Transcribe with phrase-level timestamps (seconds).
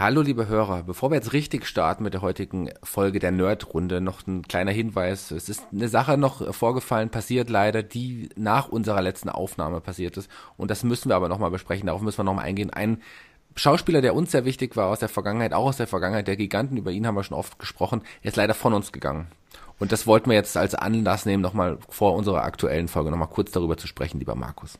[0.00, 4.26] Hallo liebe Hörer, bevor wir jetzt richtig starten mit der heutigen Folge der Nerdrunde, noch
[4.26, 5.30] ein kleiner Hinweis.
[5.30, 10.30] Es ist eine Sache noch vorgefallen, passiert leider, die nach unserer letzten Aufnahme passiert ist.
[10.56, 12.70] Und das müssen wir aber nochmal besprechen, darauf müssen wir nochmal eingehen.
[12.70, 13.02] Ein
[13.56, 16.78] Schauspieler, der uns sehr wichtig war aus der Vergangenheit, auch aus der Vergangenheit der Giganten,
[16.78, 19.26] über ihn haben wir schon oft gesprochen, ist leider von uns gegangen.
[19.78, 23.50] Und das wollten wir jetzt als Anlass nehmen, nochmal vor unserer aktuellen Folge nochmal kurz
[23.50, 24.78] darüber zu sprechen, lieber Markus.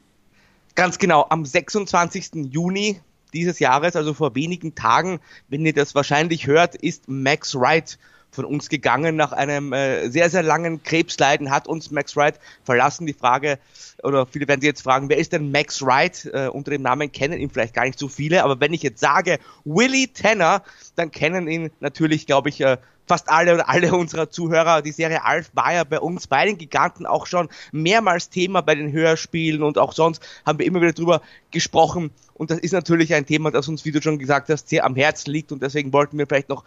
[0.77, 2.31] Ganz genau, am 26.
[2.51, 7.99] Juni dieses Jahres, also vor wenigen Tagen, wenn ihr das wahrscheinlich hört, ist Max Wright
[8.31, 13.07] von uns gegangen nach einem äh, sehr, sehr langen Krebsleiden, hat uns Max Wright verlassen.
[13.07, 13.59] Die Frage,
[14.03, 16.31] oder viele werden sich jetzt fragen, wer ist denn Max Wright?
[16.33, 19.01] Äh, unter dem Namen kennen ihn vielleicht gar nicht so viele, aber wenn ich jetzt
[19.01, 20.63] sage Willie Tanner,
[20.97, 22.79] dann kennen ihn natürlich, glaube ich, äh,
[23.11, 24.83] fast alle oder alle unserer Zuhörer.
[24.83, 28.77] Die Serie Alf war ja bei uns bei den Giganten auch schon mehrmals Thema bei
[28.77, 31.21] den Hörspielen und auch sonst haben wir immer wieder drüber
[31.51, 32.13] gesprochen.
[32.35, 34.95] Und das ist natürlich ein Thema, das uns, wie du schon gesagt hast, sehr am
[34.95, 36.65] Herzen liegt und deswegen wollten wir vielleicht noch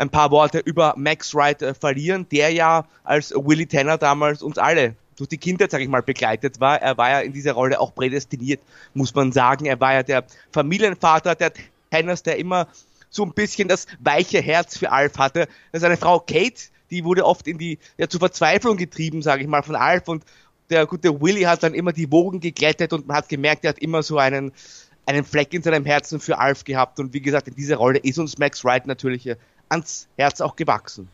[0.00, 4.56] ein paar Worte über Max Wright äh, verlieren, der ja als Willie Tanner damals uns
[4.56, 6.80] alle durch die Kindheit, sage ich mal, begleitet war.
[6.80, 8.60] Er war ja in dieser Rolle auch prädestiniert,
[8.94, 9.66] muss man sagen.
[9.66, 11.52] Er war ja der Familienvater der
[11.90, 12.68] Tanners, der immer
[13.10, 15.48] so ein bisschen das weiche Herz für Alf hatte.
[15.74, 19.62] Seine Frau Kate, die wurde oft in die, ja, zur Verzweiflung getrieben, sage ich mal,
[19.62, 20.24] von Alf und
[20.70, 23.80] der gute Willy hat dann immer die Wogen geglättet und man hat gemerkt, er hat
[23.80, 24.52] immer so einen,
[25.04, 28.18] einen Fleck in seinem Herzen für Alf gehabt und wie gesagt, in dieser Rolle ist
[28.18, 29.28] uns Max Wright natürlich
[29.70, 31.08] ans Herz auch gewachsen.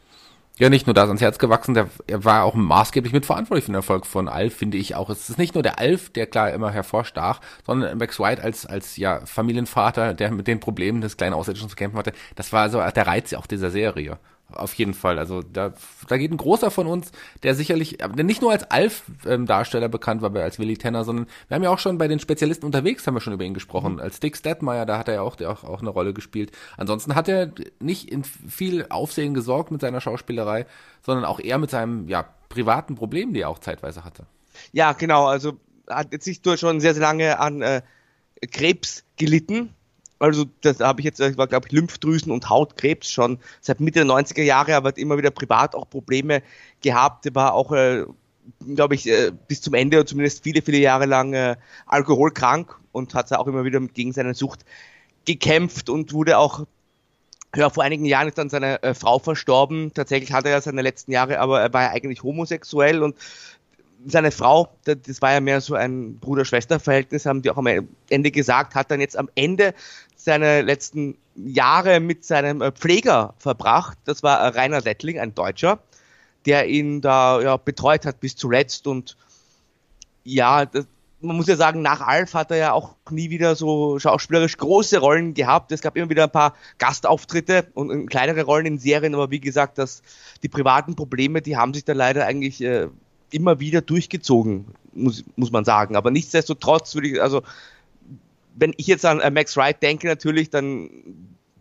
[0.59, 3.77] Ja, nicht nur da ans Herz gewachsen, der, er war auch maßgeblich mitverantwortlich für den
[3.77, 5.11] Erfolg von Alf, finde ich auch.
[5.11, 8.97] Es ist nicht nur der Alf, der klar immer hervorstach, sondern Max White als, als
[8.97, 12.13] ja Familienvater, der mit den Problemen des kleinen Ausländischen zu kämpfen hatte.
[12.37, 14.19] Das war so der Reiz auch dieser Serie.
[14.53, 15.19] Auf jeden Fall.
[15.19, 15.75] Also da,
[16.09, 17.11] da geht ein großer von uns,
[17.43, 21.65] der sicherlich, der nicht nur als Alf-Darsteller bekannt war, als Willy Tanner, sondern wir haben
[21.65, 23.95] ja auch schon bei den Spezialisten unterwegs, haben wir schon über ihn gesprochen.
[23.95, 24.01] Mhm.
[24.01, 26.53] Als Dick Stadmeyer, da hat er ja auch, auch, auch eine Rolle gespielt.
[26.77, 30.67] Ansonsten hat er nicht in viel Aufsehen gesorgt mit seiner Schauspielerei,
[31.03, 34.27] sondern auch eher mit seinem ja, privaten Problem, die er auch zeitweise hatte.
[34.73, 35.27] Ja, genau.
[35.27, 37.83] Also hat jetzt nicht nur schon sehr, sehr lange an äh,
[38.51, 39.75] Krebs gelitten,
[40.19, 44.09] also das habe ich jetzt, war glaube ich Lymphdrüsen und Hautkrebs schon seit Mitte der
[44.09, 46.43] 90er Jahre, aber hat immer wieder privat auch Probleme
[46.83, 47.27] gehabt.
[47.27, 48.05] Er war auch, äh,
[48.75, 51.57] glaube ich, äh, bis zum Ende oder zumindest viele, viele Jahre lang äh,
[51.87, 54.65] alkoholkrank und hat auch immer wieder gegen seine Sucht
[55.25, 56.67] gekämpft und wurde auch
[57.55, 59.93] ja, vor einigen Jahren ist dann seine äh, Frau verstorben.
[59.95, 63.17] Tatsächlich hatte er seine letzten Jahre, aber er war ja eigentlich homosexuell und
[64.05, 67.67] seine Frau, das war ja mehr so ein Bruder-Schwester-Verhältnis, haben die auch am
[68.09, 69.75] Ende gesagt, hat dann jetzt am Ende
[70.27, 73.97] seine letzten Jahre mit seinem äh, Pfleger verbracht.
[74.05, 75.79] Das war Rainer Lettling, ein Deutscher,
[76.45, 78.87] der ihn da ja, betreut hat bis zuletzt.
[78.89, 79.17] Und
[80.25, 80.87] ja, das,
[81.21, 84.99] man muss ja sagen, nach Alf hat er ja auch nie wieder so schauspielerisch große
[84.99, 85.71] Rollen gehabt.
[85.71, 89.79] Es gab immer wieder ein paar Gastauftritte und kleinere Rollen in Serien, aber wie gesagt,
[89.79, 90.03] dass
[90.43, 92.89] die privaten Probleme, die haben sich da leider eigentlich äh,
[93.31, 95.95] immer wieder durchgezogen, muss, muss man sagen.
[95.95, 97.43] Aber nichtsdestotrotz würde ich, also
[98.57, 100.91] wenn ich jetzt an Max Wright denke, natürlich, dann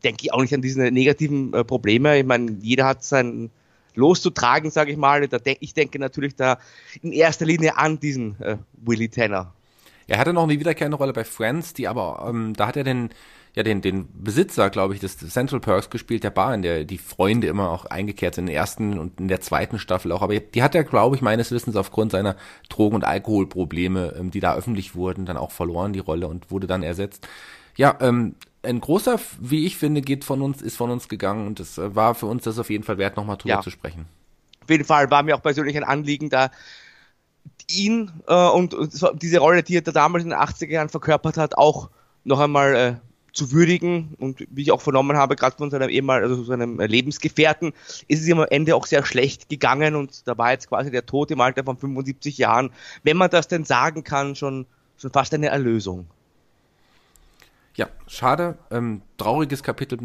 [0.03, 2.17] denke ich auch nicht an diese negativen äh, Probleme.
[2.17, 3.51] Ich meine, jeder hat sein
[3.95, 5.28] Los zu tragen, sage ich mal.
[5.59, 6.59] ich denke natürlich da
[7.01, 9.53] in erster Linie an diesen äh, Willie Tanner.
[10.07, 13.09] Er hatte noch eine wiederkehrende Rolle bei Friends, die aber, ähm, da hat er den,
[13.55, 16.97] ja, den, den Besitzer, glaube ich, des Central Perks gespielt, der Bar, in der die
[16.97, 20.21] Freunde immer auch eingekehrt sind, in der ersten und in der zweiten Staffel auch.
[20.21, 22.35] Aber die hat er, glaube ich, meines Wissens aufgrund seiner
[22.67, 26.67] Drogen- und Alkoholprobleme, ähm, die da öffentlich wurden, dann auch verloren, die Rolle, und wurde
[26.67, 27.27] dann ersetzt.
[27.77, 31.61] Ja, ähm, ein großer, wie ich finde, geht von uns, ist von uns gegangen und
[31.61, 33.61] es äh, war für uns das auf jeden Fall wert, nochmal drüber ja.
[33.61, 34.05] zu sprechen.
[34.63, 36.51] Auf jeden Fall war mir auch persönlich ein Anliegen, da
[37.69, 41.37] ihn äh, und, und diese Rolle, die er da damals in den 80er Jahren verkörpert
[41.37, 41.89] hat, auch
[42.23, 42.95] noch einmal äh,
[43.35, 47.73] zu würdigen und wie ich auch vernommen habe, gerade von seinem ehemal, also seinem Lebensgefährten,
[48.07, 51.06] ist es ihm am Ende auch sehr schlecht gegangen und da war jetzt quasi der
[51.06, 52.72] Tod im Alter von 75 Jahren,
[53.03, 54.66] wenn man das denn sagen kann, schon,
[54.97, 56.07] schon fast eine Erlösung.
[57.75, 60.00] Ja, schade, ähm, trauriges Kapitel.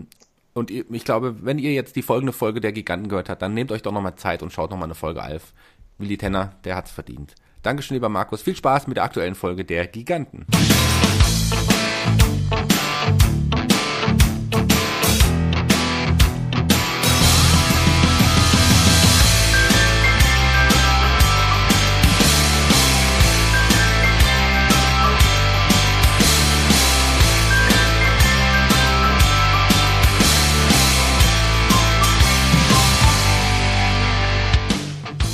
[0.52, 3.70] Und ich glaube, wenn ihr jetzt die folgende Folge der Giganten gehört habt, dann nehmt
[3.70, 5.52] euch doch nochmal Zeit und schaut nochmal eine Folge Alf.
[5.98, 7.36] Willi Tenner, der hat's verdient.
[7.62, 8.42] Dankeschön, lieber Markus.
[8.42, 10.46] Viel Spaß mit der aktuellen Folge der Giganten.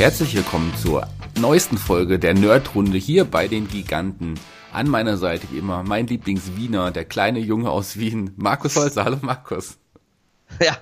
[0.07, 1.09] Herzlich willkommen zur
[1.41, 4.39] neuesten Folge der Nerdrunde hier bei den Giganten.
[4.73, 9.05] An meiner Seite wie immer mein Lieblingswiener, der kleine Junge aus Wien, Markus Holzer.
[9.05, 9.79] Hallo Markus.
[10.63, 10.77] Ja,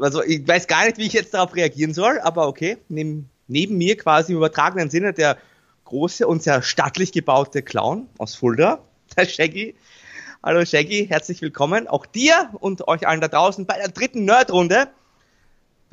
[0.00, 2.78] also ich weiß gar nicht, wie ich jetzt darauf reagieren soll, aber okay.
[2.88, 5.36] Neben, neben mir quasi im übertragenen Sinne der
[5.84, 8.78] große und sehr stattlich gebaute Clown aus Fulda,
[9.18, 9.74] der Shaggy.
[10.42, 11.88] Hallo Shaggy, herzlich willkommen.
[11.88, 14.88] Auch dir und euch allen da draußen bei der dritten Nerdrunde.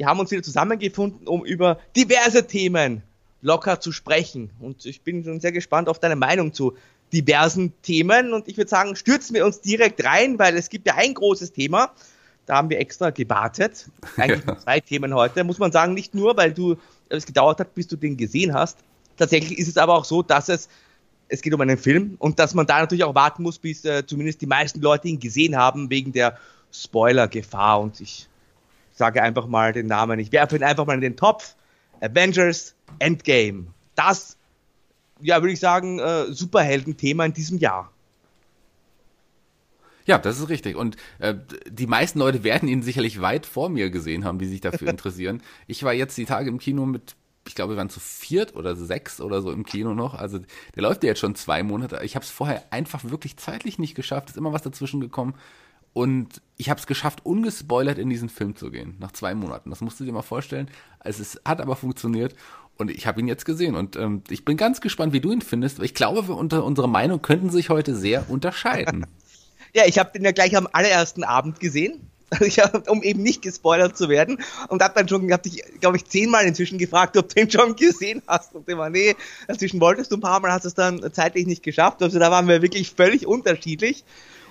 [0.02, 3.04] Wir haben uns wieder zusammengefunden, um über diverse Themen
[3.44, 4.50] locker zu sprechen.
[4.60, 6.76] Und ich bin schon sehr gespannt auf deine Meinung zu
[7.14, 8.34] diversen Themen.
[8.34, 11.54] Und ich würde sagen, stürzen wir uns direkt rein, weil es gibt ja ein großes
[11.54, 11.92] Thema.
[12.48, 13.92] Da haben wir extra gewartet.
[14.18, 14.58] Eigentlich ja.
[14.58, 15.44] zwei Themen heute.
[15.44, 16.78] Muss man sagen, nicht nur, weil du
[17.10, 18.80] es gedauert hat, bis du den gesehen hast.
[19.18, 20.68] Tatsächlich ist es aber auch so, dass es
[21.28, 24.04] es geht um einen Film und dass man da natürlich auch warten muss, bis äh,
[24.04, 26.40] zumindest die meisten Leute ihn gesehen haben, wegen der
[26.72, 27.80] Spoiler-Gefahr.
[27.80, 28.28] Und ich
[29.02, 31.56] sage einfach mal den Namen, ich werfe ihn einfach mal in den Topf.
[32.02, 33.66] Avengers Endgame.
[33.96, 34.38] Das,
[35.22, 37.92] ja, würde ich sagen, äh, Superhelden-Thema in diesem Jahr.
[40.06, 40.76] Ja, das ist richtig.
[40.76, 41.34] Und äh,
[41.68, 45.42] die meisten Leute werden ihn sicherlich weit vor mir gesehen haben, die sich dafür interessieren.
[45.66, 47.16] Ich war jetzt die Tage im Kino mit,
[47.48, 50.14] ich glaube, wir waren zu viert oder sechs oder so im Kino noch.
[50.14, 50.38] Also
[50.76, 52.02] der läuft ja jetzt schon zwei Monate.
[52.04, 54.30] Ich habe es vorher einfach wirklich zeitlich nicht geschafft.
[54.30, 55.34] Ist immer was dazwischen gekommen.
[55.94, 59.70] Und ich habe es geschafft, ungespoilert in diesen Film zu gehen, nach zwei Monaten.
[59.70, 60.70] Das musst du dir mal vorstellen.
[61.00, 62.36] Also es hat aber funktioniert
[62.78, 65.42] und ich habe ihn jetzt gesehen und ähm, ich bin ganz gespannt, wie du ihn
[65.42, 65.80] findest.
[65.80, 69.06] Ich glaube, wir unter unsere Meinung könnten sich heute sehr unterscheiden.
[69.74, 72.08] ja, ich habe den ja gleich am allerersten Abend gesehen.
[72.40, 75.98] Ich hab, um eben nicht gespoilert zu werden und hab dann schon, hab dich, glaube
[75.98, 79.18] ich, zehnmal inzwischen gefragt, ob du den schon gesehen hast und immer, nee,
[79.50, 82.48] dazwischen wolltest du ein paar Mal, hast es dann zeitlich nicht geschafft, also da waren
[82.48, 84.06] wir wirklich völlig unterschiedlich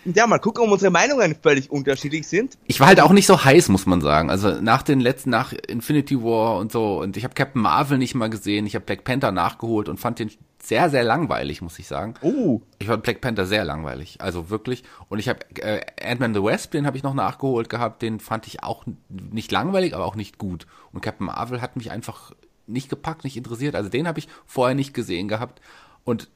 [0.05, 2.57] und ja, mal gucken, ob unsere Meinungen völlig unterschiedlich sind.
[2.67, 4.31] Ich war halt auch nicht so heiß, muss man sagen.
[4.31, 7.01] Also nach den letzten, nach Infinity War und so.
[7.01, 8.67] Und ich habe Captain Marvel nicht mal gesehen.
[8.67, 10.31] Ich habe Black Panther nachgeholt und fand den
[10.63, 12.15] sehr, sehr langweilig, muss ich sagen.
[12.23, 12.61] Oh.
[12.79, 14.19] Ich fand Black Panther sehr langweilig.
[14.21, 14.85] Also wirklich.
[15.09, 18.03] Und ich habe äh, Ant-Man the Wasp, den habe ich noch nachgeholt gehabt.
[18.03, 20.67] Den fand ich auch nicht langweilig, aber auch nicht gut.
[20.93, 22.33] Und Captain Marvel hat mich einfach
[22.67, 23.75] nicht gepackt, nicht interessiert.
[23.75, 25.61] Also den habe ich vorher nicht gesehen gehabt.
[26.05, 26.29] Und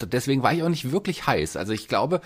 [0.00, 1.56] deswegen war ich auch nicht wirklich heiß.
[1.56, 2.20] Also ich glaube,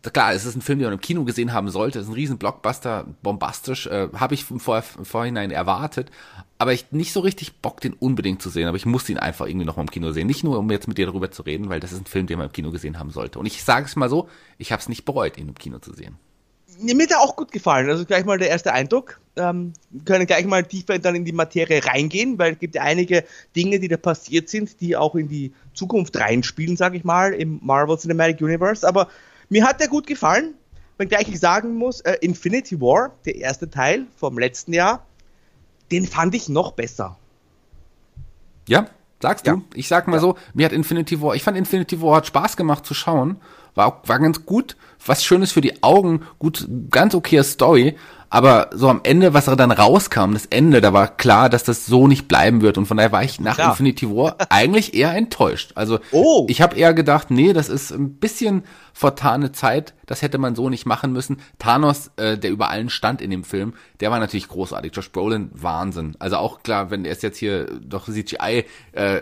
[0.00, 1.98] klar, es ist ein Film, den man im Kino gesehen haben sollte.
[1.98, 6.10] Es ist ein riesen Blockbuster, bombastisch, äh, habe ich vor, vorhinein erwartet.
[6.58, 8.68] Aber ich nicht so richtig Bock, den unbedingt zu sehen.
[8.68, 10.26] Aber ich musste ihn einfach irgendwie noch mal im Kino sehen.
[10.26, 12.38] Nicht nur, um jetzt mit dir darüber zu reden, weil das ist ein Film, den
[12.38, 13.38] man im Kino gesehen haben sollte.
[13.38, 14.28] Und ich sage es mal so,
[14.58, 16.16] ich habe es nicht bereut, ihn im Kino zu sehen.
[16.80, 17.88] Mir hat er auch gut gefallen.
[17.90, 19.20] Also gleich mal der erste Eindruck.
[19.36, 19.72] Ähm,
[20.04, 23.24] können gleich mal tiefer dann in die Materie reingehen, weil es gibt ja einige
[23.54, 27.60] Dinge, die da passiert sind, die auch in die Zukunft reinspielen, sage ich mal, im
[27.62, 28.86] Marvel Cinematic Universe.
[28.86, 29.08] Aber
[29.52, 30.54] mir hat der gut gefallen,
[30.96, 35.04] wenngleich ich sagen muss, äh, Infinity War, der erste Teil vom letzten Jahr,
[35.90, 37.18] den fand ich noch besser.
[38.66, 38.86] Ja,
[39.20, 39.50] sagst du?
[39.50, 39.62] Ja.
[39.74, 40.20] Ich sag mal ja.
[40.20, 43.36] so, mir hat Infinity War, ich fand Infinity War hat Spaß gemacht zu schauen,
[43.74, 47.96] war, war ganz gut, was Schönes für die Augen, gut, ganz okayer Story,
[48.32, 51.84] aber so am Ende, was er dann rauskam, das Ende, da war klar, dass das
[51.84, 52.78] so nicht bleiben wird.
[52.78, 53.72] Und von daher war ich nach klar.
[53.72, 55.72] Infinity War eigentlich eher enttäuscht.
[55.74, 56.46] Also oh.
[56.48, 58.64] ich habe eher gedacht, nee, das ist ein bisschen
[58.94, 61.42] vertane Zeit, das hätte man so nicht machen müssen.
[61.58, 64.96] Thanos, äh, der über allen stand in dem Film, der war natürlich großartig.
[64.96, 66.16] Josh Brolin, Wahnsinn.
[66.18, 69.20] Also auch klar, wenn er es jetzt hier doch CGI äh,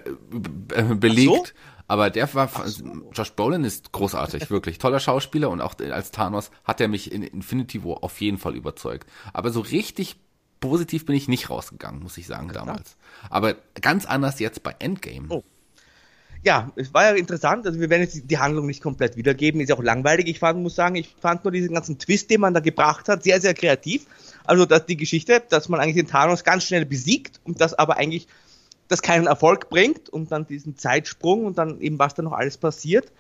[0.95, 1.53] belegt.
[1.91, 2.85] Aber der war, so.
[3.13, 7.25] Josh Brolin ist großartig, wirklich toller Schauspieler und auch als Thanos hat er mich in
[7.25, 9.11] Infinity War auf jeden Fall überzeugt.
[9.33, 10.15] Aber so richtig
[10.61, 12.97] positiv bin ich nicht rausgegangen, muss ich sagen, damals.
[13.29, 15.27] Aber ganz anders jetzt bei Endgame.
[15.31, 15.43] Oh.
[16.45, 17.67] Ja, es war ja interessant.
[17.67, 20.29] Also wir werden jetzt die Handlung nicht komplett wiedergeben, ist ja auch langweilig.
[20.29, 23.25] Ich fand, muss sagen, ich fand nur diesen ganzen Twist, den man da gebracht hat,
[23.25, 24.07] sehr, sehr kreativ.
[24.45, 27.97] Also dass die Geschichte, dass man eigentlich den Thanos ganz schnell besiegt und das aber
[27.97, 28.29] eigentlich
[28.91, 32.59] das keinen Erfolg bringt und dann diesen Zeitsprung und dann eben was da noch alles
[32.59, 33.13] passiert.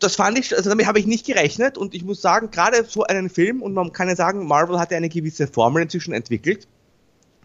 [0.00, 3.04] Das fand ich, also damit habe ich nicht gerechnet und ich muss sagen, gerade so
[3.04, 6.66] einen Film und man kann ja sagen, Marvel hat ja eine gewisse Formel inzwischen entwickelt.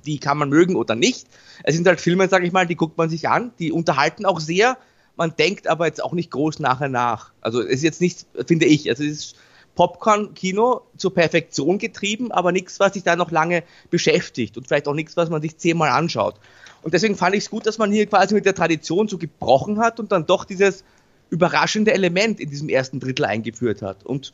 [0.05, 1.27] Die kann man mögen oder nicht.
[1.63, 4.39] Es sind halt Filme, sage ich mal, die guckt man sich an, die unterhalten auch
[4.39, 4.77] sehr.
[5.17, 7.33] Man denkt aber jetzt auch nicht groß nachher nach.
[7.41, 9.35] Also es ist jetzt nicht, finde ich, also es ist
[9.75, 14.93] Popcorn-Kino zur Perfektion getrieben, aber nichts, was sich da noch lange beschäftigt und vielleicht auch
[14.93, 16.39] nichts, was man sich zehnmal anschaut.
[16.81, 19.79] Und deswegen fand ich es gut, dass man hier quasi mit der Tradition so gebrochen
[19.79, 20.83] hat und dann doch dieses
[21.29, 24.05] überraschende Element in diesem ersten Drittel eingeführt hat.
[24.05, 24.31] Und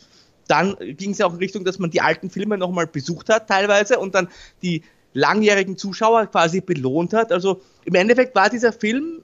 [0.47, 3.47] dann ging es ja auch in Richtung, dass man die alten Filme nochmal besucht hat
[3.47, 4.27] teilweise und dann
[4.61, 4.83] die
[5.13, 7.31] langjährigen Zuschauer quasi belohnt hat.
[7.31, 9.23] Also im Endeffekt war dieser Film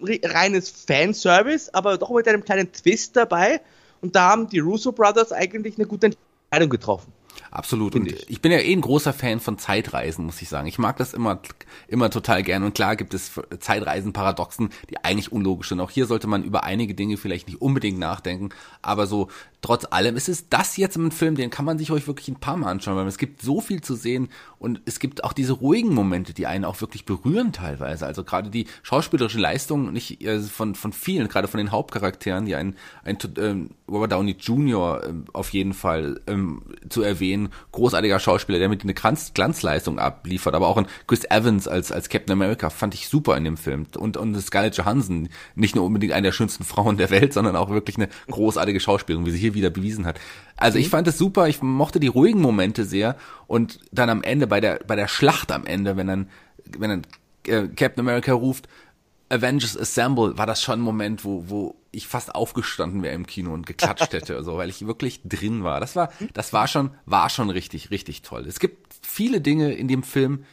[0.00, 3.60] reines Fanservice, aber doch mit einem kleinen Twist dabei.
[4.00, 7.12] Und da haben die Russo Brothers eigentlich eine gute Entscheidung getroffen.
[7.50, 7.94] Absolut.
[7.94, 8.30] Und ich.
[8.30, 8.40] ich.
[8.40, 10.66] bin ja eh ein großer Fan von Zeitreisen, muss ich sagen.
[10.66, 11.40] Ich mag das immer,
[11.88, 12.62] immer total gern.
[12.62, 15.80] Und klar gibt es Zeitreisen-Paradoxen, die eigentlich unlogisch sind.
[15.80, 18.50] Auch hier sollte man über einige Dinge vielleicht nicht unbedingt nachdenken.
[18.82, 19.28] Aber so,
[19.60, 22.36] trotz allem ist es das jetzt ein Film, den kann man sich euch wirklich ein
[22.36, 25.52] paar Mal anschauen, weil es gibt so viel zu sehen und es gibt auch diese
[25.52, 28.06] ruhigen Momente, die einen auch wirklich berühren teilweise.
[28.06, 32.54] Also gerade die schauspielerische Leistung nicht äh, von, von vielen, gerade von den Hauptcharakteren, die
[32.54, 35.02] ein, ein ähm, Robert Downey Jr.
[35.06, 40.54] Ähm, auf jeden Fall ähm, zu erwähnen, großartiger Schauspieler, der mit eine Glanz, Glanzleistung abliefert,
[40.54, 43.86] aber auch ein Chris Evans als, als Captain America fand ich super in dem Film
[43.96, 47.70] und, und Scarlett Johansson, nicht nur unbedingt eine der schönsten Frauen der Welt, sondern auch
[47.70, 50.18] wirklich eine großartige Schauspielerin, wie sie hier wieder bewiesen hat.
[50.56, 50.90] Also ich mhm.
[50.90, 54.80] fand es super, ich mochte die ruhigen Momente sehr und dann am Ende bei der
[54.86, 56.30] bei der Schlacht am Ende, wenn dann
[56.64, 57.02] wenn dann
[57.46, 58.68] äh, Captain America ruft
[59.28, 63.52] Avengers Assemble, war das schon ein Moment, wo wo ich fast aufgestanden wäre im Kino
[63.52, 65.80] und geklatscht hätte, so, weil ich wirklich drin war.
[65.80, 68.46] Das war das war schon war schon richtig richtig toll.
[68.46, 70.44] Es gibt viele Dinge in dem Film,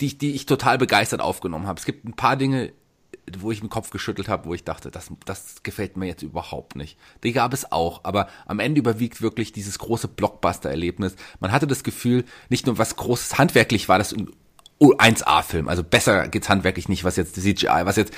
[0.00, 1.78] die die ich total begeistert aufgenommen habe.
[1.78, 2.72] Es gibt ein paar Dinge,
[3.38, 6.76] wo ich den Kopf geschüttelt habe, wo ich dachte, das, das gefällt mir jetzt überhaupt
[6.76, 6.98] nicht.
[7.22, 11.16] Die gab es auch, aber am Ende überwiegt wirklich dieses große Blockbuster-Erlebnis.
[11.40, 14.28] Man hatte das Gefühl, nicht nur was großes handwerklich war, das ein
[14.78, 18.12] 1A-Film, also besser geht's handwerklich nicht, was jetzt CGI, was jetzt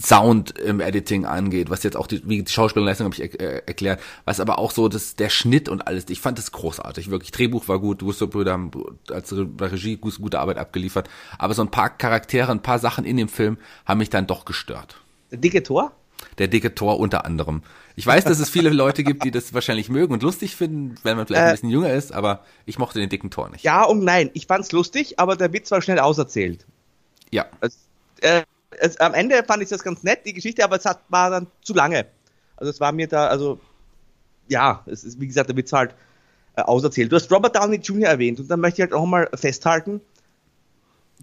[0.00, 4.00] Sound im Editing angeht, was jetzt auch die, wie die Schauspielleistung habe ich er, erklärt,
[4.24, 7.30] was aber auch so das, der Schnitt und alles, ich fand das großartig, wirklich.
[7.30, 8.70] Drehbuch war gut, Gusto Brüder haben
[9.10, 13.28] als Regie gute Arbeit abgeliefert, aber so ein paar Charaktere, ein paar Sachen in dem
[13.28, 14.96] Film haben mich dann doch gestört.
[15.30, 15.92] Der dicke Tor?
[16.38, 17.62] Der dicke Tor unter anderem.
[17.96, 21.16] Ich weiß, dass es viele Leute gibt, die das wahrscheinlich mögen und lustig finden, wenn
[21.16, 23.62] man vielleicht äh, ein bisschen jünger ist, aber ich mochte den dicken Tor nicht.
[23.62, 26.66] Ja und nein, ich fand's lustig, aber der Witz war schnell auserzählt.
[27.30, 27.46] Ja.
[27.60, 27.76] Also,
[28.20, 28.42] äh,
[28.80, 31.46] es, am Ende fand ich das ganz nett, die Geschichte, aber es hat, war dann
[31.62, 32.06] zu lange.
[32.56, 33.60] Also es war mir da, also
[34.48, 35.94] ja, es ist, wie gesagt, der Witz halt
[36.56, 37.10] äh, auserzählt.
[37.10, 38.08] Du hast Robert Downey Jr.
[38.08, 40.00] erwähnt und dann möchte ich halt auch mal festhalten,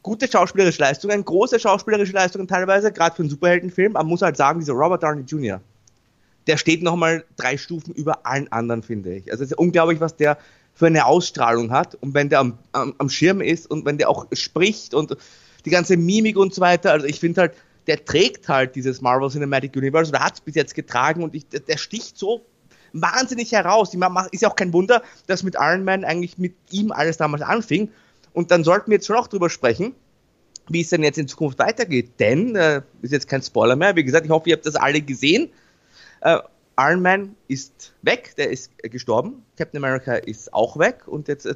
[0.03, 4.38] gute schauspielerische Leistungen, große schauspielerische Leistungen teilweise, gerade für einen Superheldenfilm, aber man muss halt
[4.38, 5.62] sagen, dieser Robert Downey Jr.,
[6.48, 9.31] der steht nochmal drei Stufen über allen anderen, finde ich.
[9.31, 10.38] Also es ist unglaublich, was der
[10.74, 14.10] für eine Ausstrahlung hat und wenn der am, am, am Schirm ist und wenn der
[14.10, 15.15] auch spricht und
[15.65, 16.91] die ganze Mimik und so weiter.
[16.91, 17.53] Also ich finde halt,
[17.88, 21.48] der trägt halt dieses Marvel Cinematic Universe oder hat es bis jetzt getragen und ich,
[21.48, 22.46] der sticht so
[22.94, 23.94] wahnsinnig heraus.
[24.32, 27.89] Ist ja auch kein Wunder, dass mit Iron Man eigentlich mit ihm alles damals anfing.
[28.34, 29.94] Und dann sollten wir jetzt schon auch drüber sprechen,
[30.70, 32.12] wie es denn jetzt in Zukunft weitergeht.
[32.20, 35.01] Denn, äh, ist jetzt kein Spoiler mehr, wie gesagt, ich hoffe, ihr habt das alle
[35.01, 35.50] gesehen.
[36.22, 36.38] Äh,
[36.77, 39.44] Iron Man ist weg, der ist gestorben.
[39.58, 41.56] Captain America ist auch weg und jetzt äh,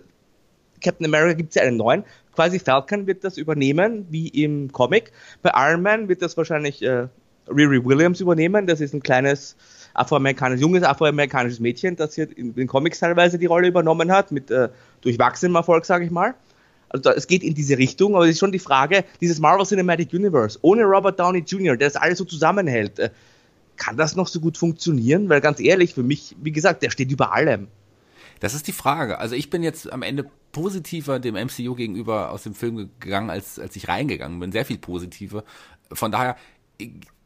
[0.84, 2.04] Captain America gibt es ja einen neuen.
[2.36, 5.12] Quasi Falcon wird das übernehmen, wie im Comic.
[5.42, 7.08] Bei Iron Man wird das wahrscheinlich äh,
[7.48, 8.68] Riri Williams übernehmen.
[8.68, 9.56] Das ist ein kleines
[9.94, 14.52] afroamerikanisches, junges afroamerikanisches Mädchen, das hier in den Comics teilweise die Rolle übernommen hat, mit
[14.52, 14.70] äh,
[15.02, 16.36] durchwachsenem Erfolg, sage ich mal.
[16.90, 20.14] Also es geht in diese Richtung, aber es ist schon die Frage, dieses Marvel Cinematic
[20.14, 23.10] Universe, ohne Robert Downey Jr., der das alles so zusammenhält, äh,
[23.78, 25.30] kann das noch so gut funktionieren?
[25.30, 27.68] Weil ganz ehrlich, für mich, wie gesagt, der steht über allem.
[28.40, 29.20] Das ist die Frage.
[29.20, 33.60] Also ich bin jetzt am Ende positiver dem MCU gegenüber aus dem Film gegangen, als,
[33.60, 34.52] als ich reingegangen bin.
[34.52, 35.44] Sehr viel positiver.
[35.92, 36.36] Von daher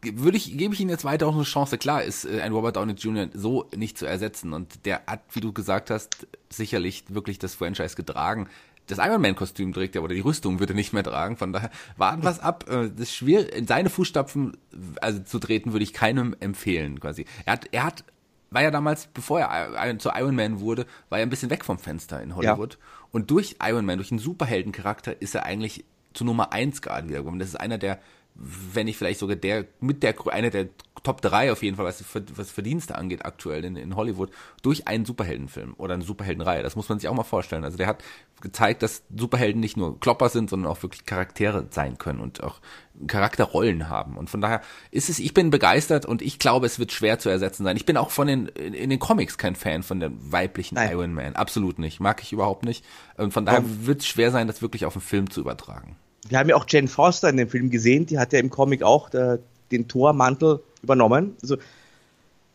[0.01, 1.77] würde ich, gebe ich Ihnen jetzt weiter auch eine Chance.
[1.77, 3.29] Klar ist äh, ein Robert Downey Jr.
[3.33, 7.95] so nicht zu ersetzen und der hat, wie du gesagt hast, sicherlich wirklich das Franchise
[7.95, 8.47] getragen.
[8.87, 11.37] Das Iron Man Kostüm trägt er oder die Rüstung würde nicht mehr tragen.
[11.37, 12.65] Von daher warten was ab.
[12.69, 14.57] Äh, das ist schwer, in seine Fußstapfen
[15.01, 17.25] also zu treten würde ich keinem empfehlen quasi.
[17.45, 18.03] Er hat, er hat
[18.51, 21.77] war ja damals, bevor er zu Iron Man wurde, war er ein bisschen weg vom
[21.77, 22.73] Fenster in Hollywood.
[22.73, 22.79] Ja.
[23.11, 27.39] Und durch Iron Man, durch einen Superheldencharakter, ist er eigentlich zu Nummer eins gerade wiedergekommen.
[27.39, 27.99] Das ist einer der,
[28.41, 30.69] wenn nicht vielleicht sogar der, mit der, einer der
[31.03, 32.03] Top 3 auf jeden Fall, was,
[32.35, 34.31] was Verdienste angeht aktuell in, in Hollywood,
[34.61, 36.63] durch einen Superheldenfilm oder eine Superheldenreihe.
[36.63, 37.63] Das muss man sich auch mal vorstellen.
[37.63, 38.03] Also der hat
[38.41, 42.59] gezeigt, dass Superhelden nicht nur Klopper sind, sondern auch wirklich Charaktere sein können und auch
[43.07, 44.17] Charakterrollen haben.
[44.17, 47.29] Und von daher ist es, ich bin begeistert und ich glaube, es wird schwer zu
[47.29, 47.77] ersetzen sein.
[47.77, 50.91] Ich bin auch von den, in, in den Comics kein Fan von dem weiblichen Nein.
[50.91, 51.35] Iron Man.
[51.35, 51.99] Absolut nicht.
[51.99, 52.85] Mag ich überhaupt nicht.
[53.17, 55.95] Und von daher wird es schwer sein, das wirklich auf den Film zu übertragen.
[56.27, 58.83] Wir haben ja auch Jane Foster in dem Film gesehen, die hat ja im Comic
[58.83, 59.39] auch der,
[59.71, 61.35] den Tormantel übernommen.
[61.41, 61.57] Also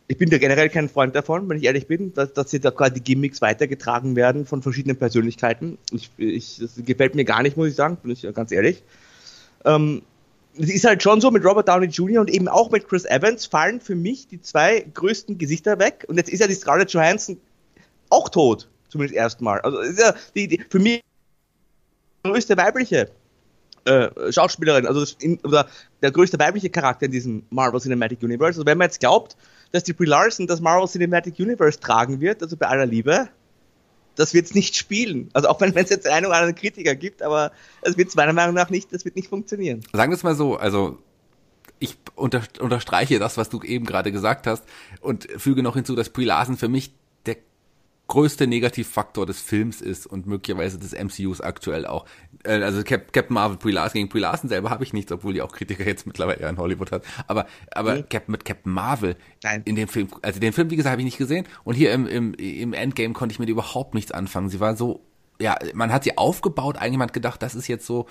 [0.06, 2.70] ich bin da generell kein Freund davon, wenn ich ehrlich bin, dass, dass hier da
[2.70, 5.78] quasi die Gimmicks weitergetragen werden von verschiedenen Persönlichkeiten.
[5.92, 8.82] Ich, ich, das gefällt mir gar nicht, muss ich sagen, bin ich ganz ehrlich.
[9.64, 10.02] Ähm,
[10.58, 12.20] es ist halt schon so mit Robert Downey Jr.
[12.20, 16.04] und eben auch mit Chris Evans fallen für mich die zwei größten Gesichter weg.
[16.06, 17.38] Und jetzt ist ja die Scarlett Johansson
[18.10, 19.60] auch tot, zumindest erstmal.
[19.62, 21.00] Also ist ja die, die, für mich
[22.24, 23.10] die größte weibliche
[23.84, 25.66] äh, Schauspielerin, also in, oder
[26.02, 28.58] der größte weibliche Charakter in diesem Marvel Cinematic Universe.
[28.58, 29.36] Also wenn man jetzt glaubt,
[29.72, 33.28] dass die Brie Larson das Marvel Cinematic Universe tragen wird, also bei aller Liebe,
[34.16, 35.28] das wird es nicht spielen.
[35.32, 38.54] Also auch wenn es jetzt einen oder anderen Kritiker gibt, aber es wird meiner Meinung
[38.54, 39.80] nach nicht, das wird nicht funktionieren.
[39.92, 40.98] Sagen wir es mal so, also
[41.78, 44.64] ich unter, unterstreiche das, was du eben gerade gesagt hast
[45.00, 46.92] und füge noch hinzu, dass Brie Larson für mich
[48.06, 52.04] größte Negativfaktor des Films ist und möglicherweise des MCUs aktuell auch.
[52.44, 55.42] Äh, also Captain Marvel, Brie Larson, gegen Brie Larson selber habe ich nichts, obwohl die
[55.42, 57.04] auch Kritiker jetzt mittlerweile in Hollywood hat.
[57.26, 58.08] Aber, aber mhm.
[58.08, 59.62] Cap, mit Captain Marvel Nein.
[59.64, 62.06] in dem Film, also den Film, wie gesagt, habe ich nicht gesehen und hier im,
[62.06, 64.48] im, im Endgame konnte ich mit überhaupt nichts anfangen.
[64.48, 65.00] Sie war so
[65.40, 68.06] ja, man hat sie aufgebaut, eigentlich man hat gedacht, das ist jetzt so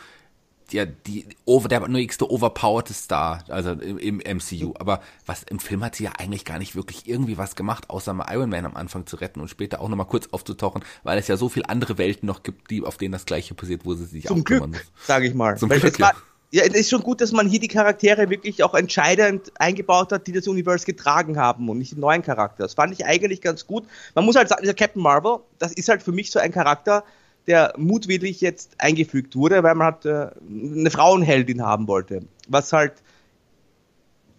[0.71, 4.73] ja die over, der nächste overpowered Star, also im, im, MCU.
[4.79, 8.13] Aber was im Film hat sie ja eigentlich gar nicht wirklich irgendwie was gemacht, außer
[8.13, 11.27] mal Iron Man am Anfang zu retten und später auch nochmal kurz aufzutauchen, weil es
[11.27, 14.05] ja so viele andere Welten noch gibt, die auf denen das Gleiche passiert, wo sie
[14.05, 14.77] sich Zum auch Glück, muss.
[15.05, 15.57] Sage ich mal.
[15.57, 16.13] Zum weil Glück, ja.
[16.51, 20.27] ja, es ist schon gut, dass man hier die Charaktere wirklich auch entscheidend eingebaut hat,
[20.27, 22.63] die das Universe getragen haben und nicht den neuen Charakter.
[22.63, 23.85] Das fand ich eigentlich ganz gut.
[24.15, 27.03] Man muss halt sagen, dieser Captain Marvel, das ist halt für mich so ein Charakter,
[27.47, 32.23] der mutwillig jetzt eingefügt wurde, weil man halt äh, eine Frauenheldin haben wollte.
[32.47, 32.93] Was halt,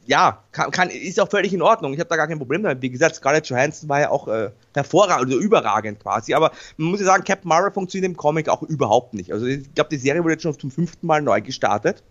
[0.06, 1.92] ja, kann, kann, ist auch völlig in Ordnung.
[1.92, 2.82] Ich habe da gar kein Problem damit.
[2.82, 6.34] Wie gesagt, Scarlett Johansson war ja auch äh, hervorragend oder überragend quasi.
[6.34, 9.32] Aber man muss ja sagen, Captain Marvel funktioniert im Comic auch überhaupt nicht.
[9.32, 12.02] Also ich glaube, die Serie wurde jetzt schon zum fünften Mal neu gestartet.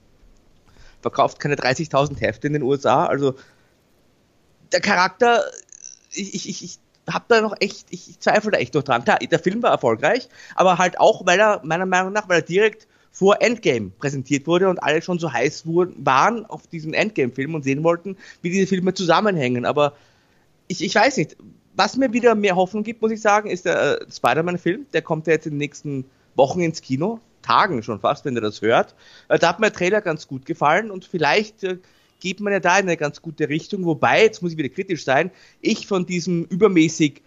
[1.02, 3.06] Verkauft keine 30.000 Hefte in den USA.
[3.06, 3.36] Also
[4.72, 5.44] der Charakter,
[6.12, 9.04] ich, ich, ich hab da noch echt, ich zweifle da echt noch dran.
[9.04, 12.46] Klar, der Film war erfolgreich, aber halt auch, weil er, meiner Meinung nach, weil er
[12.46, 17.54] direkt vor Endgame präsentiert wurde und alle schon so heiß wurden, waren auf diesen Endgame-Film
[17.54, 19.66] und sehen wollten, wie diese Filme zusammenhängen.
[19.66, 19.94] Aber
[20.68, 21.38] ich, ich weiß nicht.
[21.76, 24.88] Was mir wieder mehr Hoffnung gibt, muss ich sagen, ist der äh, Spider-Man-Film.
[24.94, 26.06] Der kommt ja jetzt in den nächsten
[26.36, 27.20] Wochen ins Kino.
[27.42, 28.96] Tagen schon fast, wenn ihr das hört.
[29.28, 31.78] Äh, da hat mir der Trailer ganz gut gefallen und vielleicht äh,
[32.24, 35.04] geht man ja da in eine ganz gute Richtung, wobei, jetzt muss ich wieder kritisch
[35.04, 37.22] sein, ich von diesem übermäßig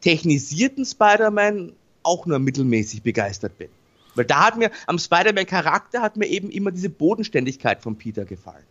[0.00, 1.72] technisierten Spider-Man
[2.04, 3.68] auch nur mittelmäßig begeistert bin.
[4.14, 8.62] Weil da hat mir, am Spider-Man-Charakter hat mir eben immer diese Bodenständigkeit von Peter gefallen.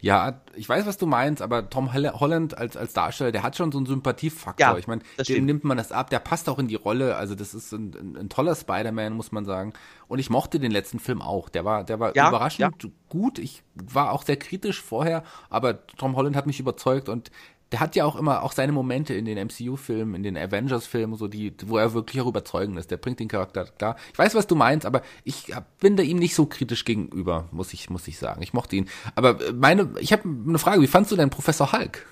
[0.00, 3.70] Ja, ich weiß, was du meinst, aber Tom Holland als, als Darsteller, der hat schon
[3.70, 4.66] so einen Sympathiefaktor.
[4.66, 5.46] Ja, ich meine, dem stimmt.
[5.46, 7.16] nimmt man das ab, der passt auch in die Rolle.
[7.16, 9.72] Also das ist ein, ein, ein toller Spider-Man, muss man sagen.
[10.08, 11.48] Und ich mochte den letzten Film auch.
[11.48, 12.90] Der war, der war ja, überraschend ja.
[13.08, 13.38] gut.
[13.38, 17.30] Ich war auch sehr kritisch vorher, aber Tom Holland hat mich überzeugt und
[17.72, 21.28] der hat ja auch immer auch seine Momente in den MCU-Filmen, in den Avengers-Filmen, so
[21.28, 22.90] die, wo er wirklich auch überzeugend ist.
[22.90, 23.96] Der bringt den Charakter klar.
[24.12, 27.72] Ich weiß, was du meinst, aber ich bin da ihm nicht so kritisch gegenüber, muss
[27.72, 28.42] ich, muss ich sagen.
[28.42, 28.88] Ich mochte ihn.
[29.14, 30.82] Aber meine, ich habe eine Frage.
[30.82, 32.06] Wie fandst du denn Professor Hulk?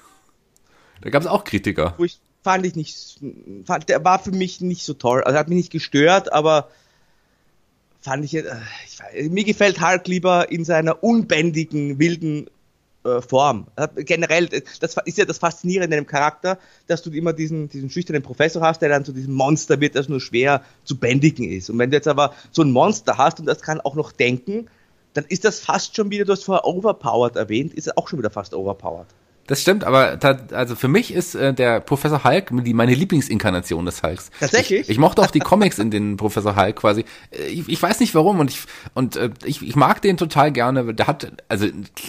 [1.00, 1.96] Da gab es auch Kritiker.
[1.98, 3.20] Ich fand ich nicht,
[3.64, 5.22] fand, der war für mich nicht so toll.
[5.24, 6.70] Also hat mich nicht gestört, aber
[8.00, 8.44] fand ich, äh,
[9.14, 12.48] ich mir gefällt Hulk lieber in seiner unbändigen, wilden
[13.16, 13.66] äh, Form.
[13.96, 14.48] Generell,
[14.80, 18.62] das ist ja das Faszinierende in dem Charakter, dass du immer diesen, diesen schüchternen Professor
[18.62, 21.70] hast, der dann zu diesem Monster wird, das nur schwer zu bändigen ist.
[21.70, 24.68] Und wenn du jetzt aber so ein Monster hast und das kann auch noch denken,
[25.14, 28.30] dann ist das fast schon wieder, du hast vorher overpowered erwähnt, ist auch schon wieder
[28.30, 29.06] fast overpowered.
[29.48, 30.18] Das stimmt, aber
[30.52, 34.30] also für mich ist äh, der Professor Hulk die, meine Lieblingsinkarnation des Hulks.
[34.38, 34.82] Tatsächlich?
[34.82, 37.06] Ich, ich mochte auch die Comics in den Professor Hulk quasi.
[37.30, 38.60] Äh, ich, ich weiß nicht warum und ich
[38.92, 40.94] und äh, ich, ich mag den total gerne.
[40.94, 41.66] Der hat also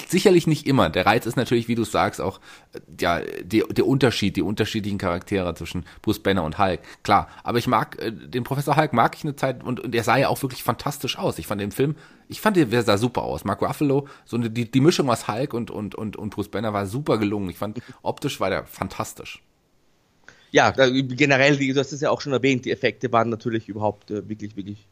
[0.10, 0.90] sicherlich nicht immer.
[0.90, 2.42] Der Reiz ist natürlich, wie du sagst, auch
[2.74, 6.82] äh, ja die, der Unterschied, die unterschiedlichen Charaktere zwischen Bruce Banner und Hulk.
[7.04, 10.04] Klar, aber ich mag äh, den Professor Hulk mag ich eine Zeit und und er
[10.04, 11.40] sah ja auch wirklich fantastisch aus.
[11.40, 11.96] Ich fand den Film
[12.30, 13.44] ich fand, der sah super aus.
[13.44, 16.72] Mark Ruffalo, so eine, die, die Mischung aus Hulk und, und, und, und Bruce Banner
[16.74, 17.50] war super gelungen.
[17.50, 19.42] Ich fand, optisch war der fantastisch.
[20.52, 24.28] Ja, generell, du hast es ja auch schon erwähnt, die Effekte waren natürlich überhaupt äh,
[24.30, 24.88] wirklich, wirklich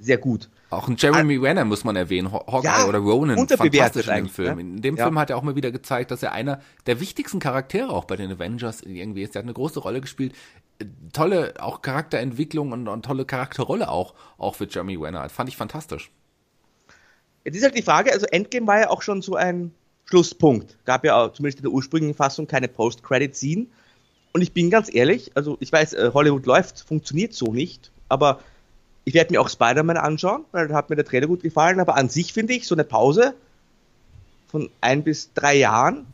[0.00, 0.48] sehr gut.
[0.70, 4.58] Auch ein Jeremy Renner muss man erwähnen, Hawkeye ja, oder Ronan, fantastisch in dem Film.
[4.58, 5.04] In dem ja.
[5.04, 8.16] Film hat er auch mal wieder gezeigt, dass er einer der wichtigsten Charaktere auch bei
[8.16, 9.34] den Avengers irgendwie ist.
[9.34, 10.34] Der hat eine große Rolle gespielt.
[11.12, 15.28] Tolle auch Charakterentwicklung und, und tolle Charakterrolle auch, auch für Jeremy Renner.
[15.28, 16.10] Fand ich fantastisch.
[17.44, 19.72] Jetzt ist halt die Frage, also Endgame war ja auch schon so ein
[20.06, 20.76] Schlusspunkt.
[20.84, 23.66] Gab ja auch, zumindest in der ursprünglichen Fassung keine Post-Credit-Scene.
[24.32, 28.40] Und ich bin ganz ehrlich, also ich weiß, äh, Hollywood läuft, funktioniert so nicht, aber
[29.04, 31.96] ich werde mir auch Spider-Man anschauen, weil da hat mir der Trailer gut gefallen, aber
[31.96, 33.34] an sich finde ich, so eine Pause
[34.48, 36.06] von ein bis drei Jahren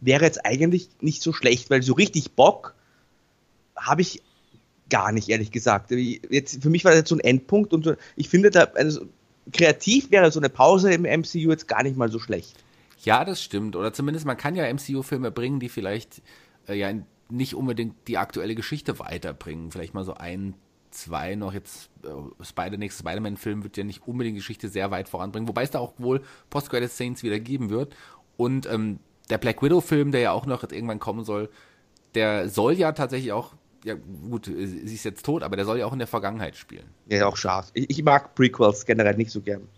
[0.00, 2.74] wäre jetzt eigentlich nicht so schlecht, weil so richtig Bock
[3.76, 4.22] habe ich
[4.88, 5.90] gar nicht, ehrlich gesagt.
[5.90, 9.06] Jetzt, für mich war das jetzt so ein Endpunkt und ich finde da, also
[9.52, 12.62] kreativ wäre so eine Pause im MCU jetzt gar nicht mal so schlecht.
[13.02, 13.74] Ja, das stimmt.
[13.76, 16.22] Oder zumindest man kann ja MCU-Filme bringen, die vielleicht
[16.68, 16.92] äh, ja
[17.28, 19.70] nicht unbedingt die aktuelle Geschichte weiterbringen.
[19.70, 20.54] Vielleicht mal so ein,
[20.90, 25.08] zwei noch jetzt äh, Spider nächste Spider-Man-Film wird ja nicht unbedingt die Geschichte sehr weit
[25.08, 27.96] voranbringen, wobei es da auch wohl Post-Credit-Scenes wieder geben wird.
[28.36, 29.00] Und ähm,
[29.30, 31.48] der Black Widow-Film, der ja auch noch jetzt irgendwann kommen soll,
[32.14, 33.94] der soll ja tatsächlich auch ja
[34.28, 36.84] gut, sie ist jetzt tot, aber der soll ja auch in der Vergangenheit spielen.
[37.08, 37.70] Ja, auch scharf.
[37.74, 39.68] Ich, ich mag Prequels generell nicht so gern.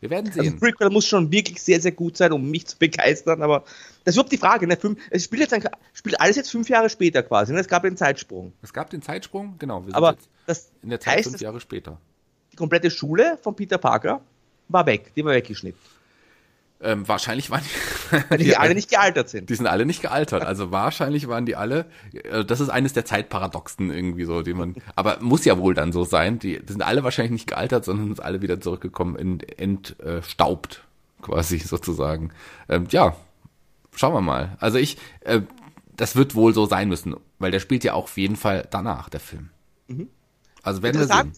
[0.00, 0.60] Wir werden Also sehen.
[0.60, 3.60] Prequel muss schon wirklich sehr, sehr gut sein, um mich zu begeistern, aber
[4.04, 4.66] das ist überhaupt die Frage.
[4.66, 4.76] Ne?
[4.76, 5.64] Fünf, es spielt, jetzt ein,
[5.94, 7.52] spielt alles jetzt fünf Jahre später quasi.
[7.52, 7.60] Ne?
[7.60, 8.52] Es gab den Zeitsprung.
[8.62, 9.80] es gab den Zeitsprung, genau.
[9.80, 10.16] Wir sind Aber
[10.46, 11.98] das in der Zeit heißt, fünf Jahre später.
[12.52, 14.20] die komplette Schule von Peter Parker
[14.68, 15.12] war weg.
[15.16, 15.80] Die war weggeschnitten.
[16.80, 17.62] Ähm, wahrscheinlich waren
[18.28, 19.48] Weil die alle nicht gealtert sind.
[19.48, 20.44] Die sind alle nicht gealtert.
[20.44, 21.86] Also wahrscheinlich waren die alle.
[22.12, 24.74] äh, Das ist eines der Zeitparadoxen irgendwie so, die man.
[24.94, 26.38] Aber muss ja wohl dann so sein.
[26.38, 30.84] Die, die sind alle wahrscheinlich nicht gealtert, sondern sind alle wieder zurückgekommen, in, entstaubt
[31.22, 32.32] quasi sozusagen.
[32.68, 33.16] Ähm, ja,
[33.94, 34.56] schauen wir mal.
[34.60, 35.40] Also ich, äh,
[35.96, 39.08] das wird wohl so sein müssen, weil der spielt ja auch auf jeden Fall danach
[39.08, 39.48] der Film.
[40.62, 41.32] Also werden wir sehen.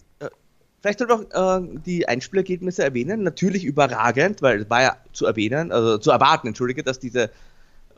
[0.81, 3.23] Vielleicht soll ich noch äh, die Einspielergebnisse erwähnen.
[3.23, 7.31] Natürlich überragend, weil es war ja zu erwähnen, also zu erwarten, entschuldige, dass diese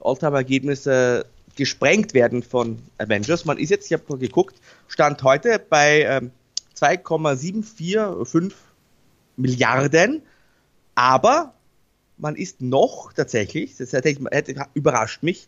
[0.02, 3.46] Alltime-Ergebnisse gesprengt werden von Avengers.
[3.46, 4.56] Man ist jetzt, ich habe mal geguckt,
[4.88, 6.32] stand heute bei ähm,
[6.76, 8.58] 2,745
[9.38, 10.22] Milliarden,
[10.96, 11.54] aber
[12.18, 15.48] man ist noch tatsächlich, das hätte, hätte überrascht mich,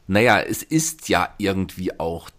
[0.07, 2.29] Naja, es ist ja irgendwie auch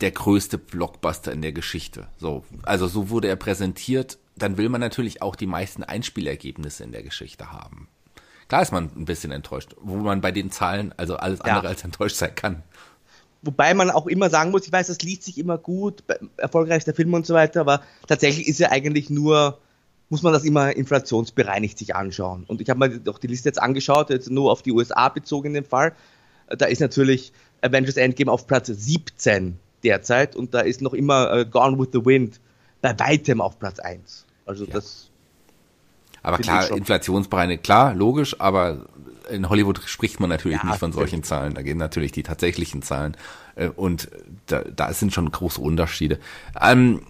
[0.00, 2.08] der größte Blockbuster in der Geschichte.
[2.16, 4.18] So, also so wurde er präsentiert.
[4.36, 7.88] Dann will man natürlich auch die meisten Einspielergebnisse in der Geschichte haben.
[8.48, 11.56] Klar ist man ein bisschen enttäuscht, wo man bei den Zahlen also alles Ja.
[11.56, 12.62] andere als enttäuscht sein kann.
[13.42, 16.04] Wobei man auch immer sagen muss, ich weiß, das liest sich immer gut,
[16.36, 19.58] erfolgreichster Film und so weiter, aber tatsächlich ist ja eigentlich nur,
[20.10, 22.44] muss man das immer inflationsbereinigt sich anschauen.
[22.46, 25.48] Und ich habe mir doch die Liste jetzt angeschaut, jetzt nur auf die USA bezogen
[25.48, 25.94] in dem Fall.
[26.56, 31.44] Da ist natürlich Avengers Endgame auf Platz 17 derzeit und da ist noch immer äh,
[31.44, 32.40] Gone with the Wind
[32.80, 34.26] bei weitem auf Platz 1.
[34.46, 34.74] Also Ja.
[34.74, 35.08] das,
[36.22, 38.86] Aber klar, inflationsbereinigt, klar, logisch, aber
[39.30, 41.54] in Hollywood spricht man natürlich Ja, nicht von solchen Zahlen.
[41.54, 43.16] Da gehen natürlich die tatsächlichen Zahlen.
[43.54, 44.08] äh, Und
[44.46, 46.18] da, da sind schon große Unterschiede.
[46.60, 47.02] Ähm,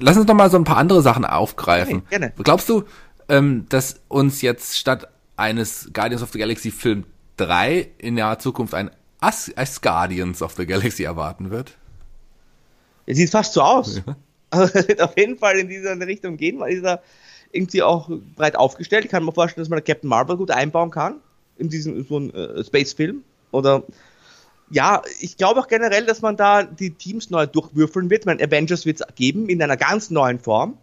[0.00, 2.02] lass uns doch mal so ein paar andere Sachen aufgreifen.
[2.08, 2.32] Gerne.
[2.42, 2.84] Glaubst du,
[3.28, 7.04] ähm, dass uns jetzt statt eines Guardians of the Galaxy Film
[7.38, 11.76] 3 in naher Zukunft ein As, As Guardians of the Galaxy erwarten wird?
[13.06, 14.02] Es sieht fast so aus.
[14.50, 17.02] Also es wird auf jeden Fall in diese Richtung gehen, weil ist er
[17.52, 19.04] irgendwie auch breit aufgestellt.
[19.04, 21.20] Ich kann mir vorstellen, dass man Captain Marvel gut einbauen kann
[21.58, 23.24] in diesen so einen äh, Space-Film.
[23.50, 23.82] Oder
[24.70, 28.24] ja, ich glaube auch generell, dass man da die Teams neu durchwürfeln wird.
[28.26, 30.78] Man Avengers wird es geben in einer ganz neuen Form.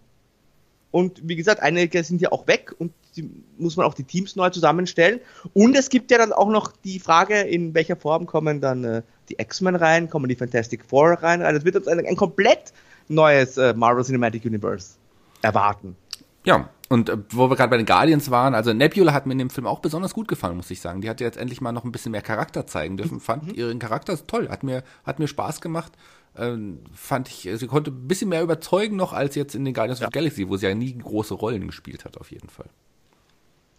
[0.92, 4.36] Und wie gesagt, einige sind ja auch weg und die, muss man auch die Teams
[4.36, 5.20] neu zusammenstellen.
[5.54, 9.02] Und es gibt ja dann auch noch die Frage, in welcher Form kommen dann äh,
[9.30, 11.42] die X-Men rein, kommen die Fantastic Four rein.
[11.42, 12.74] Also es wird uns ein, ein komplett
[13.08, 14.96] neues äh, Marvel Cinematic Universe
[15.42, 15.96] erwarten.
[16.44, 19.40] Ja, und äh, wo wir gerade bei den Guardians waren, also Nebula hat mir in
[19.40, 21.02] dem Film auch besonders gut gefallen, muss ich sagen.
[21.02, 23.20] Die hat jetzt endlich mal noch ein bisschen mehr Charakter zeigen dürfen.
[23.20, 25.94] Fand ihren Charakter toll, hat mir, hat mir Spaß gemacht.
[26.38, 30.02] Ähm, fand ich, sie konnte ein bisschen mehr überzeugen noch als jetzt in den Guardians
[30.02, 32.68] of the Galaxy, wo sie ja nie große Rollen gespielt hat, auf jeden Fall.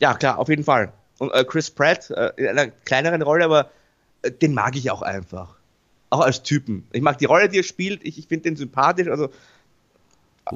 [0.00, 0.92] Ja, klar, auf jeden Fall.
[1.18, 3.70] Und äh, Chris Pratt äh, in einer kleineren Rolle, aber
[4.22, 5.54] äh, den mag ich auch einfach.
[6.11, 6.87] Auch als Typen.
[6.92, 8.04] Ich mag die Rolle, die er spielt.
[8.04, 9.09] Ich, ich finde den sympathisch.
[9.09, 9.30] Also,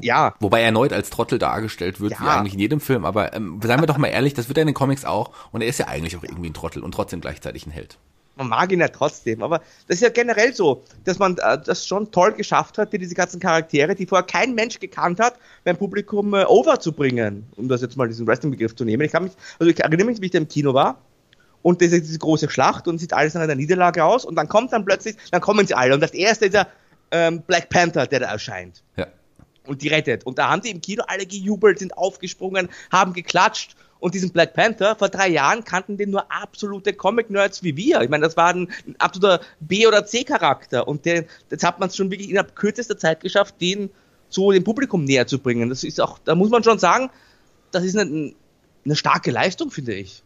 [0.01, 2.39] ja, Wobei er erneut als Trottel dargestellt wird, wie Ja.
[2.39, 3.05] eigentlich in jedem Film.
[3.05, 5.33] Aber ähm, seien wir doch mal ehrlich, das wird er in den Comics auch.
[5.51, 7.99] Und er ist ja eigentlich auch irgendwie ein Trottel und trotzdem gleichzeitig ein Held.
[8.41, 9.43] Man mag ihn ja trotzdem.
[9.43, 13.15] Aber das ist ja generell so, dass man äh, das schon toll geschafft hat, diese
[13.15, 17.47] ganzen Charaktere, die vorher kein Mensch gekannt hat, beim Publikum äh, overzubringen.
[17.57, 19.03] Um das jetzt mal diesen Wrestling-Begriff zu nehmen.
[19.03, 20.99] Ich kann mich, also ich erinnere mich, wie ich da im Kino war.
[21.63, 24.25] Und diese, diese große Schlacht und sieht alles nach einer Niederlage aus.
[24.25, 25.93] Und dann kommt dann plötzlich, dann kommen sie alle.
[25.93, 26.67] Und das erste ist ja
[27.11, 29.07] ähm, Black Panther, der da erscheint Ja.
[29.67, 30.25] und die rettet.
[30.25, 33.77] Und da haben die im Kino alle gejubelt, sind aufgesprungen, haben geklatscht.
[34.01, 38.01] Und diesen Black Panther, vor drei Jahren kannten den nur absolute Comic-Nerds wie wir.
[38.01, 40.89] Ich meine, das war ein, ein absoluter B- oder C-Charakter.
[40.89, 43.91] Und den, jetzt hat man es schon wirklich innerhalb kürzester Zeit geschafft, den
[44.31, 45.69] so dem Publikum näher zu bringen.
[45.69, 47.11] Das ist auch, da muss man schon sagen,
[47.73, 48.33] das ist eine,
[48.85, 50.23] eine starke Leistung, finde ich.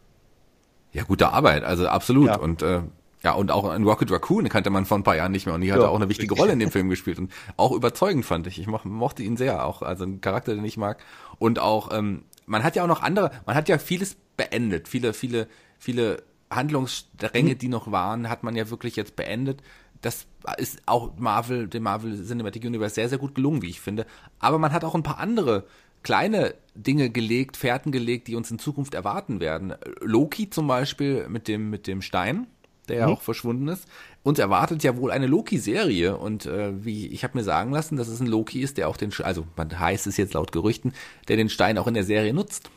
[0.92, 2.28] Ja, gute Arbeit, also absolut.
[2.28, 2.36] Ja.
[2.36, 2.82] Und äh,
[3.24, 5.62] ja, und auch ein Rocket Raccoon kannte man vor ein paar Jahren nicht mehr und
[5.62, 6.42] die hat Ja, auch eine wichtige richtig.
[6.42, 8.60] Rolle in dem Film gespielt und auch überzeugend fand ich.
[8.60, 11.02] Ich moch, mochte ihn sehr auch, also ein Charakter, den ich mag.
[11.38, 15.12] Und auch, ähm, man hat ja auch noch andere, man hat ja vieles beendet, viele,
[15.12, 17.58] viele, viele Handlungsstränge, mhm.
[17.58, 19.62] die noch waren, hat man ja wirklich jetzt beendet.
[20.00, 20.26] Das
[20.58, 24.06] ist auch Marvel, dem Marvel Cinematic Universe sehr, sehr gut gelungen, wie ich finde.
[24.38, 25.64] Aber man hat auch ein paar andere
[26.02, 29.74] kleine Dinge gelegt, Fährten gelegt, die uns in Zukunft erwarten werden.
[30.00, 32.46] Loki zum Beispiel mit dem, mit dem Stein,
[32.88, 33.14] der ja mhm.
[33.14, 33.86] auch verschwunden ist.
[34.22, 38.08] Uns erwartet ja wohl eine Loki-Serie und äh, wie ich habe mir sagen lassen, dass
[38.08, 40.92] es ein Loki ist, der auch den, also man heißt es jetzt laut Gerüchten,
[41.28, 42.70] der den Stein auch in der Serie nutzt.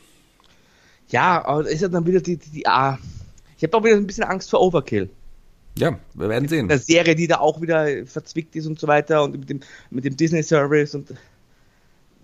[1.10, 2.98] Ja, aber ist ja dann wieder die, die, die ah,
[3.58, 5.10] ich habe auch wieder ein bisschen Angst vor Overkill.
[5.78, 6.70] Ja, wir werden sehen.
[6.70, 10.06] Eine Serie, die da auch wieder verzwickt ist und so weiter und mit dem, mit
[10.06, 11.14] dem Disney-Service und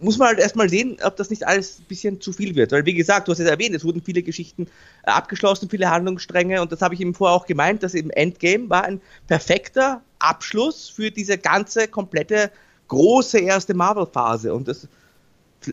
[0.04, 2.72] muss man halt erstmal sehen, ob das nicht alles ein bisschen zu viel wird.
[2.72, 4.68] Weil, wie gesagt, du hast es erwähnt, es wurden viele Geschichten
[5.04, 8.70] äh, abgeschlossen, viele Handlungsstränge und das habe ich eben vorher auch gemeint, dass eben Endgame
[8.70, 12.52] war ein perfekter Abschluss für diese ganze komplette
[12.88, 14.88] große erste Marvel-Phase und das,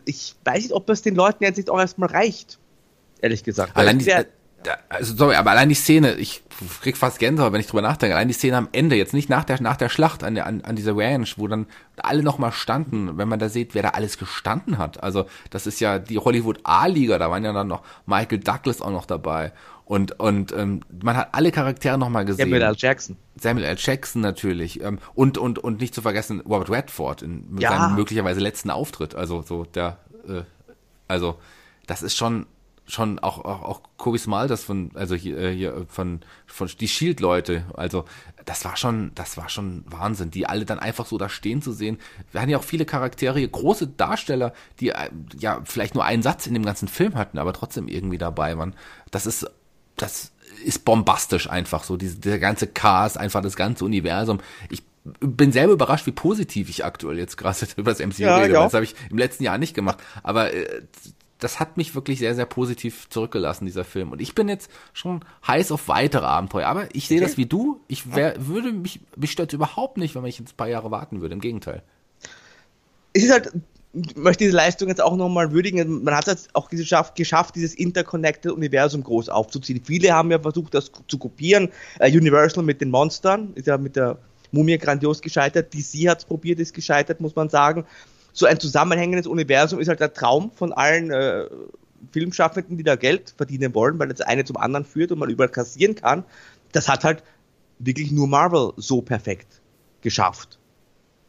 [0.04, 2.58] ich weiß nicht, ob das den Leuten jetzt nicht auch erstmal reicht,
[3.20, 3.76] ehrlich gesagt.
[3.76, 4.12] Allein die,
[4.88, 6.42] also sorry, aber allein die Szene, ich
[6.82, 9.44] krieg fast Gänsehaut, wenn ich drüber nachdenke, allein die Szene am Ende, jetzt nicht nach
[9.44, 13.16] der, nach der Schlacht an, der, an, an dieser Ranch, wo dann alle nochmal standen,
[13.16, 15.02] wenn man da sieht, wer da alles gestanden hat.
[15.02, 18.90] Also, das ist ja die Hollywood A-Liga, da waren ja dann noch Michael Douglas auch
[18.90, 19.52] noch dabei.
[19.90, 22.46] Und, und ähm, man hat alle Charaktere nochmal gesehen.
[22.46, 22.74] Samuel L.
[22.76, 23.16] Jackson.
[23.34, 23.76] Samuel L.
[23.76, 24.80] Jackson natürlich.
[24.82, 27.70] Ähm, und, und, und nicht zu vergessen, Robert Redford in ja.
[27.70, 29.16] seinem möglicherweise letzten Auftritt.
[29.16, 30.42] Also so der, äh,
[31.08, 31.40] also
[31.88, 32.46] das ist schon
[32.90, 37.64] schon auch, auch, auch Kobe das von, also hier, äh, hier von, von die Shield-Leute,
[37.74, 38.04] also
[38.44, 41.72] das war schon, das war schon Wahnsinn, die alle dann einfach so da stehen zu
[41.72, 41.98] sehen.
[42.32, 46.46] Wir hatten ja auch viele Charaktere, große Darsteller, die äh, ja vielleicht nur einen Satz
[46.46, 48.74] in dem ganzen Film hatten, aber trotzdem irgendwie dabei waren.
[49.10, 49.50] Das ist,
[49.96, 50.32] das
[50.64, 54.40] ist bombastisch einfach so, diese, der ganze Cast, einfach das ganze Universum.
[54.68, 54.82] Ich
[55.20, 58.54] bin selber überrascht, wie positiv ich aktuell jetzt gerade über das MCU ja, rede.
[58.54, 59.98] Das habe ich im letzten Jahr nicht gemacht.
[60.22, 60.82] Aber äh,
[61.40, 64.12] das hat mich wirklich sehr, sehr positiv zurückgelassen, dieser Film.
[64.12, 66.66] Und ich bin jetzt schon heiß auf weitere Abenteuer.
[66.66, 67.26] Aber ich sehe okay.
[67.26, 67.80] das wie du.
[67.88, 71.20] Ich wär, würde mich, mich stört überhaupt nicht, wenn ich jetzt ein paar Jahre warten
[71.20, 71.34] würde.
[71.34, 71.82] Im Gegenteil.
[73.12, 73.52] Es ist halt,
[73.92, 76.04] ich möchte diese Leistung jetzt auch nochmal würdigen.
[76.04, 79.82] Man hat es auch geschafft, geschafft, dieses Interconnected Universum groß aufzuziehen.
[79.84, 81.70] Viele haben ja versucht, das zu kopieren.
[82.00, 84.18] Uh, Universal mit den Monstern ist ja mit der
[84.52, 85.74] Mumie grandios gescheitert.
[85.74, 87.84] DC hat es probiert, ist gescheitert, muss man sagen
[88.32, 91.46] so ein zusammenhängendes Universum ist halt der Traum von allen äh,
[92.12, 95.50] Filmschaffenden, die da Geld verdienen wollen, weil das eine zum anderen führt und man überall
[95.50, 96.24] kassieren kann.
[96.72, 97.22] Das hat halt
[97.78, 99.60] wirklich nur Marvel so perfekt
[100.00, 100.58] geschafft.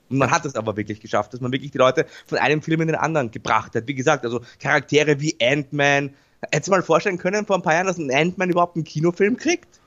[0.10, 2.82] Und man hat es aber wirklich geschafft, dass man wirklich die Leute von einem Film
[2.82, 3.88] in den anderen gebracht hat.
[3.88, 6.14] Wie gesagt, also Charaktere wie Ant-Man.
[6.52, 9.38] Hättest du mal vorstellen können vor ein paar Jahren, dass ein Ant-Man überhaupt einen Kinofilm
[9.38, 9.80] kriegt?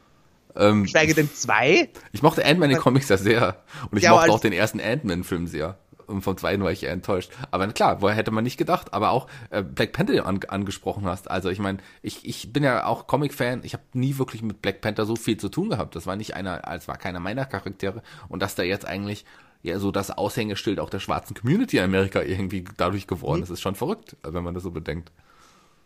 [0.56, 1.90] Ähm, Schweige denn zwei?
[2.12, 3.62] Ich mochte Ant-Man in den Comics ja sehr.
[3.90, 5.78] Und ich ja, mochte auch den ersten Ant-Man-Film sehr.
[6.06, 7.30] Und vom zweiten war ich eher enttäuscht.
[7.50, 8.92] Aber klar, woher hätte man nicht gedacht.
[8.92, 11.30] Aber auch äh, Black Panther an, angesprochen hast.
[11.30, 13.62] Also ich meine, ich, ich bin ja auch Comic-Fan.
[13.64, 15.96] Ich habe nie wirklich mit Black Panther so viel zu tun gehabt.
[15.96, 18.02] Das war nicht einer, als war keiner meiner Charaktere.
[18.28, 19.24] Und dass da jetzt eigentlich
[19.62, 23.44] ja so das Aushängeschild auch der schwarzen Community in Amerika irgendwie dadurch geworden mhm.
[23.44, 25.10] ist, ist schon verrückt, wenn man das so bedenkt.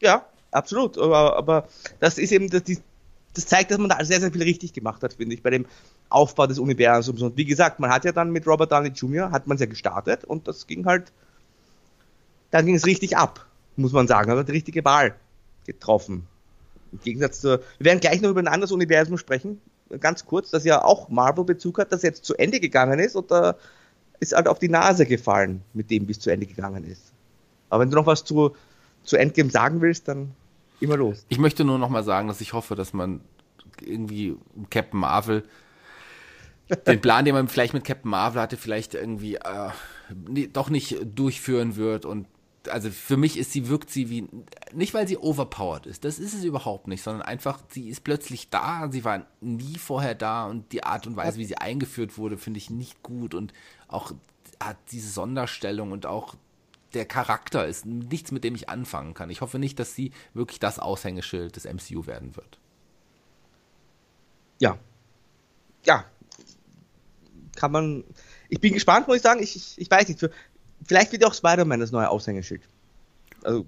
[0.01, 0.99] Ja, absolut.
[0.99, 1.69] Aber, aber
[2.01, 2.79] das ist eben das, die,
[3.35, 5.67] das zeigt, dass man da sehr, sehr viel richtig gemacht hat, finde ich, bei dem
[6.11, 7.23] Aufbau des Universums.
[7.23, 9.31] Und wie gesagt, man hat ja dann mit Robert Downey Jr.
[9.31, 11.13] hat man es ja gestartet und das ging halt,
[12.51, 14.31] dann ging es richtig ab, muss man sagen.
[14.31, 15.15] Also die richtige Wahl
[15.67, 16.27] getroffen.
[16.93, 19.61] Im Gegensatz zu, wir werden gleich noch über ein anderes Universum sprechen,
[20.01, 23.57] ganz kurz, das ja auch Marvel-Bezug hat, das jetzt zu Ende gegangen ist und da
[24.21, 27.13] ist halt auf die Nase gefallen mit dem, wie es zu Ende gegangen ist.
[27.71, 28.55] Aber wenn du noch was zu,
[29.05, 30.35] zu Endgame sagen willst, dann
[30.81, 31.25] immer los.
[31.29, 33.21] Ich möchte nur noch mal sagen, dass ich hoffe, dass man
[33.81, 34.37] irgendwie
[34.71, 35.45] Captain Marvel
[36.87, 39.71] den Plan, den man vielleicht mit Captain Marvel hatte, vielleicht irgendwie äh,
[40.29, 42.27] nee, doch nicht durchführen wird und
[42.69, 44.29] also für mich ist sie, wirkt sie wie,
[44.73, 48.51] nicht weil sie overpowered ist, das ist es überhaupt nicht, sondern einfach, sie ist plötzlich
[48.51, 52.37] da, sie war nie vorher da und die Art und Weise, wie sie eingeführt wurde,
[52.37, 53.53] finde ich nicht gut und
[53.87, 54.13] auch
[54.61, 56.35] hat diese Sonderstellung und auch
[56.95, 59.31] der Charakter ist nichts, mit dem ich anfangen kann.
[59.31, 62.59] Ich hoffe nicht, dass sie wirklich das Aushängeschild des MCU werden wird.
[64.59, 64.79] Ja.
[65.85, 66.05] Ja.
[67.59, 68.05] Kann man.
[68.49, 69.43] Ich bin gespannt, muss ich sagen.
[69.43, 70.21] Ich, ich, ich weiß nicht.
[70.21, 70.31] Für,
[70.87, 72.63] vielleicht wird auch Spider-Man das neue Aushängeschild.
[73.43, 73.67] Also.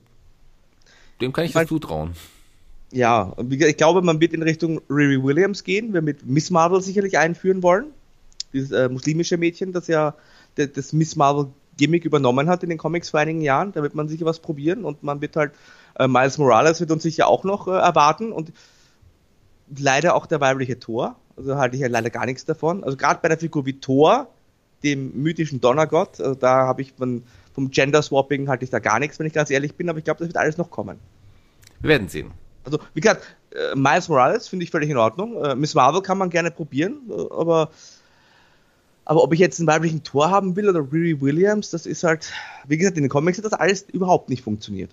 [1.21, 2.15] Dem kann ich das zutrauen.
[2.93, 5.93] Ja, ich glaube, man wird in Richtung Riri Williams gehen.
[5.93, 7.87] Wir mit Miss Marvel sicherlich einführen wollen.
[8.53, 10.15] Dieses äh, muslimische Mädchen, das ja
[10.55, 13.73] das Miss Marvel Gimmick übernommen hat in den Comics vor einigen Jahren.
[13.73, 15.53] Da wird man sicher was probieren und man wird halt,
[15.99, 18.53] äh, Miles Morales wird uns sicher auch noch äh, erwarten und
[19.77, 21.17] leider auch der weibliche Thor.
[21.41, 22.85] Also halte ich ja leider gar nichts davon.
[22.85, 24.29] Also gerade bei der Figur wie Thor
[24.83, 26.21] dem mythischen Donnergott.
[26.21, 27.23] Also da habe ich von,
[27.55, 30.19] vom Gender-Swapping halte ich da gar nichts, wenn ich ganz ehrlich bin, aber ich glaube,
[30.19, 30.99] das wird alles noch kommen.
[31.81, 32.31] Wir werden sehen.
[32.65, 35.43] Also, wie gesagt, äh, Miles Morales finde ich völlig in Ordnung.
[35.43, 37.71] Äh, Miss Marvel kann man gerne probieren, äh, aber,
[39.05, 42.33] aber ob ich jetzt einen weiblichen Tor haben will oder Riri Williams, das ist halt,
[42.67, 44.91] wie gesagt, in den Comics hat das alles überhaupt nicht funktioniert.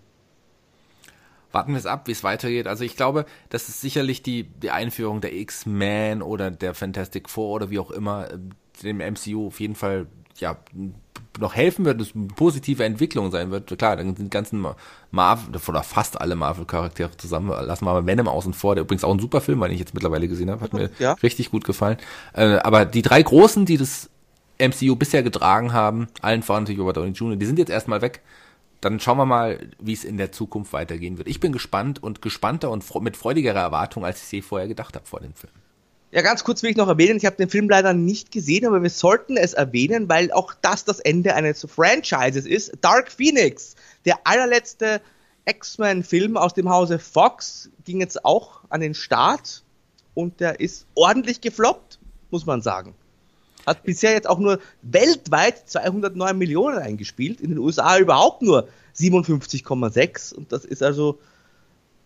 [1.51, 2.67] Warten wir es ab, wie es weitergeht.
[2.67, 7.55] Also ich glaube, das ist sicherlich die, die Einführung der X-Men oder der Fantastic Four
[7.55, 8.37] oder wie auch immer äh,
[8.83, 10.07] dem MCU auf jeden Fall
[10.39, 10.57] ja
[11.39, 13.75] noch helfen wird, es eine positive Entwicklung sein wird.
[13.77, 14.65] Klar, dann sind die ganzen
[15.11, 19.13] Marvel, oder fast alle Marvel-Charaktere zusammen, lassen wir mal Venom außen vor, der übrigens auch
[19.13, 21.13] ein super Film, weil ich jetzt mittlerweile gesehen habe, hat mir ja.
[21.13, 21.97] richtig gut gefallen.
[22.33, 24.09] Äh, aber die drei Großen, die das
[24.59, 28.21] MCU bisher getragen haben, allen voran natürlich Robert Downey Jr., die sind jetzt erstmal weg.
[28.81, 31.27] Dann schauen wir mal, wie es in der Zukunft weitergehen wird.
[31.27, 35.05] Ich bin gespannt und gespannter und mit freudigerer Erwartung, als ich sie vorher gedacht habe
[35.05, 35.53] vor dem Film.
[36.11, 38.81] Ja, ganz kurz will ich noch erwähnen, ich habe den Film leider nicht gesehen, aber
[38.81, 42.77] wir sollten es erwähnen, weil auch das das Ende eines Franchises ist.
[42.79, 45.01] Dark Phoenix, der allerletzte
[45.45, 49.63] X-Men-Film aus dem Hause Fox, ging jetzt auch an den Start
[50.13, 51.99] und der ist ordentlich gefloppt,
[52.31, 52.95] muss man sagen.
[53.67, 60.33] Hat bisher jetzt auch nur weltweit 209 Millionen eingespielt, in den USA überhaupt nur 57,6
[60.33, 61.19] und das ist also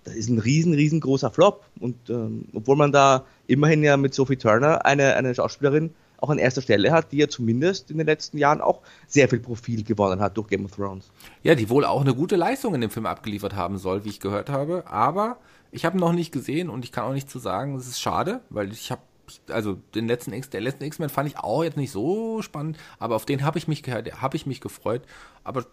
[0.04, 1.63] das ist ein riesen, riesengroßer Flop.
[1.80, 6.38] Und ähm, obwohl man da immerhin ja mit Sophie Turner eine, eine Schauspielerin auch an
[6.38, 10.21] erster Stelle hat, die ja zumindest in den letzten Jahren auch sehr viel Profil gewonnen
[10.21, 11.12] hat durch Game of Thrones.
[11.43, 14.19] Ja, die wohl auch eine gute Leistung in dem Film abgeliefert haben soll, wie ich
[14.19, 14.84] gehört habe.
[14.88, 15.38] Aber
[15.71, 18.41] ich habe noch nicht gesehen und ich kann auch nicht zu sagen, es ist schade,
[18.50, 19.02] weil ich habe
[19.50, 23.15] also den letzten X, der letzten X-Men fand ich auch jetzt nicht so spannend, aber
[23.15, 25.02] auf den habe ich mich habe ich mich gefreut.
[25.44, 25.65] Aber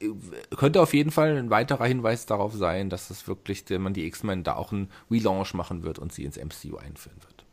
[0.00, 0.08] äh,
[0.56, 4.44] könnte auf jeden Fall ein weiterer Hinweis darauf sein, dass es wirklich, man die X-Men
[4.44, 7.44] da auch einen Relaunch machen wird und sie ins MCU einführen wird.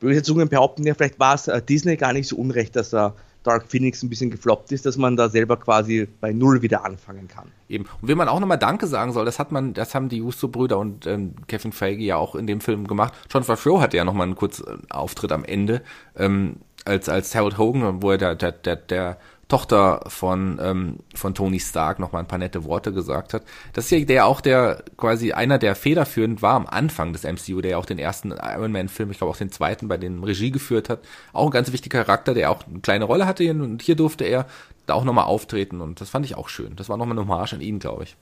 [0.00, 3.14] Böse Zungen behaupten ja, vielleicht war es äh, Disney gar nicht so unrecht, dass er
[3.44, 7.28] Dark Phoenix ein bisschen gefloppt ist, dass man da selber quasi bei Null wieder anfangen
[7.28, 7.52] kann.
[7.68, 7.84] Eben.
[8.02, 10.78] Und wenn man auch nochmal Danke sagen soll, das hat man, das haben die Justo-Brüder
[10.78, 13.14] und ähm, Kevin Feige ja auch in dem Film gemacht.
[13.30, 15.82] John Favreau hatte ja nochmal einen kurzen Auftritt am Ende,
[16.16, 21.34] ähm, als, als Harold Hogan, wo er der, der, der, der Tochter von, ähm, von
[21.34, 23.42] Tony Stark noch mal ein paar nette Worte gesagt hat.
[23.72, 27.60] Das ist ja der auch der quasi einer der federführend war am Anfang des MCU,
[27.60, 30.22] der ja auch den ersten Iron Man Film, ich glaube auch den zweiten, bei dem
[30.24, 31.00] Regie geführt hat.
[31.32, 34.46] Auch ein ganz wichtiger Charakter, der auch eine kleine Rolle hatte und hier durfte er
[34.86, 36.76] da auch nochmal auftreten und das fand ich auch schön.
[36.76, 38.16] Das war nochmal eine Hommage an ihn, glaube ich.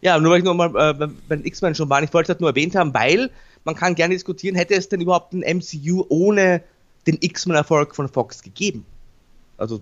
[0.00, 2.74] Ja, nur weil ich nochmal, äh, wenn X-Men schon war, ich wollte halt nur erwähnt
[2.74, 3.30] haben, weil
[3.64, 6.62] man kann gerne diskutieren, hätte es denn überhaupt ein MCU ohne
[7.06, 8.84] den X-Men-Erfolg von Fox gegeben?
[9.56, 9.80] Also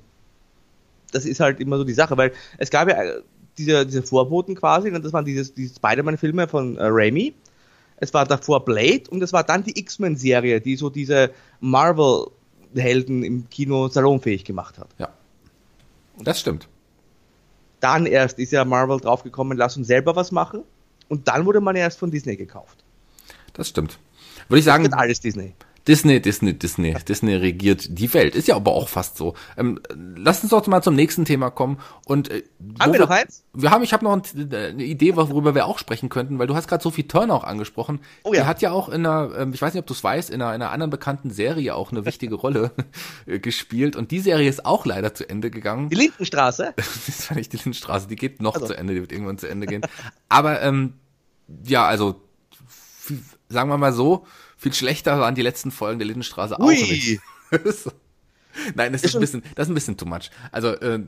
[1.10, 3.22] das ist halt immer so die Sache, weil es gab ja äh,
[3.58, 7.34] diese, diese Vorboten quasi, und das waren diese, diese Spider-Man-Filme von äh, Raimi.
[7.96, 13.50] Es war davor Blade und es war dann die X-Men-Serie, die so diese Marvel-Helden im
[13.50, 14.88] Kino salonfähig gemacht hat.
[14.98, 15.10] Ja.
[16.22, 16.68] Das stimmt.
[17.80, 20.62] Dann erst ist ja Marvel draufgekommen, lass uns selber was machen.
[21.08, 22.84] Und dann wurde man erst von Disney gekauft.
[23.52, 23.98] Das stimmt.
[24.48, 24.84] Würde ich sagen.
[24.84, 25.54] Das alles Disney.
[25.88, 26.94] Disney, Disney, Disney.
[27.08, 28.34] Disney regiert die Welt.
[28.34, 29.34] Ist ja aber auch fast so.
[29.56, 29.80] Ähm,
[30.16, 31.78] lass uns doch mal zum nächsten Thema kommen.
[32.06, 32.44] Und äh,
[32.78, 33.44] haben wir noch eins?
[33.52, 36.46] Wir haben, ich habe noch ein, äh, eine Idee, worüber wir auch sprechen könnten, weil
[36.46, 38.00] du hast gerade Sophie Turner auch angesprochen.
[38.24, 38.42] Oh ja.
[38.42, 40.42] Die hat ja auch in einer, ähm, ich weiß nicht, ob du es weißt, in
[40.42, 42.72] einer, in einer anderen bekannten Serie auch eine wichtige Rolle
[43.26, 43.96] äh, gespielt.
[43.96, 45.88] Und die Serie ist auch leider zu Ende gegangen.
[45.88, 46.72] Die Lindenstraße?
[46.76, 48.66] das ist ja nicht die Lindenstraße, die geht noch also.
[48.66, 49.82] zu Ende, die wird irgendwann zu Ende gehen.
[50.28, 50.94] aber ähm,
[51.64, 52.20] ja, also
[53.48, 54.26] sagen wir mal so,
[54.60, 57.18] viel schlechter waren die letzten Folgen der Lindenstraße auch nicht.
[58.74, 60.30] Nein, das ist, ist ein bisschen, das ist ein bisschen too much.
[60.52, 61.00] Also, äh,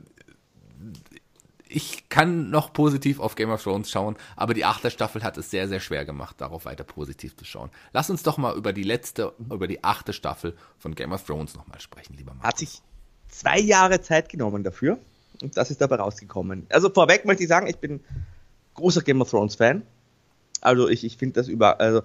[1.68, 5.50] ich kann noch positiv auf Game of Thrones schauen, aber die achte Staffel hat es
[5.50, 7.70] sehr, sehr schwer gemacht, darauf weiter positiv zu schauen.
[7.92, 11.54] Lass uns doch mal über die letzte, über die achte Staffel von Game of Thrones
[11.54, 12.48] nochmal sprechen, lieber Markus.
[12.48, 12.82] Hat sich
[13.28, 14.98] zwei Jahre Zeit genommen dafür
[15.42, 16.66] und das ist dabei rausgekommen.
[16.70, 18.00] Also vorweg möchte ich sagen, ich bin
[18.74, 19.82] großer Game of Thrones Fan.
[20.62, 22.02] Also ich, ich finde das über, also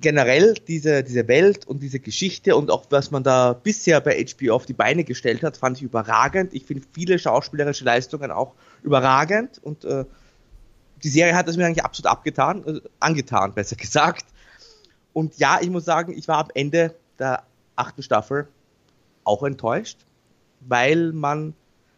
[0.00, 4.54] generell diese, diese Welt und diese Geschichte und auch was man da bisher bei HBO
[4.54, 6.54] auf die Beine gestellt hat, fand ich überragend.
[6.54, 10.04] Ich finde viele schauspielerische Leistungen auch überragend und äh,
[11.02, 14.26] die Serie hat es mir eigentlich absolut abgetan, äh, angetan, besser gesagt.
[15.12, 17.44] Und ja, ich muss sagen, ich war am Ende der
[17.76, 18.48] achten Staffel
[19.22, 19.98] auch enttäuscht,
[20.60, 21.54] weil man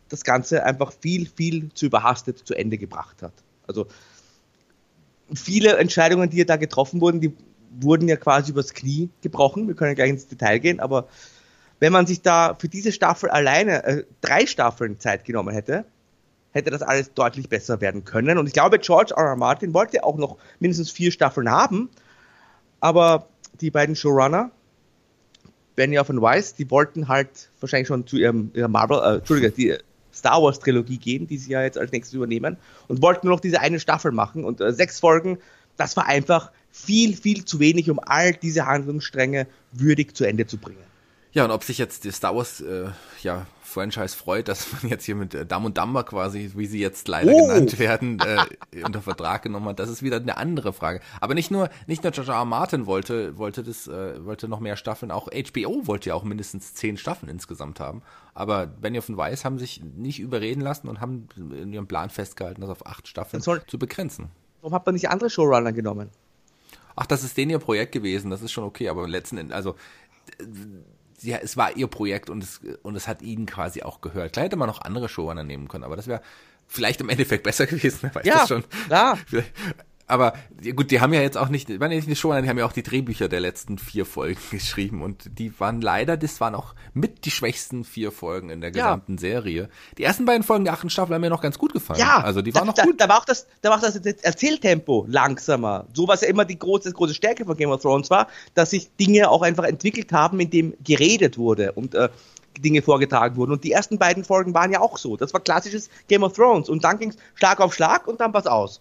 [0.09, 3.33] das Ganze einfach viel, viel zu überhastet zu Ende gebracht hat.
[3.67, 3.87] Also
[5.35, 7.35] viele Entscheidungen, die da getroffen wurden, die
[7.81, 9.69] wurden ja quasi übers Knie gebrochen.
[9.69, 11.09] Wir können gleich ins Detail gehen, aber
[11.79, 15.85] wenn man sich da für diese Staffel alleine äh, drei Staffeln Zeit genommen hätte,
[16.53, 18.39] hätte das alles deutlich besser werden können.
[18.39, 19.25] Und ich glaube, George R.
[19.25, 19.37] R.
[19.37, 21.91] Martin wollte auch noch mindestens vier Staffeln haben,
[22.81, 23.29] aber
[23.61, 24.51] die beiden Showrunner,
[25.75, 29.77] Benioff und Weiss, die wollten halt wahrscheinlich schon zu ihrem, ihrem Marvel, äh, Entschuldige, die
[30.15, 32.57] Star Wars Trilogie gehen, die sie ja jetzt als nächstes übernehmen
[32.89, 35.39] und wollten nur noch diese eine Staffel machen und äh, sechs Folgen,
[35.77, 40.59] das war einfach viel, viel zu wenig, um all diese Handlungsstränge würdig zu Ende zu
[40.59, 40.85] bringen.
[41.33, 42.87] Ja, und ob sich jetzt die Star Wars äh,
[43.23, 46.81] ja, Franchise freut, dass man jetzt hier mit äh, Dumb und Dumber quasi, wie sie
[46.81, 47.47] jetzt leider oh.
[47.47, 51.01] genannt werden, äh, unter Vertrag genommen hat, das ist wieder eine andere Frage.
[51.21, 52.39] Aber nicht nur, nicht nur George R.
[52.39, 52.45] R.
[52.47, 56.73] Martin wollte, wollte das, äh, wollte noch mehr Staffeln, auch HBO wollte ja auch mindestens
[56.73, 58.01] zehn Staffeln insgesamt haben.
[58.33, 62.63] Aber Benioff und Weiss haben sich nicht überreden lassen und haben in ihrem Plan festgehalten,
[62.63, 64.31] das auf acht Staffeln soll, zu begrenzen.
[64.67, 66.11] Warum hat man nicht andere Showrunner genommen?
[66.97, 69.77] Ach, das ist denen ihr Projekt gewesen, das ist schon okay, aber letzten Endes, also
[71.17, 74.33] sie, es war ihr Projekt und es, und es hat ihnen quasi auch gehört.
[74.33, 76.21] Klar hätte man noch andere Showrunner nehmen können, aber das wäre
[76.67, 78.65] vielleicht im Endeffekt besser gewesen, wer weiß ja, das schon.
[78.89, 79.19] Klar.
[80.07, 80.35] Aber
[80.77, 82.65] gut, die haben ja jetzt auch nicht, waren ja nicht eine Show, die haben ja
[82.65, 86.75] auch die Drehbücher der letzten vier Folgen geschrieben und die waren leider, das waren auch
[86.95, 89.19] mit die schwächsten vier Folgen in der gesamten ja.
[89.19, 89.69] Serie.
[89.99, 91.99] Die ersten beiden Folgen der achten Staffel haben mir noch ganz gut gefallen.
[91.99, 93.01] Ja, also die waren noch gut.
[93.01, 95.87] Da, da, war auch das, da war auch das Erzähltempo langsamer.
[95.93, 98.91] So was ja immer die große, große Stärke von Game of Thrones war, dass sich
[98.97, 102.09] Dinge auch einfach entwickelt haben, indem geredet wurde und äh,
[102.61, 103.53] Dinge vorgetragen wurden.
[103.53, 105.17] Und die ersten beiden Folgen waren ja auch so.
[105.17, 106.69] Das war klassisches Game of Thrones.
[106.69, 108.81] Und dann ging es Schlag auf Schlag und dann was aus.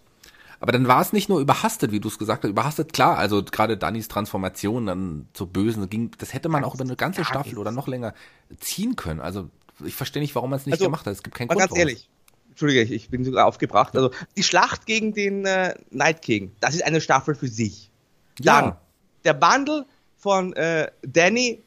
[0.60, 2.50] Aber dann war es nicht nur überhastet, wie du es gesagt hast.
[2.50, 6.84] Überhastet, klar, also gerade Dannys Transformation dann zur Bösen, ging, das hätte man auch über
[6.84, 8.14] eine ganze Staffel oder noch länger
[8.58, 9.20] ziehen können.
[9.20, 9.50] Also
[9.84, 11.12] ich verstehe nicht, warum man es nicht also, gemacht hat.
[11.12, 11.60] Es gibt keinen Grund.
[11.60, 12.08] Ganz ehrlich,
[12.50, 13.94] Entschuldige, ich, ich bin sogar aufgebracht.
[13.94, 17.90] Also die Schlacht gegen den äh, Night King, das ist eine Staffel für sich.
[18.38, 18.80] Dann ja.
[19.24, 19.84] der Wandel
[20.16, 21.62] von äh, Danny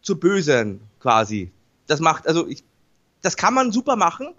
[0.00, 1.50] zu Bösen quasi.
[1.86, 2.64] Das macht, also ich,
[3.20, 4.34] das kann man super machen,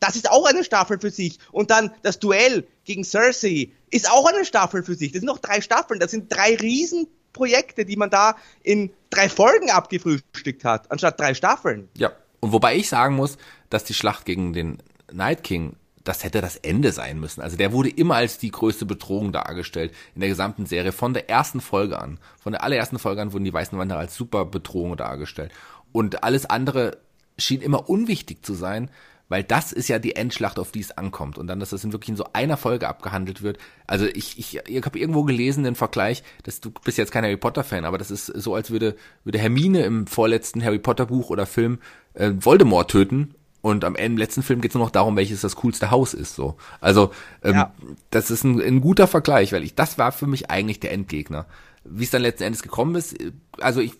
[0.00, 1.38] das ist auch eine Staffel für sich.
[1.52, 5.12] Und dann das Duell gegen Cersei ist auch eine Staffel für sich.
[5.12, 6.00] Das sind noch drei Staffeln.
[6.00, 11.88] Das sind drei Riesenprojekte, die man da in drei Folgen abgefrühstückt hat, anstatt drei Staffeln.
[11.96, 12.12] Ja.
[12.40, 13.36] Und wobei ich sagen muss,
[13.68, 14.78] dass die Schlacht gegen den
[15.12, 15.74] Night King
[16.08, 17.42] das hätte das Ende sein müssen.
[17.42, 21.28] Also der wurde immer als die größte Bedrohung dargestellt in der gesamten Serie, von der
[21.28, 22.18] ersten Folge an.
[22.40, 25.52] Von der allerersten Folge an wurden die Weißen Wanderer als super Bedrohung dargestellt.
[25.92, 26.96] Und alles andere
[27.36, 28.90] schien immer unwichtig zu sein,
[29.28, 31.38] weil das ist ja die Endschlacht, auf die es ankommt.
[31.38, 33.58] Und dann, dass das in wirklich in so einer Folge abgehandelt wird.
[33.86, 37.36] Also ich, ich, ich habe irgendwo gelesen den Vergleich, dass du bist jetzt kein Harry
[37.36, 41.30] Potter Fan, aber das ist so, als würde, würde Hermine im vorletzten Harry Potter Buch
[41.30, 41.78] oder Film
[42.14, 45.40] äh, Voldemort töten und am Ende, im letzten Film geht es nur noch darum, welches
[45.40, 46.34] das coolste Haus ist.
[46.34, 47.10] So, also
[47.42, 47.72] ähm, ja.
[48.10, 51.46] das ist ein, ein guter Vergleich, weil ich das war für mich eigentlich der Endgegner.
[51.84, 53.16] Wie es dann letzten Endes gekommen ist,
[53.60, 53.92] also ich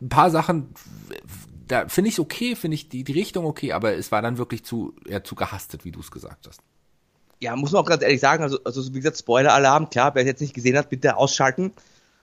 [0.00, 0.68] ein paar Sachen
[1.68, 4.38] da finde ich es okay, finde ich die, die Richtung okay, aber es war dann
[4.38, 6.60] wirklich zu, ja, zu gehastet, wie du es gesagt hast.
[7.40, 10.28] Ja, muss man auch ganz ehrlich sagen, also, also wie gesagt, Spoiler-Alarm, klar, wer es
[10.28, 11.72] jetzt nicht gesehen hat, bitte ausschalten.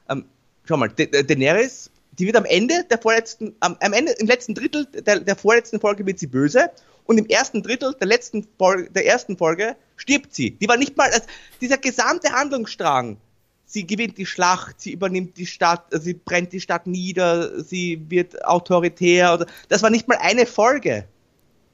[0.09, 0.25] Ähm,
[0.65, 4.55] schau mal, da Daenerys, die wird am Ende der vorletzten, am, am Ende, im letzten
[4.55, 6.69] Drittel der, der vorletzten Folge wird sie böse
[7.05, 10.51] und im ersten Drittel der letzten Folge, der ersten Folge stirbt sie.
[10.51, 11.27] Die war nicht mal, also
[11.61, 13.17] dieser gesamte Handlungsstrang
[13.65, 18.45] sie gewinnt die Schlacht, sie übernimmt die Stadt, sie brennt die Stadt nieder, sie wird
[18.45, 19.33] autoritär.
[19.33, 21.07] Oder, das war nicht mal eine Folge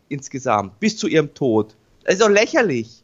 [0.10, 1.76] insgesamt, bis zu ihrem Tod.
[2.20, 3.01] Doch lächerlich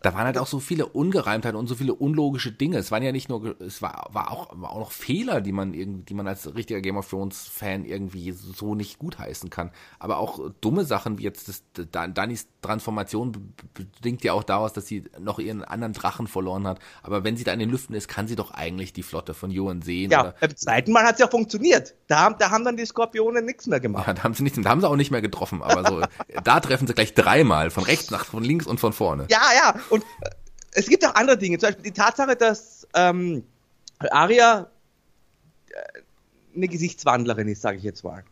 [0.00, 2.78] da waren halt auch so viele Ungereimtheiten und so viele unlogische Dinge.
[2.78, 5.74] Es waren ja nicht nur, es war, war, auch, war auch noch Fehler, die man
[5.74, 9.70] irgendwie, die man als richtiger Game of Thrones Fan irgendwie so nicht gutheißen kann.
[9.98, 15.04] Aber auch dumme Sachen wie jetzt das, Dannys Transformation bedingt ja auch daraus, dass sie
[15.18, 16.78] noch ihren anderen Drachen verloren hat.
[17.02, 19.50] Aber wenn sie da in den Lüften ist, kann sie doch eigentlich die Flotte von
[19.50, 20.10] Johan sehen.
[20.10, 21.94] Ja, beim zweiten Mal hat es ja funktioniert.
[22.06, 24.06] Da, da haben dann die Skorpione nichts mehr gemacht.
[24.06, 25.62] Ja, da haben sie nichts, da haben sie auch nicht mehr getroffen.
[25.62, 26.02] Aber so,
[26.44, 29.26] da treffen sie gleich dreimal, von rechts nach, von links und von vorne.
[29.30, 29.74] Ja, ja.
[29.90, 30.30] Und äh,
[30.72, 33.44] es gibt auch andere Dinge, zum Beispiel die Tatsache, dass ähm,
[33.98, 34.70] Aria
[35.70, 35.74] äh,
[36.56, 38.24] eine Gesichtswandlerin ist, sage ich jetzt mal.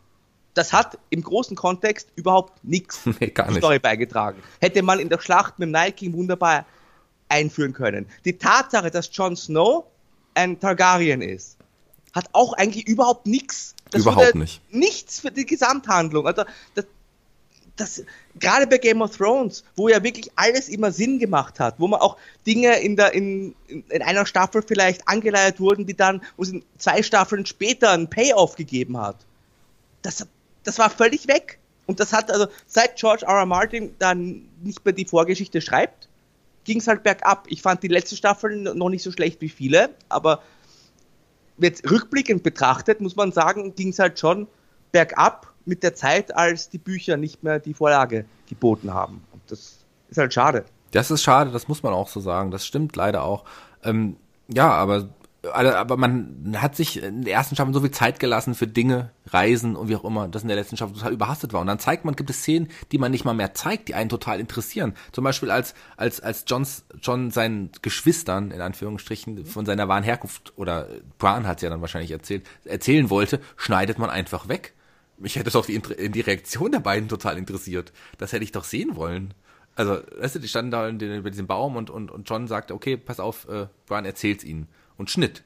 [0.53, 4.41] Das hat im großen Kontext überhaupt nichts nee, zur Story beigetragen.
[4.59, 6.65] Hätte man in der Schlacht mit King wunderbar
[7.29, 8.07] einführen können.
[8.25, 9.85] Die Tatsache, dass Jon Snow
[10.33, 11.57] ein Targaryen ist,
[12.13, 13.75] hat auch eigentlich überhaupt nichts.
[13.93, 14.61] Überhaupt nicht.
[14.73, 16.25] Nichts für die Gesamthandlung.
[16.25, 16.43] Also
[16.73, 16.85] das,
[17.77, 18.03] das,
[18.39, 21.99] gerade bei Game of Thrones, wo ja wirklich alles immer Sinn gemacht hat, wo man
[21.99, 26.49] auch Dinge in der, in, in einer Staffel vielleicht angeleiert wurden, die dann, wo es
[26.49, 29.17] in zwei Staffeln später einen Payoff gegeben hat.
[30.01, 30.27] Das,
[30.63, 31.59] das war völlig weg.
[31.85, 33.39] Und das hat, also, seit George R.
[33.39, 33.45] R.
[33.45, 36.09] Martin dann nicht mehr die Vorgeschichte schreibt,
[36.65, 37.45] ging es halt bergab.
[37.47, 40.41] Ich fand die letzte Staffel noch nicht so schlecht wie viele, aber
[41.57, 44.47] jetzt rückblickend betrachtet, muss man sagen, ging es halt schon
[44.91, 49.23] bergab mit der Zeit, als die Bücher nicht mehr die Vorlage geboten haben.
[49.31, 50.65] Und das ist halt schade.
[50.91, 52.51] Das ist schade, das muss man auch so sagen.
[52.51, 53.43] Das stimmt leider auch.
[53.83, 55.09] Ähm, ja, aber
[55.53, 59.75] aber man hat sich in der ersten Staffel so viel Zeit gelassen für Dinge, Reisen
[59.75, 61.61] und wie auch immer, das in der letzten Staffel total überhastet war.
[61.61, 64.09] Und dann zeigt man, gibt es Szenen, die man nicht mal mehr zeigt, die einen
[64.09, 64.93] total interessieren.
[65.11, 70.53] Zum Beispiel als, als, als Johns, John seinen Geschwistern, in Anführungsstrichen, von seiner wahren Herkunft,
[70.57, 70.87] oder
[71.17, 74.73] Bran hat es ja dann wahrscheinlich erzählt, erzählen wollte, schneidet man einfach weg.
[75.17, 77.91] Mich hätte doch die, die Reaktion der beiden total interessiert.
[78.17, 79.33] Das hätte ich doch sehen wollen.
[79.75, 82.97] Also, weißt du, die standen da über diesem Baum und, und, und John sagte, okay,
[82.97, 84.67] pass auf, äh, Bran erzählt's ihnen.
[84.97, 85.43] Und Schnitt.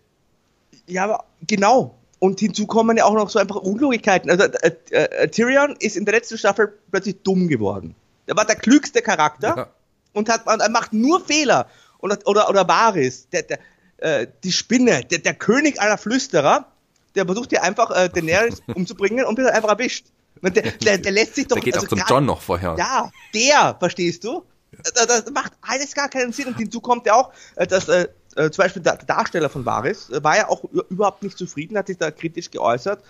[0.88, 1.98] Ja, aber genau.
[2.20, 4.30] Und hinzu kommen ja auch noch so einfach Unlogikkeiten.
[4.30, 7.96] Also äh, äh, Tyrion ist in der letzten Staffel plötzlich dumm geworden.
[8.28, 9.68] Der war der klügste Charakter ja.
[10.14, 11.68] und hat und er macht nur Fehler.
[11.98, 13.60] Und, oder oder Varys, der, der,
[13.98, 16.71] äh, die Spinne, der, der König aller Flüsterer,
[17.16, 20.08] der versucht ja einfach äh, Daenerys umzubringen und wird einfach erwischt.
[20.42, 21.56] Der, der, der lässt sich doch.
[21.56, 22.76] Der geht also auch zum grad, John noch vorher.
[22.78, 24.44] Ja, der, verstehst du?
[24.72, 26.48] Das, das, macht alles gar keinen Sinn.
[26.48, 30.10] Und hinzu kommt ja auch, äh, dass äh, äh, zum Beispiel der Darsteller von Varys
[30.10, 33.04] äh, war ja auch überhaupt nicht zufrieden, hat sich da kritisch geäußert.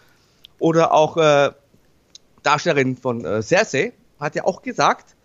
[0.60, 1.52] Oder auch äh,
[2.44, 5.16] Darstellerin von äh, Cersei hat ja auch gesagt,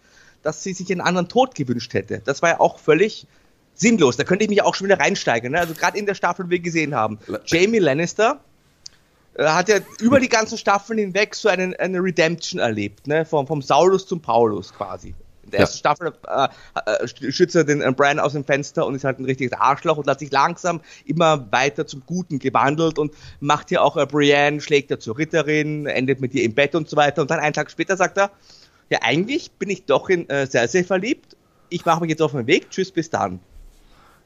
[0.43, 2.23] dass sie sich einen anderen Tod gewünscht hätte.
[2.25, 3.27] Das war ja auch völlig
[3.75, 4.17] sinnlos.
[4.17, 5.53] Da könnte ich mich auch schon wieder reinsteigen.
[5.53, 5.59] Ne?
[5.59, 7.19] Also gerade in der Staffel, die wir gesehen haben.
[7.47, 8.41] Jamie Lannister
[9.39, 13.25] hat ja über die ganzen Staffeln hinweg so einen, eine Redemption erlebt, ne?
[13.25, 15.15] Vom, vom Saulus zum Paulus quasi.
[15.45, 15.79] In der ersten ja.
[15.79, 19.25] Staffel äh, äh, schützt er den äh, Brian aus dem Fenster und ist halt ein
[19.25, 23.97] richtiges Arschloch und hat sich langsam immer weiter zum Guten gewandelt und macht hier auch
[23.97, 27.23] äh, Brienne, schlägt er zur Ritterin, endet mit ihr im Bett und so weiter.
[27.23, 28.33] Und dann einen Tag später sagt er,
[28.91, 31.37] ja eigentlich bin ich doch in äh, sehr, sehr verliebt.
[31.69, 32.71] Ich mache mich jetzt auf den Weg.
[32.71, 33.39] Tschüss, bis dann.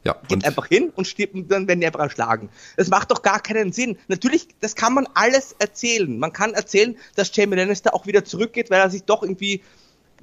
[0.02, 2.48] Ja, Geht einfach hin und stirbt und dann werden die einfach erschlagen.
[2.78, 3.98] Das macht doch gar keinen Sinn.
[4.08, 6.18] Natürlich, das kann man alles erzählen.
[6.18, 9.62] Man kann erzählen, dass Jamie Lannister auch wieder zurückgeht, weil er sich doch irgendwie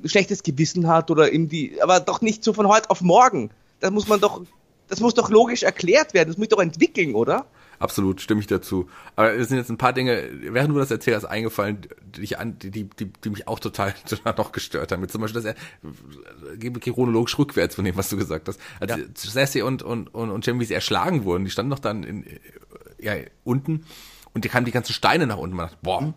[0.03, 3.51] schlechtes Gewissen hat oder irgendwie, aber doch nicht so von heute auf morgen.
[3.80, 4.41] Das muss man doch,
[4.88, 6.30] das muss doch logisch erklärt werden.
[6.30, 7.45] Das muss ich doch entwickeln, oder?
[7.80, 8.89] Absolut, stimme ich dazu.
[9.15, 12.84] Aber es sind jetzt ein paar Dinge, während du das erzählst, eingefallen, die, die, die,
[12.89, 15.07] die, die mich auch total, total noch gestört haben.
[15.07, 18.59] Zum Beispiel, dass er, gebe chronologisch rückwärts von dem, was du gesagt hast.
[18.80, 18.97] Als ja.
[19.15, 22.25] Cersei und, und, und, und Jamie, wie sie erschlagen wurden, die standen doch dann in,
[22.99, 23.13] ja,
[23.43, 23.86] unten
[24.34, 25.55] und die kamen die ganzen Steine nach unten.
[25.55, 26.13] Man dachte, boah,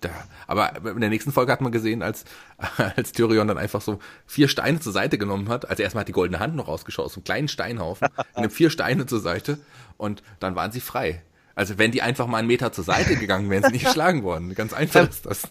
[0.00, 0.10] da.
[0.46, 2.24] Aber in der nächsten Folge hat man gesehen, als,
[2.96, 5.68] als Tyrion dann einfach so vier Steine zur Seite genommen hat.
[5.68, 9.06] Also erstmal hat die goldene Hand noch rausgeschaut aus einem kleinen Steinhaufen, nimmt vier Steine
[9.06, 9.58] zur Seite
[9.96, 11.22] und dann waren sie frei.
[11.54, 14.54] Also wenn die einfach mal einen Meter zur Seite gegangen wären, sie nicht geschlagen worden.
[14.54, 15.44] Ganz einfach ist das.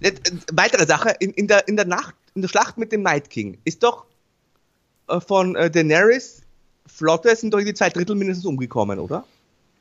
[0.00, 0.12] Äh,
[0.52, 3.58] weitere Sache, in, in, der, in der Nacht, in der Schlacht mit dem Night King
[3.64, 4.06] ist doch
[5.08, 6.42] äh, von äh, Daenerys
[6.86, 9.24] Flotte sind doch die zwei Drittel mindestens umgekommen, oder?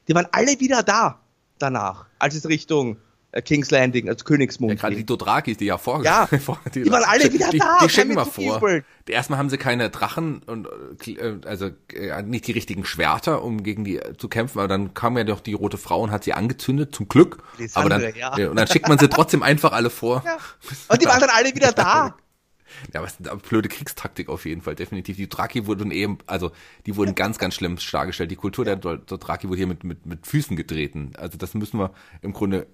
[0.07, 1.19] Die waren alle wieder da
[1.57, 2.99] danach, als es Richtung äh,
[3.45, 4.73] King's Landing, als Königsmund.
[4.73, 6.27] Ja, gerade die Dothrakis, die ja vor, ja,
[6.75, 7.77] die, die waren alle wieder die, da.
[7.81, 8.61] Die schicken wir vor.
[9.07, 10.67] Erstmal haben sie keine Drachen und
[11.07, 15.17] äh, also äh, nicht die richtigen Schwerter, um gegen die zu kämpfen, aber dann kam
[15.17, 17.43] ja doch die rote Frau und hat sie angezündet, zum Glück.
[17.73, 18.33] Aber dann, ja.
[18.49, 20.23] und dann schickt man sie trotzdem einfach alle vor.
[20.25, 20.37] Ja.
[20.89, 22.15] Und die waren dann alle wieder da.
[22.93, 25.17] Ja, was eine blöde Kriegstaktik auf jeden Fall, definitiv.
[25.17, 26.51] Die Draki wurden eben, also
[26.85, 28.31] die wurden ganz, ganz schlimm dargestellt.
[28.31, 31.13] Die Kultur der Draki wurde hier mit, mit, mit Füßen getreten.
[31.17, 32.67] Also das müssen wir im Grunde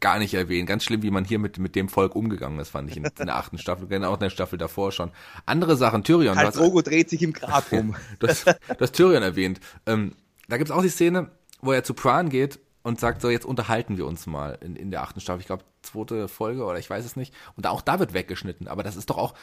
[0.00, 0.66] gar nicht erwähnen.
[0.66, 3.26] Ganz schlimm, wie man hier mit, mit dem Volk umgegangen ist, fand ich in, in
[3.26, 5.10] der achten Staffel, genau in der Staffel davor schon.
[5.46, 6.36] Andere Sachen, Tyrion.
[6.36, 7.96] Halt Drogo dreht sich im Grab rum.
[8.18, 9.60] du, hast, du hast Tyrion erwähnt.
[9.86, 10.12] Ähm,
[10.48, 11.30] da gibt's auch die Szene,
[11.60, 14.90] wo er zu Pran geht und sagt, so jetzt unterhalten wir uns mal in, in
[14.90, 15.40] der achten Staffel.
[15.40, 17.34] Ich glaube, zweite Folge oder ich weiß es nicht.
[17.56, 18.68] Und auch da wird weggeschnitten.
[18.68, 19.34] Aber das ist doch auch,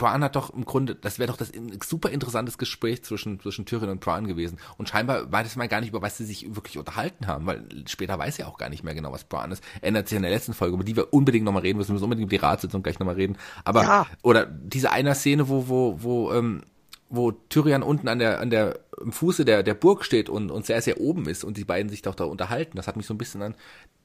[0.00, 1.52] Bran hat doch im Grunde, das wäre doch das
[1.84, 4.58] super interessantes Gespräch zwischen, zwischen Tyrion und Bran gewesen.
[4.78, 8.18] Und scheinbar weiß man gar nicht, über was sie sich wirklich unterhalten haben, weil später
[8.18, 9.62] weiß er auch gar nicht mehr genau, was Bran ist.
[9.82, 11.90] Ändert sich in der letzten Folge, über die wir unbedingt nochmal reden müssen.
[11.90, 13.36] Wir müssen unbedingt über die Ratssitzung gleich nochmal reden.
[13.62, 14.06] Aber, ja.
[14.22, 16.62] oder diese eine Szene, wo, wo, wo, ähm,
[17.10, 20.64] wo Tyrion unten an der, an der, im Fuße der, der Burg steht und, und
[20.64, 22.76] sehr, sehr oben ist und die beiden sich doch da unterhalten.
[22.76, 23.54] Das hat mich so ein bisschen an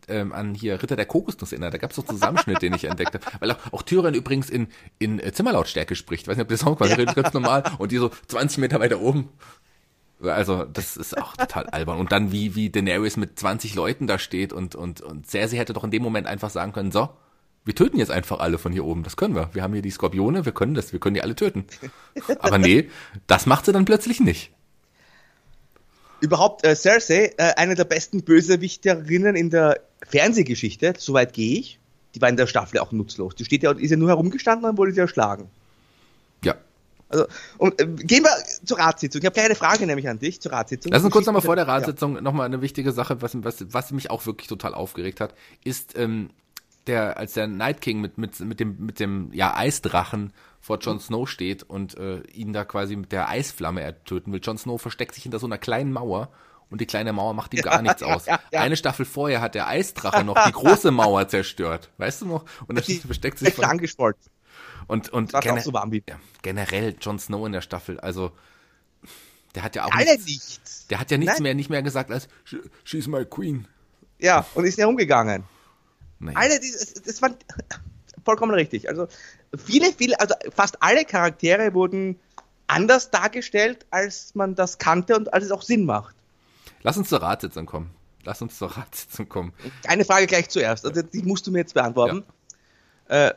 [0.08, 1.74] ähm, an hier Ritter der Kokosnuss erinnert.
[1.74, 3.26] Da gab es doch Zusammenschnitt, den ich entdeckt habe.
[3.39, 4.68] Weil auch, auch Tyrion übrigens in,
[4.99, 6.24] in äh, Zimmerlautstärke spricht.
[6.24, 6.97] Ich weiß nicht, ob der Song quasi ja.
[6.97, 9.30] redet ganz normal und die so 20 Meter weiter oben.
[10.22, 11.99] Also, das ist auch total albern.
[11.99, 15.74] Und dann, wie, wie Daenerys mit 20 Leuten da steht und, und, und Cersei hätte
[15.74, 17.10] doch in dem Moment einfach sagen können, so,
[17.66, 19.03] wir töten jetzt einfach alle von hier oben.
[19.03, 19.49] Das können wir.
[19.53, 21.66] Wir haben hier die Skorpione, wir können das, wir können die alle töten.
[22.39, 22.89] Aber nee,
[23.28, 24.51] das macht sie dann plötzlich nicht
[26.20, 31.80] überhaupt äh, Cersei, äh, eine der besten Bösewichterinnen in der Fernsehgeschichte, soweit gehe ich.
[32.13, 33.36] Die war in der Staffel auch nutzlos.
[33.36, 35.49] Die steht ja, ist ja nur herumgestanden und wurde sie erschlagen.
[36.43, 36.55] Ja.
[37.09, 37.26] Also,
[37.57, 38.32] und äh, gehen wir
[38.66, 39.22] zur Ratssitzung.
[39.22, 40.91] Ich habe gleich eine Frage nämlich an dich zur Ratssitzung.
[40.91, 42.22] Lass uns kurz nochmal vor der Ratssitzung ja.
[42.22, 46.30] nochmal eine wichtige Sache, was, was, was mich auch wirklich total aufgeregt hat, ist, ähm,
[46.88, 51.00] der, als der Night King mit, mit, mit dem, mit dem, ja, Eisdrachen vor Jon
[51.00, 54.42] Snow steht und äh, ihn da quasi mit der Eisflamme ertöten will.
[54.44, 56.30] Jon Snow versteckt sich hinter so einer kleinen Mauer
[56.70, 58.26] und die kleine Mauer macht ihm gar nichts aus.
[58.26, 58.62] Ja, ja.
[58.62, 61.92] Eine Staffel vorher hat der Eisdrache noch die große Mauer zerstört.
[61.98, 62.46] Weißt du noch?
[62.68, 64.18] Und das versteckt sich von, angeschwollt.
[64.88, 65.94] Und, und gener so warm.
[65.94, 66.02] Ja,
[66.42, 68.32] generell Jon Snow in der Staffel, also
[69.54, 70.88] der hat ja auch nichts, nichts.
[70.88, 71.44] Der hat ja nichts Nein.
[71.44, 72.28] mehr, nicht mehr gesagt als
[72.84, 73.68] She's my queen.
[74.20, 75.44] Ja, und ist herumgegangen.
[76.26, 76.38] Naja.
[76.38, 77.32] Alle, das, das war
[78.24, 78.90] vollkommen richtig.
[78.90, 79.08] Also
[79.56, 82.20] viele, viele, also fast alle Charaktere wurden
[82.68, 86.16] anders dargestellt, als man das kannte und als es auch Sinn macht.
[86.82, 87.92] Lass uns zur Ratssitzung kommen.
[88.24, 89.54] Lass uns zur Ratssitzung kommen.
[89.88, 90.86] Eine Frage gleich zuerst.
[90.86, 92.24] Also die musst du mir jetzt beantworten.
[93.10, 93.28] Ja.
[93.28, 93.34] Äh,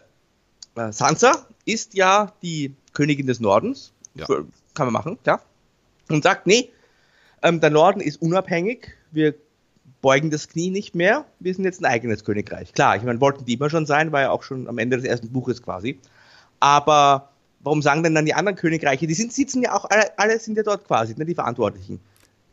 [0.77, 3.93] äh Sansa ist ja die Königin des Nordens.
[4.15, 4.27] Ja.
[4.27, 5.43] Kann man machen, klar.
[6.09, 6.71] Und sagt, nee,
[7.43, 8.97] ähm, der Norden ist unabhängig.
[9.11, 9.35] Wir
[10.01, 11.25] beugen das Knie nicht mehr.
[11.41, 12.73] Wir sind jetzt ein eigenes Königreich.
[12.73, 15.07] Klar, ich meine, wollten die immer schon sein, war ja auch schon am Ende des
[15.07, 15.99] ersten Buches quasi.
[16.61, 17.31] Aber
[17.61, 20.57] warum sagen denn dann die anderen Königreiche, die sind, sitzen ja auch, alle, alle sind
[20.57, 22.01] ja dort quasi, ne, die Verantwortlichen.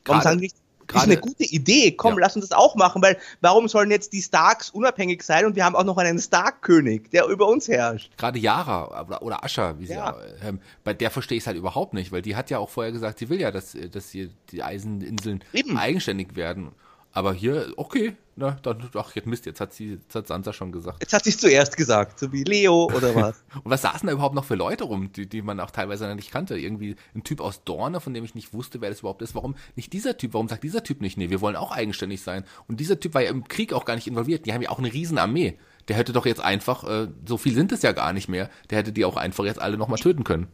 [0.06, 0.56] Warum Gerade, sagen die nicht,
[0.88, 1.91] Grade, ist eine gute Idee.
[1.91, 2.22] Komm, ja.
[2.22, 5.66] lass uns das auch machen, weil warum sollen jetzt die Starks unabhängig sein und wir
[5.66, 8.16] haben auch noch einen Stark-König, der über uns herrscht?
[8.18, 10.16] Gerade Yara oder, oder Ascha, wie sie ja.
[10.43, 12.91] ähm, bei der verstehe ich es halt überhaupt nicht, weil die hat ja auch vorher
[12.91, 15.78] gesagt, sie will ja, dass, dass hier die Eiseninseln Eben.
[15.78, 16.72] eigenständig werden.
[17.16, 20.74] Aber hier, okay, na, dann, ach, jetzt Mist, jetzt hat sie, jetzt hat Sansa schon
[20.74, 20.97] gesagt.
[21.01, 23.41] Jetzt hat sie es zuerst gesagt, so wie Leo oder was.
[23.63, 26.30] und was saßen da überhaupt noch für Leute rum, die, die man auch teilweise nicht
[26.30, 26.57] kannte?
[26.57, 29.34] Irgendwie ein Typ aus Dorne, von dem ich nicht wusste, wer das überhaupt ist.
[29.34, 30.34] Warum nicht dieser Typ?
[30.34, 32.43] Warum sagt dieser Typ nicht, nee, wir wollen auch eigenständig sein?
[32.68, 34.45] Und dieser Typ war ja im Krieg auch gar nicht involviert.
[34.45, 35.57] Die haben ja auch eine Riesenarmee.
[35.88, 38.80] Der hätte doch jetzt einfach, äh, so viel sind es ja gar nicht mehr, der
[38.80, 40.49] hätte die auch einfach jetzt alle nochmal töten können.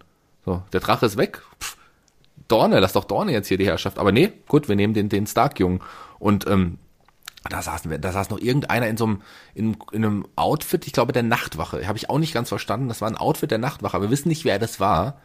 [0.45, 1.41] So, der Drache ist weg.
[1.59, 1.77] Pff,
[2.47, 3.97] Dorne, lass doch Dorne jetzt hier die Herrschaft.
[3.97, 5.81] Aber nee, gut, wir nehmen den, den Stark-Jungen.
[6.21, 6.77] Und ähm,
[7.49, 9.21] da saßen wir, da saß noch irgendeiner in so einem,
[9.55, 11.87] in, in einem Outfit, ich glaube der Nachtwache.
[11.87, 12.87] Habe ich auch nicht ganz verstanden.
[12.87, 13.99] Das war ein Outfit der Nachtwache.
[13.99, 15.19] Wir wissen nicht, wer das war.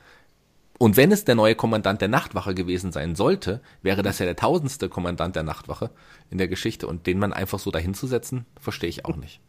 [0.78, 4.36] Und wenn es der neue Kommandant der Nachtwache gewesen sein sollte, wäre das ja der
[4.36, 5.90] tausendste Kommandant der Nachtwache
[6.30, 6.86] in der Geschichte.
[6.86, 9.42] Und den man einfach so dahinzusetzen, verstehe ich auch nicht.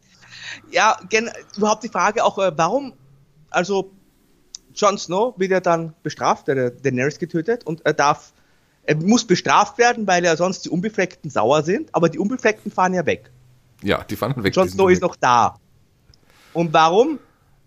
[0.70, 2.92] Ja, gen überhaupt die Frage auch, äh, warum,
[3.48, 3.90] also
[4.74, 8.34] Jon Snow wird ja dann bestraft, der Daenerys getötet und er darf
[8.88, 12.94] er muss bestraft werden, weil ja sonst die Unbefleckten sauer sind, aber die Unbefleckten fahren
[12.94, 13.30] ja weg.
[13.82, 14.56] Ja, die fahren weg.
[14.56, 15.58] Jon Snow ist noch da.
[16.54, 17.18] Und warum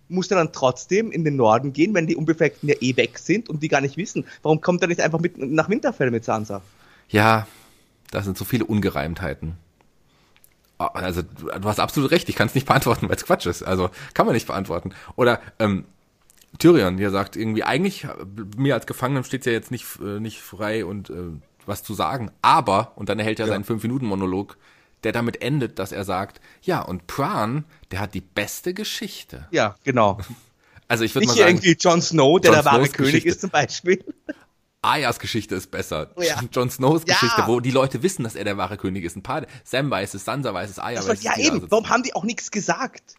[0.09, 3.49] muss er dann trotzdem in den Norden gehen, wenn die Unbefleckten ja eh weg sind
[3.49, 4.25] und die gar nicht wissen?
[4.41, 6.63] Warum kommt er nicht einfach mit nach Winterfell mit Sansa?
[7.09, 7.45] Ja,
[8.09, 9.57] da sind so viele Ungereimtheiten.
[10.79, 13.61] Ah, also, du hast absolut recht, ich kann es nicht beantworten, weil es Quatsch ist.
[13.61, 14.93] Also, kann man nicht beantworten.
[15.15, 15.85] Oder, ähm,
[16.61, 18.07] Tyrion, der sagt irgendwie, eigentlich,
[18.55, 21.31] mir als Gefangenem steht ja jetzt nicht, äh, nicht frei und äh,
[21.65, 22.31] was zu sagen.
[22.41, 23.53] Aber, und dann erhält er ja.
[23.53, 24.57] seinen 5-Minuten-Monolog,
[25.03, 29.47] der damit endet, dass er sagt, ja, und Bran, der hat die beste Geschichte.
[29.51, 30.19] Ja, genau.
[30.87, 31.51] Also ich würde mal sagen.
[31.51, 33.29] irgendwie Jon Snow, der Jon der wahre König Geschichte.
[33.29, 34.03] ist zum Beispiel.
[34.81, 36.11] Ayas Geschichte ist besser.
[36.17, 36.37] Oh ja.
[36.51, 37.13] Jon Snows ja.
[37.13, 39.15] Geschichte, wo die Leute wissen, dass er der wahre König ist.
[39.15, 41.23] Ein paar, Sam weiß es, Sansa weiß es, Aya weiß es.
[41.23, 41.71] Ja, eben.
[41.71, 43.15] Warum haben die auch nichts gesagt?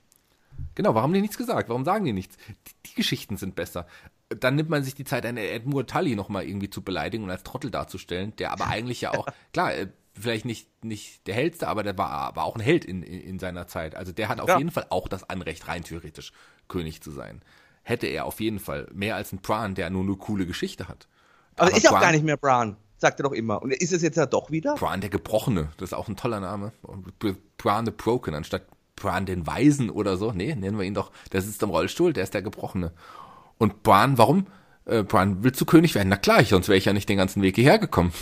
[0.75, 1.68] Genau, warum haben die nichts gesagt?
[1.68, 2.37] Warum sagen die nichts?
[2.66, 3.87] Die, die Geschichten sind besser.
[4.29, 7.43] Dann nimmt man sich die Zeit, einen Edmure Tully nochmal irgendwie zu beleidigen und als
[7.43, 11.83] Trottel darzustellen, der aber eigentlich ja auch, klar, äh, vielleicht nicht, nicht der hellste, aber
[11.83, 13.95] der war, war auch ein Held in, in, in seiner Zeit.
[13.95, 14.59] Also der hat auf ja.
[14.59, 16.33] jeden Fall auch das Anrecht, rein theoretisch
[16.68, 17.43] König zu sein.
[17.83, 18.89] Hätte er auf jeden Fall.
[18.93, 21.09] Mehr als ein Bran, der nur eine coole Geschichte hat.
[21.57, 23.61] Aber, aber ist Bran, auch gar nicht mehr Bran, sagt er doch immer.
[23.61, 24.77] Und ist es jetzt ja doch wieder?
[24.77, 26.73] Bran der Gebrochene, das ist auch ein toller Name.
[27.59, 28.62] Bran the Broken anstatt
[28.97, 30.32] Bran den Weisen oder so.
[30.32, 31.11] Nee, nennen wir ihn doch.
[31.32, 32.93] Der sitzt im Rollstuhl, der ist der Gebrochene.
[33.59, 34.47] Und Bran, warum?
[34.84, 36.09] Äh, Bran, willst du König werden?
[36.09, 38.12] Na klar, sonst wäre ich ja nicht den ganzen Weg hierher gekommen.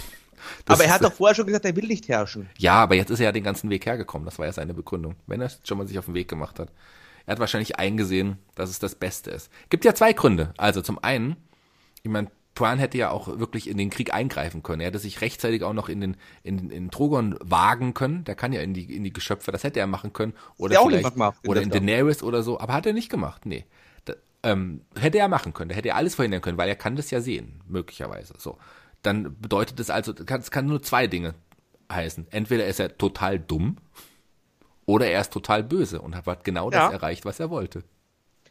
[0.65, 2.49] Das aber er hat doch vorher schon gesagt, er will nicht herrschen.
[2.59, 4.25] Ja, aber jetzt ist er ja den ganzen Weg hergekommen.
[4.25, 5.17] Das war ja seine Begründung.
[5.27, 6.73] Wenn er schon mal sich auf den Weg gemacht hat.
[7.27, 9.51] Er hat wahrscheinlich eingesehen, dass es das Beste ist.
[9.69, 10.53] Gibt ja zwei Gründe.
[10.57, 11.37] Also zum einen,
[12.03, 12.31] ich meine,
[12.61, 14.83] Bran hätte ja auch wirklich in den Krieg eingreifen können.
[14.83, 18.23] Er hätte sich rechtzeitig auch noch in den in, in Drogon wagen können.
[18.25, 21.15] Der kann ja in die in die Geschöpfe, das hätte er machen können oder vielleicht
[21.15, 23.47] gemacht, oder in Daenerys oder so, aber hat er nicht gemacht.
[23.47, 23.65] Nee.
[24.05, 26.97] Da, ähm, hätte er machen können, da hätte er alles verhindern können, weil er kann
[26.97, 28.35] das ja sehen, möglicherweise.
[28.37, 28.59] So.
[29.01, 31.35] Dann bedeutet das also, es kann, nur zwei Dinge
[31.91, 32.27] heißen.
[32.31, 33.79] Entweder ist er total dumm
[34.85, 36.93] oder er ist total böse und hat genau das ja.
[36.93, 37.85] erreicht, was er wollte.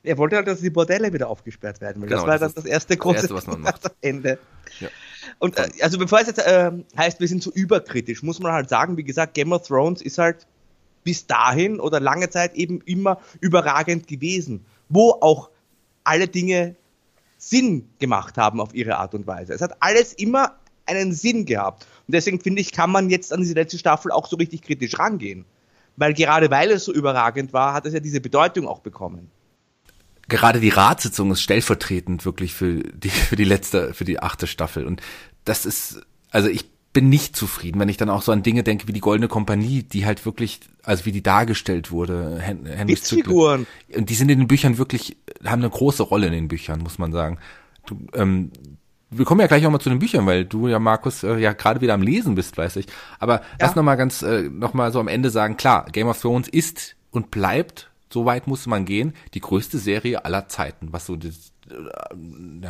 [0.03, 2.01] Er wollte halt, dass die Bordelle wieder aufgesperrt werden.
[2.01, 3.85] Genau, das war das dann das erste große das erste, macht.
[3.85, 4.39] am Ende.
[4.79, 4.87] Ja.
[5.39, 8.69] Und äh, also bevor es jetzt äh, heißt, wir sind zu überkritisch, muss man halt
[8.69, 10.47] sagen, wie gesagt, Game of Thrones ist halt
[11.03, 15.49] bis dahin oder lange Zeit eben immer überragend gewesen, wo auch
[16.03, 16.75] alle Dinge
[17.37, 19.53] Sinn gemacht haben auf ihre Art und Weise.
[19.53, 21.87] Es hat alles immer einen Sinn gehabt.
[22.07, 24.97] Und deswegen finde ich, kann man jetzt an diese letzte Staffel auch so richtig kritisch
[24.97, 25.45] rangehen.
[25.97, 29.29] Weil gerade weil es so überragend war, hat es ja diese Bedeutung auch bekommen
[30.29, 34.85] gerade die Ratssitzung ist stellvertretend wirklich für die, für die letzte, für die achte Staffel.
[34.85, 35.01] Und
[35.43, 36.01] das ist,
[36.31, 38.99] also ich bin nicht zufrieden, wenn ich dann auch so an Dinge denke wie die
[38.99, 42.39] Goldene Kompanie, die halt wirklich, also wie die dargestellt wurde.
[42.39, 43.67] Hen Witzfiguren.
[43.95, 46.97] Und die sind in den Büchern wirklich, haben eine große Rolle in den Büchern, muss
[46.97, 47.37] man sagen.
[47.85, 48.51] Du, ähm,
[49.11, 51.53] wir kommen ja gleich auch mal zu den Büchern, weil du ja, Markus, äh, ja
[51.53, 52.87] gerade wieder am Lesen bist, weiß ich.
[53.19, 53.43] Aber ja.
[53.61, 56.47] lass noch mal ganz, äh, noch mal so am Ende sagen, klar, Game of Thrones
[56.47, 61.15] ist und bleibt, so weit muss man gehen, die größte Serie aller Zeiten, was so
[61.15, 62.15] das, äh,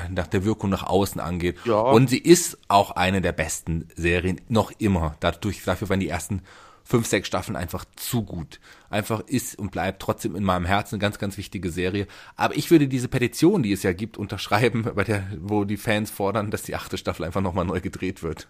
[0.09, 1.57] nach der Wirkung nach außen angeht.
[1.65, 1.79] Ja.
[1.79, 5.15] Und sie ist auch eine der besten Serien, noch immer.
[5.19, 6.41] Dadurch, dafür waren die ersten
[6.89, 8.59] fünf, sechs Staffeln einfach zu gut.
[8.89, 12.07] Einfach ist und bleibt trotzdem in meinem Herzen eine ganz, ganz wichtige Serie.
[12.35, 16.09] Aber ich würde diese Petition, die es ja gibt, unterschreiben, bei der, wo die Fans
[16.09, 18.47] fordern, dass die achte Staffel einfach nochmal neu gedreht wird.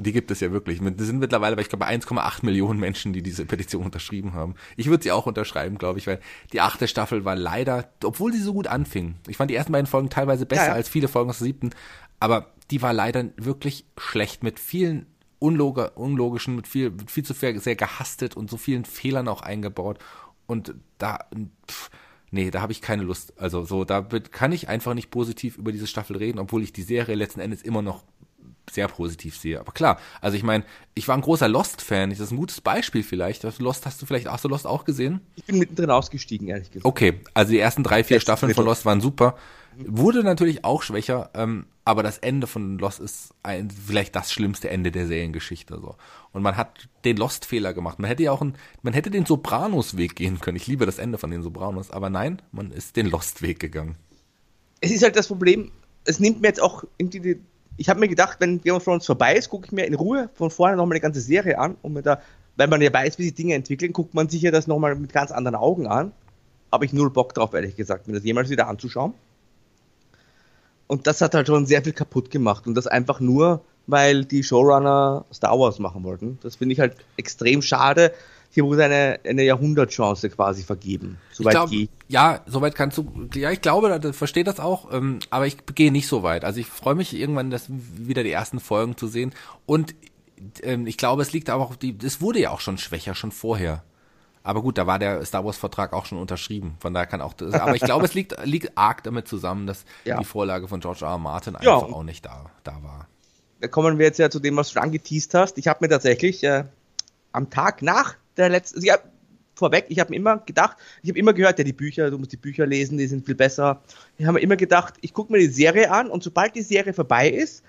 [0.00, 0.80] Die gibt es ja wirklich.
[0.80, 4.54] Das sind mittlerweile, ich glaube, 1,8 Millionen Menschen, die diese Petition unterschrieben haben.
[4.76, 6.20] Ich würde sie auch unterschreiben, glaube ich, weil
[6.52, 9.16] die achte Staffel war leider, obwohl sie so gut anfing.
[9.26, 10.74] Ich fand die ersten beiden Folgen teilweise besser ja, ja.
[10.74, 11.70] als viele Folgen aus der siebten,
[12.20, 15.06] aber die war leider wirklich schlecht mit vielen
[15.38, 19.42] unlog unlogischen, mit viel, mit viel zu viel, sehr gehastet und so vielen Fehlern auch
[19.42, 19.98] eingebaut.
[20.46, 21.26] Und da,
[21.70, 21.90] pff,
[22.30, 23.38] nee, da habe ich keine Lust.
[23.38, 26.82] Also so, da kann ich einfach nicht positiv über diese Staffel reden, obwohl ich die
[26.82, 28.04] Serie letzten Endes immer noch
[28.70, 29.60] sehr positiv sehe.
[29.60, 30.64] Aber klar, also ich meine,
[30.94, 32.10] ich war ein großer Lost-Fan.
[32.10, 33.42] Das ist ein gutes Beispiel vielleicht.
[33.58, 35.20] Lost hast du vielleicht, hast du Lost auch gesehen?
[35.36, 36.86] Ich bin mittendrin ausgestiegen, ehrlich gesagt.
[36.86, 39.36] Okay, also die ersten drei, vier Letzte Staffeln von Lost waren super.
[39.76, 44.70] Wurde natürlich auch schwächer, ähm, aber das Ende von Lost ist ein, vielleicht das schlimmste
[44.70, 45.78] Ende der Seriengeschichte.
[45.80, 45.94] So.
[46.32, 48.00] Und man hat den Lost-Fehler gemacht.
[48.00, 50.56] Man hätte ja auch ein, man hätte den Sopranos-Weg gehen können.
[50.56, 53.96] Ich liebe das Ende von den Sopranos, aber nein, man ist den Lost-Weg gegangen.
[54.80, 55.70] Es ist halt das Problem,
[56.04, 57.40] es nimmt mir jetzt auch irgendwie die,
[57.78, 60.28] ich habe mir gedacht, wenn Game of Thrones vorbei ist, gucke ich mir in Ruhe
[60.34, 62.20] von vorne nochmal eine ganze Serie an, um mir da,
[62.56, 65.12] weil man ja weiß, wie sich Dinge entwickeln, guckt man sich ja das nochmal mit
[65.12, 66.12] ganz anderen Augen an.
[66.70, 69.14] Habe ich null Bock drauf, ehrlich gesagt, mir das jemals wieder anzuschauen.
[70.88, 72.66] Und das hat halt schon sehr viel kaputt gemacht.
[72.66, 76.38] Und das einfach nur, weil die Showrunner Star Wars machen wollten.
[76.42, 78.12] Das finde ich halt extrem schade.
[78.50, 81.18] Hier wurde eine, eine Jahrhundertchance quasi vergeben.
[81.32, 81.70] Soweit glaub,
[82.08, 83.28] Ja, soweit kannst du.
[83.34, 86.44] Ja, ich glaube, ich verstehe das auch, ähm, aber ich gehe nicht so weit.
[86.44, 89.34] Also ich freue mich irgendwann, das wieder die ersten Folgen zu sehen.
[89.66, 89.94] Und
[90.62, 93.32] ähm, ich glaube, es liegt aber auch, die, es wurde ja auch schon schwächer, schon
[93.32, 93.82] vorher.
[94.42, 96.76] Aber gut, da war der Star Wars Vertrag auch schon unterschrieben.
[96.80, 99.84] Von daher kann auch das, aber ich glaube, es liegt, liegt arg damit zusammen, dass
[100.04, 100.18] ja.
[100.18, 101.10] die Vorlage von George R.
[101.10, 101.18] R.
[101.18, 101.94] Martin einfach ja.
[101.94, 103.08] auch nicht da, da war.
[103.60, 105.58] Da kommen wir jetzt ja zu dem, was du angeteased hast.
[105.58, 106.64] Ich habe mir tatsächlich äh,
[107.32, 108.98] am Tag nach der letzten, also ja,
[109.54, 112.36] vorweg, ich habe immer gedacht, ich habe immer gehört, ja, die Bücher, du musst die
[112.36, 113.82] Bücher lesen, die sind viel besser.
[114.16, 117.28] Ich habe immer gedacht, ich gucke mir die Serie an und sobald die Serie vorbei
[117.28, 117.64] ist,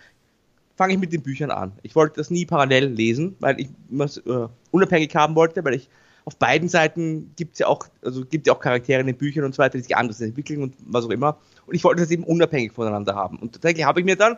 [0.78, 1.74] fange ich mit den Büchern an.
[1.84, 3.67] Ich wollte das nie parallel lesen, weil ich
[3.99, 5.89] es äh, unabhängig haben wollte, weil ich
[6.24, 9.43] auf beiden Seiten gibt es ja auch, also gibt ja auch Charaktere in den Büchern
[9.45, 11.38] und so weiter, die sich anders entwickeln und was auch immer.
[11.65, 13.39] Und ich wollte das eben unabhängig voneinander haben.
[13.39, 14.38] Und tatsächlich habe ich mir dann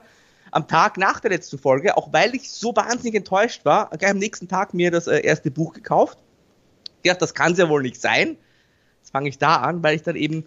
[0.52, 4.18] am Tag nach der letzten Folge, auch weil ich so wahnsinnig enttäuscht war, gleich am
[4.18, 6.18] nächsten Tag mir das äh, erste Buch gekauft.
[7.04, 8.38] Ja, das kann es ja wohl nicht sein.
[9.00, 10.46] Jetzt fange ich da an, weil ich dann eben,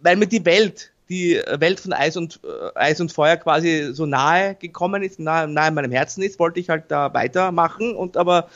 [0.00, 4.06] weil mir die Welt, die Welt von Eis und, äh, Eis und Feuer quasi so
[4.06, 8.16] nahe gekommen ist, nahe, nahe in meinem Herzen ist, wollte ich halt da weitermachen und
[8.16, 8.48] aber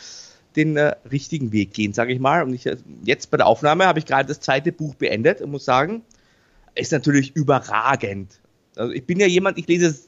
[0.55, 2.43] den äh, richtigen Weg gehen, sage ich mal.
[2.43, 5.51] Und ich, äh, jetzt bei der Aufnahme habe ich gerade das zweite Buch beendet und
[5.51, 6.03] muss sagen,
[6.75, 8.41] ist natürlich überragend.
[8.77, 10.06] Also ich bin ja jemand, ich lese,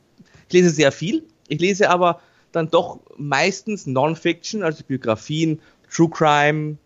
[0.48, 2.20] ich lese sehr viel, ich lese aber
[2.52, 6.78] dann doch meistens Non-Fiction, also Biografien, True Crime,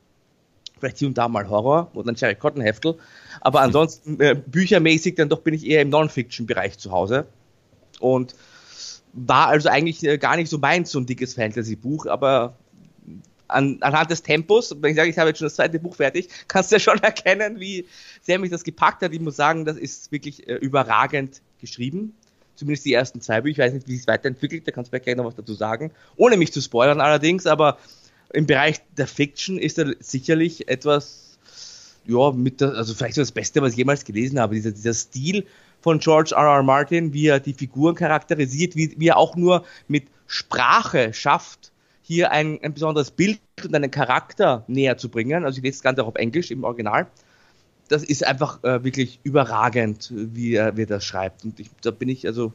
[0.79, 2.97] vielleicht hier und da mal Horror oder ein Jerry Cotton Heftel,
[3.41, 3.67] aber hm.
[3.67, 7.27] ansonsten äh, büchermäßig dann doch bin ich eher im Non-Fiction-Bereich zu Hause
[8.01, 8.35] und
[9.13, 12.57] war also eigentlich äh, gar nicht so meins, so ein dickes Fantasy-Buch, aber
[13.53, 16.29] an, anhand des Tempos, wenn ich sage, ich habe jetzt schon das zweite Buch fertig,
[16.49, 17.87] kannst du ja schon erkennen, wie
[18.21, 19.13] sehr mich das gepackt hat.
[19.13, 22.15] Ich muss sagen, das ist wirklich äh, überragend geschrieben.
[22.63, 23.65] Zumindest die ersten zwei Bücher.
[23.65, 25.91] Ich weiß nicht, wie es weiterentwickelt, da kannst du vielleicht gleich noch was dazu sagen.
[26.15, 27.77] Ohne mich zu spoilern allerdings, aber
[28.33, 31.41] im Bereich der Fiction ist er sicherlich etwas,
[32.07, 34.55] ja, mit der, also vielleicht so das Beste, was ich jemals gelesen habe.
[34.55, 35.45] Dieser, dieser Stil
[35.81, 36.45] von George R.
[36.45, 36.63] R.
[36.63, 42.31] Martin, wie er die Figuren charakterisiert, wie, wie er auch nur mit Sprache schafft, hier
[42.31, 45.45] ein, ein besonderes Bild und einen Charakter näher zu bringen.
[45.45, 47.09] Also ich lese das Ganze auch auf Englisch im Original.
[47.93, 51.45] Das ist einfach äh, wirklich überragend, wie er, wie er das schreibt.
[51.45, 52.55] Und ich, da bin ich also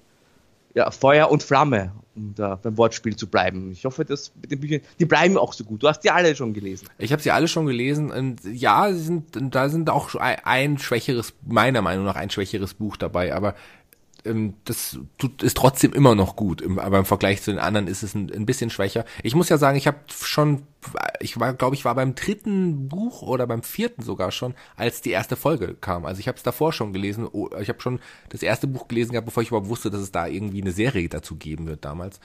[0.73, 3.71] ja, Feuer und Flamme, um da beim Wortspiel zu bleiben.
[3.71, 5.83] Ich hoffe, dass mit den Büchern, die bleiben auch so gut.
[5.83, 6.87] Du hast die alle schon gelesen.
[6.97, 11.81] Ich habe sie alle schon gelesen und ja, sind, da sind auch ein schwächeres, meiner
[11.81, 13.55] Meinung nach ein schwächeres Buch dabei, aber
[14.65, 18.13] das tut, ist trotzdem immer noch gut, aber im Vergleich zu den anderen ist es
[18.13, 19.05] ein, ein bisschen schwächer.
[19.23, 20.63] Ich muss ja sagen, ich habe schon,
[21.19, 25.11] ich war, glaube ich, war beim dritten Buch oder beim vierten sogar schon, als die
[25.11, 26.05] erste Folge kam.
[26.05, 27.29] Also ich habe es davor schon gelesen.
[27.59, 27.99] Ich habe schon
[28.29, 31.09] das erste Buch gelesen gehabt, bevor ich überhaupt wusste, dass es da irgendwie eine Serie
[31.09, 32.19] dazu geben wird damals.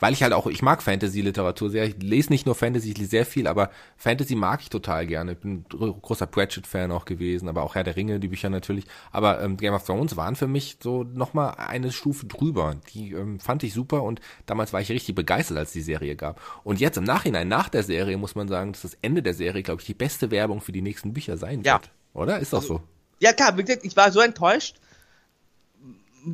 [0.00, 1.84] Weil ich halt auch, ich mag Fantasy-Literatur sehr.
[1.84, 5.32] Ich lese nicht nur Fantasy, ich lese sehr viel, aber Fantasy mag ich total gerne.
[5.32, 8.84] Ich bin ein großer Pratchett-Fan auch gewesen, aber auch Herr der Ringe, die Bücher natürlich.
[9.12, 12.76] Aber ähm, Game of Thrones waren für mich so nochmal eine Stufe drüber.
[12.92, 16.40] Die ähm, fand ich super und damals war ich richtig begeistert, als die Serie gab.
[16.64, 19.62] Und jetzt im Nachhinein, nach der Serie, muss man sagen, dass das Ende der Serie,
[19.62, 21.74] glaube ich, die beste Werbung für die nächsten Bücher sein Ja.
[21.74, 21.90] wird.
[22.12, 22.38] Oder?
[22.38, 22.80] Ist doch so.
[23.20, 24.76] Ja, klar, wie gesagt, ich war so enttäuscht,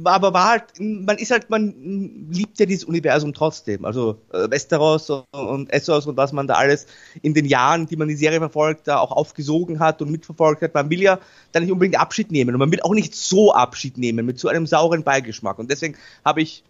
[0.04, 3.84] aber war halt, man ist halt, man liebt ja dieses Universum trotzdem.
[3.84, 6.86] Also äh, Westeros und Essos und was man da alles
[7.22, 10.74] in den Jahren, die man die Serie verfolgt, da auch aufgesogen hat und mitverfolgt hat.
[10.74, 11.18] Man will ja
[11.52, 14.48] da nicht unbedingt Abschied nehmen und man will auch nicht so Abschied nehmen mit so
[14.48, 15.58] einem sauren Beigeschmack.
[15.58, 16.62] Und deswegen habe ich,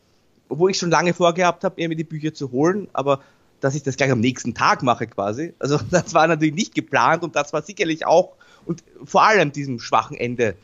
[0.49, 3.21] obwohl ich schon lange vorgehabt habe, mir die Bücher zu holen, aber
[3.61, 5.55] dass ich das gleich am nächsten Tag mache quasi.
[5.59, 9.79] Also das war natürlich nicht geplant und das war sicherlich auch und vor allem diesem
[9.79, 10.55] schwachen Ende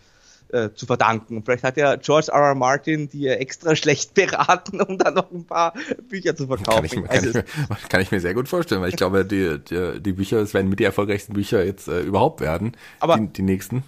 [0.52, 1.42] äh, zu verdanken.
[1.44, 2.40] Vielleicht hat ja George R.
[2.40, 2.54] R.
[2.54, 5.74] Martin die extra schlecht beraten, um dann noch ein paar
[6.08, 6.74] Bücher zu verkaufen.
[6.76, 7.44] Kann ich, kann, Also ich, mir,
[7.88, 10.68] kann ich mir sehr gut vorstellen, weil ich glaube, die, die, die Bücher, es werden
[10.68, 12.76] mit die erfolgreichsten Bücher jetzt äh, überhaupt werden.
[13.00, 13.82] Aber- die, die nächsten.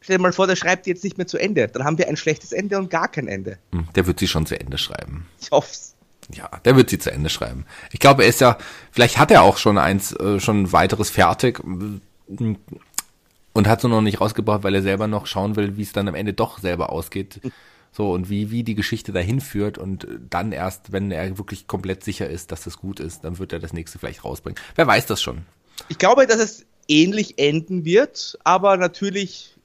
[0.00, 1.68] stell dir mal vor, der schreibt jetzt nicht mehr zu Ende.
[1.68, 3.58] Dann haben wir ein schlechtes Ende und gar kein Ende.
[3.72, 5.26] Hm, Der wird sie schon zu Ende schreiben.
[5.40, 5.94] Ich hoff's.
[6.34, 7.66] Ja, der wird sie zu Ende schreiben.
[7.90, 8.56] Ich glaube, er ist ja,
[8.92, 11.60] vielleicht hat er auch schon eins, äh, schon ein weiteres fertig
[13.52, 15.92] und hat es nur noch nicht rausgebracht, weil er selber noch schauen will, wie es
[15.92, 17.40] dann am Ende doch selber ausgeht.
[17.94, 22.02] So, und wie, wie die Geschichte dahin führt und dann erst, wenn er wirklich komplett
[22.02, 24.58] sicher ist, dass das gut ist, dann wird er das nächste vielleicht rausbringen.
[24.76, 25.42] Wer weiß das schon?
[25.90, 29.56] Ich glaube, dass es ähnlich enden wird, aber natürlich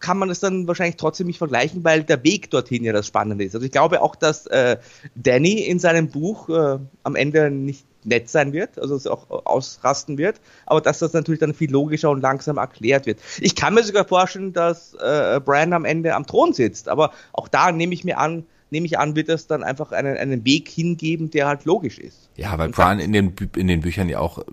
[0.00, 3.44] kann man es dann wahrscheinlich trotzdem nicht vergleichen, weil der Weg dorthin ja das Spannende
[3.44, 3.54] ist.
[3.54, 4.78] Also ich glaube auch, dass äh,
[5.14, 10.18] Danny in seinem Buch äh, am Ende nicht nett sein wird, also es auch ausrasten
[10.18, 13.20] wird, aber dass das natürlich dann viel logischer und langsam erklärt wird.
[13.40, 17.48] Ich kann mir sogar vorstellen, dass äh, Bran am Ende am Thron sitzt, aber auch
[17.48, 20.68] da nehme ich mir an, nehme ich an, wird es dann einfach einen, einen Weg
[20.68, 22.30] hingeben, der halt logisch ist.
[22.36, 24.44] Ja, weil Bran in den, in den Büchern ja auch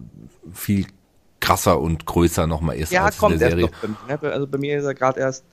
[0.54, 0.86] viel
[1.40, 3.72] krasser und größer nochmal ist Ja, als in kommt der erst Serie.
[3.72, 4.20] noch bei mir.
[4.22, 4.34] Ne?
[4.34, 5.44] Also bei mir ist er gerade erst,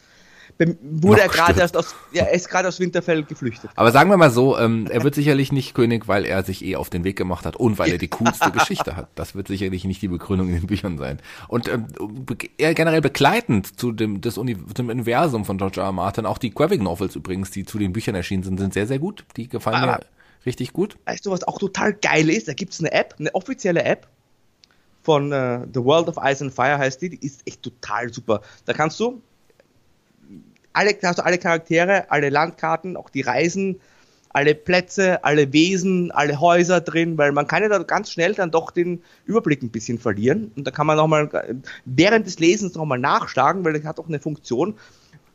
[0.82, 3.70] wurde er gerade erst aus, ja, er ist gerade aus Winterfell geflüchtet.
[3.74, 6.76] Aber sagen wir mal so, ähm, er wird sicherlich nicht König, weil er sich eh
[6.76, 9.08] auf den Weg gemacht hat und weil er die coolste Geschichte hat.
[9.14, 11.18] Das wird sicherlich nicht die Begründung in den Büchern sein.
[11.48, 11.86] Und ähm,
[12.58, 15.86] eher generell begleitend zu dem, des Uni dem Universum von George R.
[15.86, 15.92] R.
[15.92, 18.98] Martin, auch die Graphic Novels übrigens, die zu den Büchern erschienen sind, sind sehr, sehr
[18.98, 19.24] gut.
[19.36, 20.00] Die gefallen Aber- mir
[20.46, 20.96] richtig gut.
[21.04, 22.48] Weißt du, was auch total geil ist?
[22.48, 24.08] Da gibt's eine App, eine offizielle App
[25.02, 28.40] von äh, The World of Ice and Fire heißt die, die ist echt total super.
[28.64, 29.20] Da kannst du
[30.72, 33.80] alle, hast du alle Charaktere, alle Landkarten, auch die Reisen,
[34.30, 38.50] alle Plätze, alle Wesen, alle Häuser drin, weil man kann ja da ganz schnell dann
[38.50, 40.52] doch den Überblick ein bisschen verlieren.
[40.56, 41.28] Und da kann man nochmal
[41.84, 44.74] während des Lesens nochmal nachschlagen, weil das hat auch eine Funktion,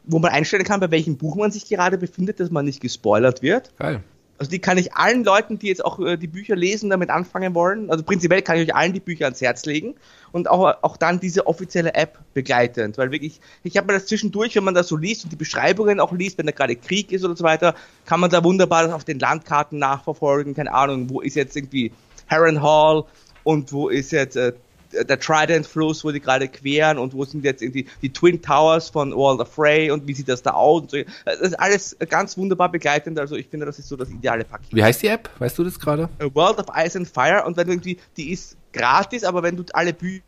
[0.06, 3.42] wo man einstellen kann, bei welchem Buch man sich gerade befindet, dass man nicht gespoilert
[3.42, 3.76] wird.
[3.78, 4.04] Geil.
[4.40, 7.56] Also die kann ich allen Leuten, die jetzt auch äh, die Bücher lesen, damit anfangen
[7.56, 7.90] wollen.
[7.90, 9.96] Also prinzipiell kann ich euch allen die Bücher ans Herz legen
[10.32, 12.98] und auch, auch dann diese offizielle App begleitend.
[12.98, 16.00] Weil wirklich, ich habe mir das zwischendurch, wenn man das so liest und die Beschreibungen
[16.00, 17.74] auch liest, wenn da gerade Krieg ist oder so weiter,
[18.06, 20.54] kann man da wunderbar das auf den Landkarten nachverfolgen.
[20.54, 21.92] Keine Ahnung, wo ist jetzt irgendwie
[22.28, 23.06] Harrenhal
[23.44, 24.54] und wo ist jetzt äh,
[24.92, 29.14] der Trident-Fluss, wo die gerade queren und wo sind jetzt irgendwie die Twin Towers von
[29.14, 30.98] World of Frey und wie sieht das da aus und so.
[31.26, 34.74] Das ist alles ganz wunderbar begleitend, also ich finde, das ist so das ideale Paket.
[34.74, 35.30] Wie heißt die App?
[35.40, 36.10] Weißt du das gerade?
[36.34, 39.64] World of Ice and Fire und wenn du irgendwie, die ist gratis, aber wenn du
[39.74, 40.24] alle Bücher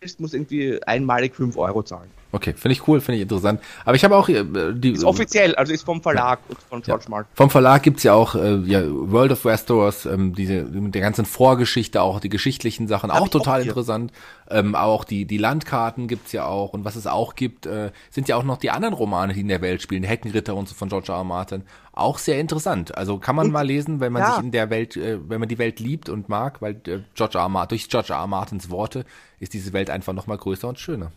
[0.00, 2.10] willst, musst du irgendwie einmalig 5 Euro zahlen.
[2.32, 3.60] Okay, finde ich cool, finde ich interessant.
[3.84, 7.04] Aber ich habe auch äh, die Ist offiziell, also ist vom Verlag und von George
[7.04, 7.10] Ja.
[7.10, 7.30] Martin.
[7.34, 11.24] Vom Verlag gibt's ja auch äh, ja, World of Westeros, ähm, diese mit der ganzen
[11.24, 13.70] Vorgeschichte, auch die geschichtlichen Sachen, auch auch total hier.
[13.70, 14.12] interessant.
[14.50, 18.28] Ähm, auch die die Landkarten gibt's ja auch und was es auch gibt, äh, sind
[18.28, 20.88] ja auch noch die anderen Romane, die in der Welt spielen, Heckenritter und so von
[20.88, 21.18] George R.
[21.18, 21.24] R.
[21.24, 21.62] Martin,
[21.92, 22.96] auch sehr interessant.
[22.96, 24.34] Also kann man Und- mal lesen, wenn man ja.
[24.34, 27.38] sich in der Welt, äh, wenn man die Welt liebt und mag, weil äh, George
[27.38, 27.42] R.
[27.44, 27.48] R.
[27.48, 28.18] Martin, durch George R.
[28.20, 28.26] R.
[28.26, 29.04] Martins Worte
[29.40, 31.12] ist diese Welt einfach noch mal größer und schöner.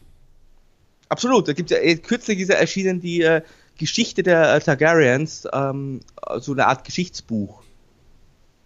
[1.09, 3.41] Absolut, da gibt's ja, äh, kürzlich ist ja erschienen die äh,
[3.77, 6.01] Geschichte der äh, Targaryens, ähm,
[6.37, 7.63] so eine Art Geschichtsbuch,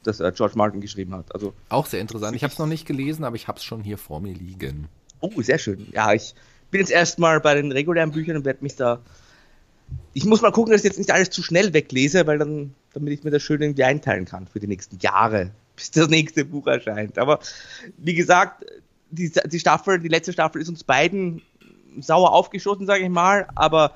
[0.04, 1.34] das äh, George Martin geschrieben hat.
[1.34, 2.36] Also, Auch sehr interessant.
[2.36, 4.89] Ich habe es noch nicht gelesen, aber ich habe es schon hier vor mir liegen.
[5.22, 5.88] oh, sehr schön.
[5.94, 6.36] Ja, ich
[6.70, 9.00] bin jetzt erstmal bei den regulären Büchern und werde mich da.
[10.14, 13.14] Ich muss mal gucken, dass ich jetzt nicht alles zu schnell weglese, weil dann, damit
[13.14, 16.68] ich mir das schön irgendwie einteilen kann für die nächsten Jahre, bis das nächste Buch
[16.68, 17.18] erscheint.
[17.18, 17.39] Aber
[17.98, 18.66] wie gesagt,
[19.12, 21.44] die, die Staffel, die letzte Staffel ist uns beiden
[22.02, 23.91] sauer aufgeschossen, sage ich mal, aber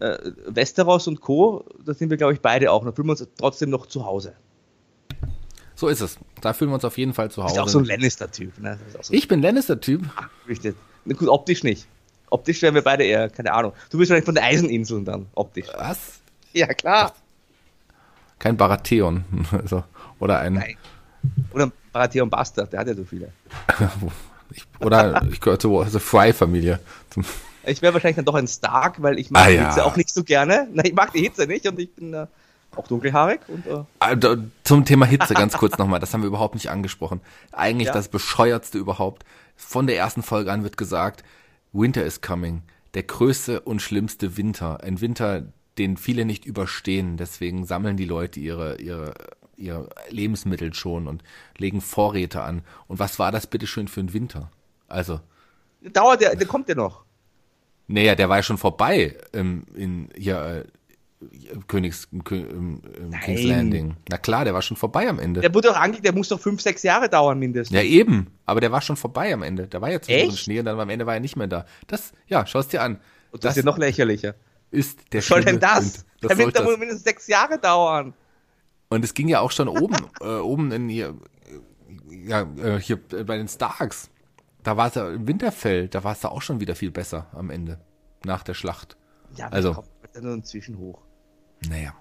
[0.00, 0.16] äh,
[0.46, 2.84] Westeros und Co., da sind wir, glaube ich, beide auch.
[2.84, 4.34] Da fühlen wir uns trotzdem noch zu Hause.
[5.76, 6.18] So ist es.
[6.40, 7.62] Da fühlen wir uns auf jeden Fall zu Ist Hause.
[7.62, 8.58] auch so ein Lannister-Typ.
[8.60, 8.78] Ne?
[8.94, 10.02] Ist so ich bin Lannister-Typ.
[10.48, 10.76] richtig.
[11.06, 11.86] Gut, optisch nicht.
[12.30, 13.72] Optisch wären wir beide eher, keine Ahnung.
[13.90, 15.66] Du bist vielleicht von den Eiseninseln dann, optisch.
[15.76, 16.20] Was?
[16.52, 17.12] Ja, klar.
[18.38, 19.24] Kein Baratheon.
[19.52, 19.84] Also,
[20.18, 20.54] Oder ein.
[20.54, 20.76] Nein.
[21.52, 23.32] Oder ein Baratheon Bastard, der hat ja so viele.
[24.50, 26.80] ich, oder ich gehöre zur The Fry-Familie.
[27.66, 29.84] Ich wäre wahrscheinlich dann doch ein Stark, weil ich mag ah, die Hitze ja.
[29.84, 30.68] auch nicht so gerne.
[30.72, 32.26] Nein, ich mag die Hitze nicht und ich bin äh,
[32.76, 33.40] auch dunkelhaarig.
[33.48, 33.84] Und, äh.
[33.98, 37.20] Also, zum Thema Hitze ganz kurz nochmal, das haben wir überhaupt nicht angesprochen.
[37.52, 37.94] Eigentlich ja.
[37.94, 39.24] das bescheuertste überhaupt.
[39.56, 41.24] Von der ersten Folge an wird gesagt,
[41.72, 42.62] Winter is coming.
[42.94, 44.82] Der größte und schlimmste Winter.
[44.82, 45.44] Ein Winter,
[45.78, 47.16] den viele nicht überstehen.
[47.16, 49.14] Deswegen sammeln die Leute ihre, ihre,
[49.56, 51.22] ihre Lebensmittel schon und
[51.58, 52.62] legen Vorräte an.
[52.86, 54.50] Und was war das bitteschön für ein Winter?
[54.88, 55.20] Also.
[55.92, 57.04] Dauert der, der kommt ja noch.
[57.86, 60.64] Naja, der war ja schon vorbei ähm, in hier äh,
[61.68, 62.80] Königs ähm,
[63.22, 63.96] King's Landing.
[64.08, 65.40] Na klar, der war schon vorbei am Ende.
[65.40, 67.76] Der wurde doch angelegt, der muss doch fünf, sechs Jahre dauern mindestens.
[67.76, 69.66] Ja eben, aber der war schon vorbei am Ende.
[69.66, 71.66] Da war ja zu Schnee und dann am Ende war er nicht mehr da.
[71.86, 73.00] Das, ja, schau es dir an.
[73.30, 74.34] Und das, das ist ja noch lächerlicher.
[74.70, 76.04] Ist der Was soll denn das?
[76.20, 78.14] das der wird doch mindestens sechs Jahre dauern.
[78.88, 81.14] Und es ging ja auch schon oben, äh, oben in hier,
[82.10, 84.10] ja, äh, hier bei den Starks
[84.64, 87.26] da war es ja im Winterfell, da war es da auch schon wieder viel besser
[87.32, 87.78] am Ende,
[88.24, 88.96] nach der Schlacht.
[89.36, 89.88] Ja, also, kommt
[90.20, 91.02] nur inzwischen hoch.
[91.68, 91.94] Naja,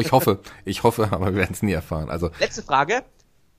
[0.00, 2.10] ich hoffe, ich hoffe, aber wir werden es nie erfahren.
[2.10, 3.02] Also, Letzte Frage,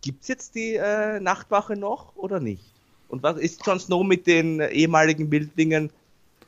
[0.02, 2.64] gibt's jetzt die äh, Nachtwache noch oder nicht?
[3.08, 5.92] Und was ist Jon Snow mit den äh, ehemaligen Wildlingen?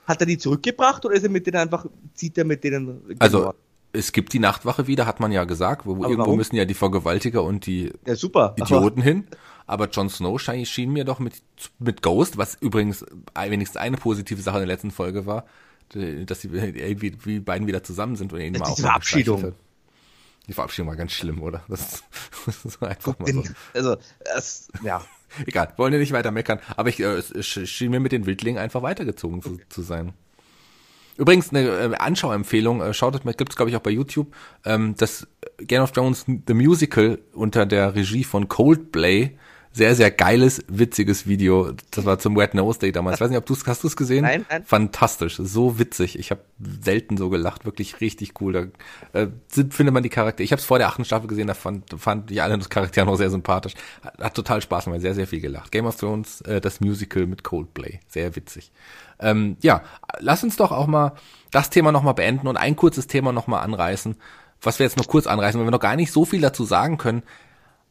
[0.06, 3.16] Hat er die zurückgebracht oder ist er mit denen einfach, zieht er mit denen?
[3.20, 3.54] Also,
[3.98, 5.86] es gibt die Nachtwache wieder, hat man ja gesagt.
[5.86, 6.38] Wo, irgendwo warum?
[6.38, 8.56] müssen ja die Vergewaltiger und die ja, super.
[8.58, 9.28] Idioten hin.
[9.66, 11.42] Aber Jon Snow schien, schien mir doch mit,
[11.80, 15.46] mit Ghost, was übrigens wenigstens eine positive Sache in der letzten Folge war,
[15.90, 19.54] dass sie irgendwie die beiden wieder zusammen sind und ihn mal auch Verabschiedung.
[20.48, 21.64] Die Verabschiedung war ganz schlimm, oder?
[21.68, 22.04] Das,
[22.46, 23.44] das ist einfach mal so.
[23.74, 23.98] Also,
[24.36, 25.04] es, ja.
[25.46, 26.60] Egal, wollen wir nicht weiter meckern.
[26.78, 30.14] Aber ich, äh, es schien mir mit den Wildlingen einfach weitergezogen zu, zu sein.
[31.18, 34.34] Übrigens eine äh, Anschauempfehlung, äh, schaut es mal, gibt's glaube ich auch bei YouTube,
[34.66, 35.28] ähm, das
[35.60, 39.36] Game of Thrones The Musical unter der Regie von Coldplay
[39.78, 41.72] sehr, sehr geiles, witziges Video.
[41.92, 43.18] Das war zum Wet Nose Day damals.
[43.18, 44.24] Ich weiß nicht, ob du hast du es gesehen?
[44.24, 44.64] Nein, nein.
[44.66, 46.18] Fantastisch, so witzig.
[46.18, 48.72] Ich habe selten so gelacht, wirklich richtig cool.
[49.14, 49.28] Da äh,
[49.70, 50.44] findet man die Charaktere.
[50.44, 53.18] Ich habe es vor der achten Staffel gesehen, da fand, fand ich alle Charaktere noch
[53.18, 53.76] sehr sympathisch.
[54.02, 55.72] Hat, hat total Spaß gemacht, sehr, sehr viel gelacht.
[55.72, 58.72] Game of Thrones, äh, das Musical mit Coldplay, sehr witzig.
[59.20, 59.82] Ähm, ja,
[60.20, 61.14] lass uns doch auch mal
[61.52, 64.16] das Thema nochmal beenden und ein kurzes Thema nochmal anreißen,
[64.62, 66.98] was wir jetzt noch kurz anreißen, weil wir noch gar nicht so viel dazu sagen
[66.98, 67.24] können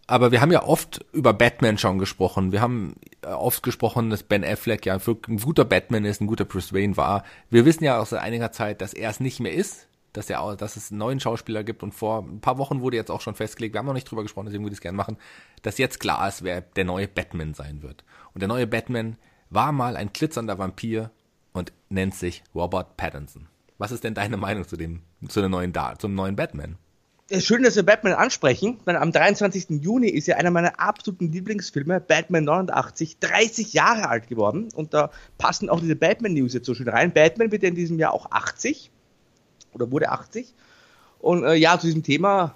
[0.07, 2.53] aber wir haben ja oft über Batman schon gesprochen.
[2.53, 6.45] Wir haben äh, oft gesprochen, dass Ben Affleck ja ein guter Batman ist, ein guter
[6.45, 7.25] Bruce Wayne war.
[7.51, 10.57] Wir wissen ja auch seit einiger Zeit, dass er es nicht mehr ist, dass er
[10.57, 13.35] dass es einen neuen Schauspieler gibt und vor ein paar Wochen wurde jetzt auch schon
[13.35, 15.19] festgelegt, wir haben noch nicht drüber gesprochen, deswegen würde ich es gerne machen,
[15.63, 18.05] dass jetzt klar ist, wer der neue Batman sein wird.
[18.33, 19.17] Und der neue Batman
[19.51, 21.11] war mal ein glitzernder Vampir
[21.57, 23.49] und nennt sich Robert Pattinson.
[23.79, 26.77] Was ist denn deine Meinung zu dem, zu der neuen, zum neuen Batman?
[27.39, 29.83] schön, dass wir Batman ansprechen, weil am 23.
[29.83, 34.69] Juni ist ja einer meiner absoluten Lieblingsfilme, Batman 89, 30 Jahre alt geworden.
[34.77, 37.13] Und da passen auch diese Batman-News jetzt so schön rein.
[37.13, 38.93] Batman wird ja in diesem Jahr auch 80
[39.73, 40.55] oder wurde 80.
[41.19, 42.55] Und äh, ja, zu diesem Thema,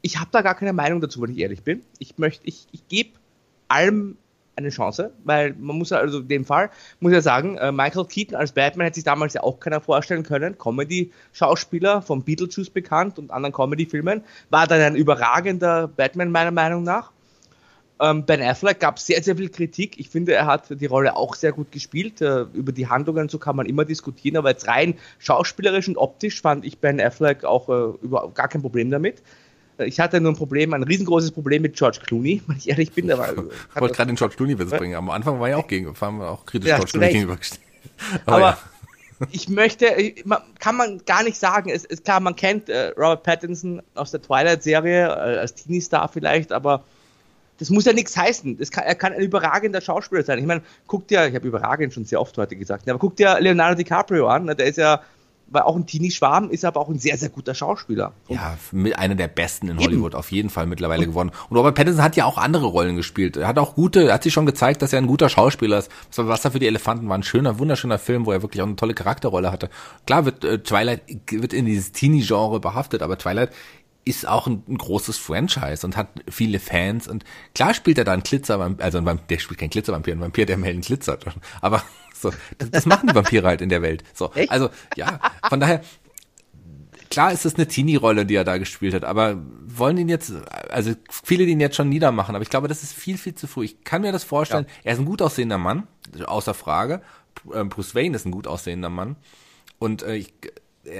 [0.00, 1.82] ich habe da gar keine Meinung dazu, wenn ich ehrlich bin.
[1.98, 3.18] Ich möchte, ich, ich gebe
[3.66, 4.16] allem
[4.58, 8.04] eine Chance, weil man muss ja, also in dem Fall, muss ja sagen, äh, Michael
[8.04, 10.58] Keaton als Batman hätte sich damals ja auch keiner vorstellen können.
[10.58, 17.12] Comedy-Schauspieler vom Beetlejuice bekannt und anderen Comedy-Filmen, war dann ein überragender Batman meiner Meinung nach.
[18.00, 19.98] Ähm, ben Affleck gab sehr, sehr viel Kritik.
[19.98, 22.20] Ich finde, er hat die Rolle auch sehr gut gespielt.
[22.20, 26.40] Äh, über die Handlungen so kann man immer diskutieren, aber jetzt rein schauspielerisch und optisch
[26.40, 29.22] fand ich Ben Affleck auch äh, über, gar kein Problem damit.
[29.78, 33.10] Ich hatte nur ein Problem, ein riesengroßes Problem mit George Clooney, wenn ich ehrlich bin.
[33.10, 34.94] Aber, ich wollte gerade den George Clooney-Witz bringen.
[34.94, 37.62] Am Anfang war ja auch gegen, waren wir auch kritisch ja, George Clooney gegenübergestellt.
[38.26, 38.58] Aber, aber
[39.20, 39.26] ja.
[39.30, 39.86] ich möchte,
[40.58, 41.70] kann man gar nicht sagen.
[41.70, 46.52] Es ist klar, man kennt äh, Robert Pattinson aus der Twilight-Serie äh, als Teenie-Star vielleicht,
[46.52, 46.84] aber
[47.58, 48.58] das muss ja nichts heißen.
[48.70, 50.38] Kann, er kann ein überragender Schauspieler sein.
[50.38, 53.38] Ich meine, guck dir, ich habe überragend schon sehr oft heute gesagt, aber guck dir
[53.40, 54.44] Leonardo DiCaprio an.
[54.44, 55.02] Ne, der ist ja
[55.50, 58.12] weil auch ein Teenie-Schwarm ist aber auch ein sehr, sehr guter Schauspieler.
[58.28, 58.56] Und ja,
[58.96, 60.18] einer der besten in Hollywood eben.
[60.18, 61.30] auf jeden Fall mittlerweile und geworden.
[61.48, 63.36] Und Robert Pattinson hat ja auch andere Rollen gespielt.
[63.36, 65.90] Er hat auch gute, er hat sich schon gezeigt, dass er ein guter Schauspieler ist.
[66.16, 68.76] Was da für die Elefanten war ein schöner, wunderschöner Film, wo er wirklich auch eine
[68.76, 69.70] tolle Charakterrolle hatte.
[70.06, 73.50] Klar wird äh, Twilight wird in dieses Teenie-Genre behaftet, aber Twilight
[74.08, 77.24] ist auch ein, ein, großes Franchise und hat viele Fans und
[77.54, 80.46] klar spielt er da einen Glitzervampir, also ein Vampir, der spielt kein Glitzervampir, ein Vampir,
[80.46, 81.26] der im Hellen glitzert.
[81.60, 81.82] Aber
[82.20, 84.04] so, das, das machen die Vampire halt in der Welt.
[84.14, 84.50] So, Echt?
[84.50, 85.82] also ja, von daher
[87.10, 90.32] klar ist es eine Teenie-Rolle, die er da gespielt hat, aber wollen ihn jetzt,
[90.70, 93.46] also viele die ihn jetzt schon niedermachen, aber ich glaube, das ist viel, viel zu
[93.46, 93.64] früh.
[93.64, 94.66] Ich kann mir das vorstellen.
[94.68, 94.72] Ja.
[94.84, 95.86] Er ist ein gut aussehender Mann,
[96.24, 97.02] außer Frage.
[97.54, 99.16] Ähm, Bruce Wayne ist ein gut aussehender Mann.
[99.78, 100.34] Und äh, ich,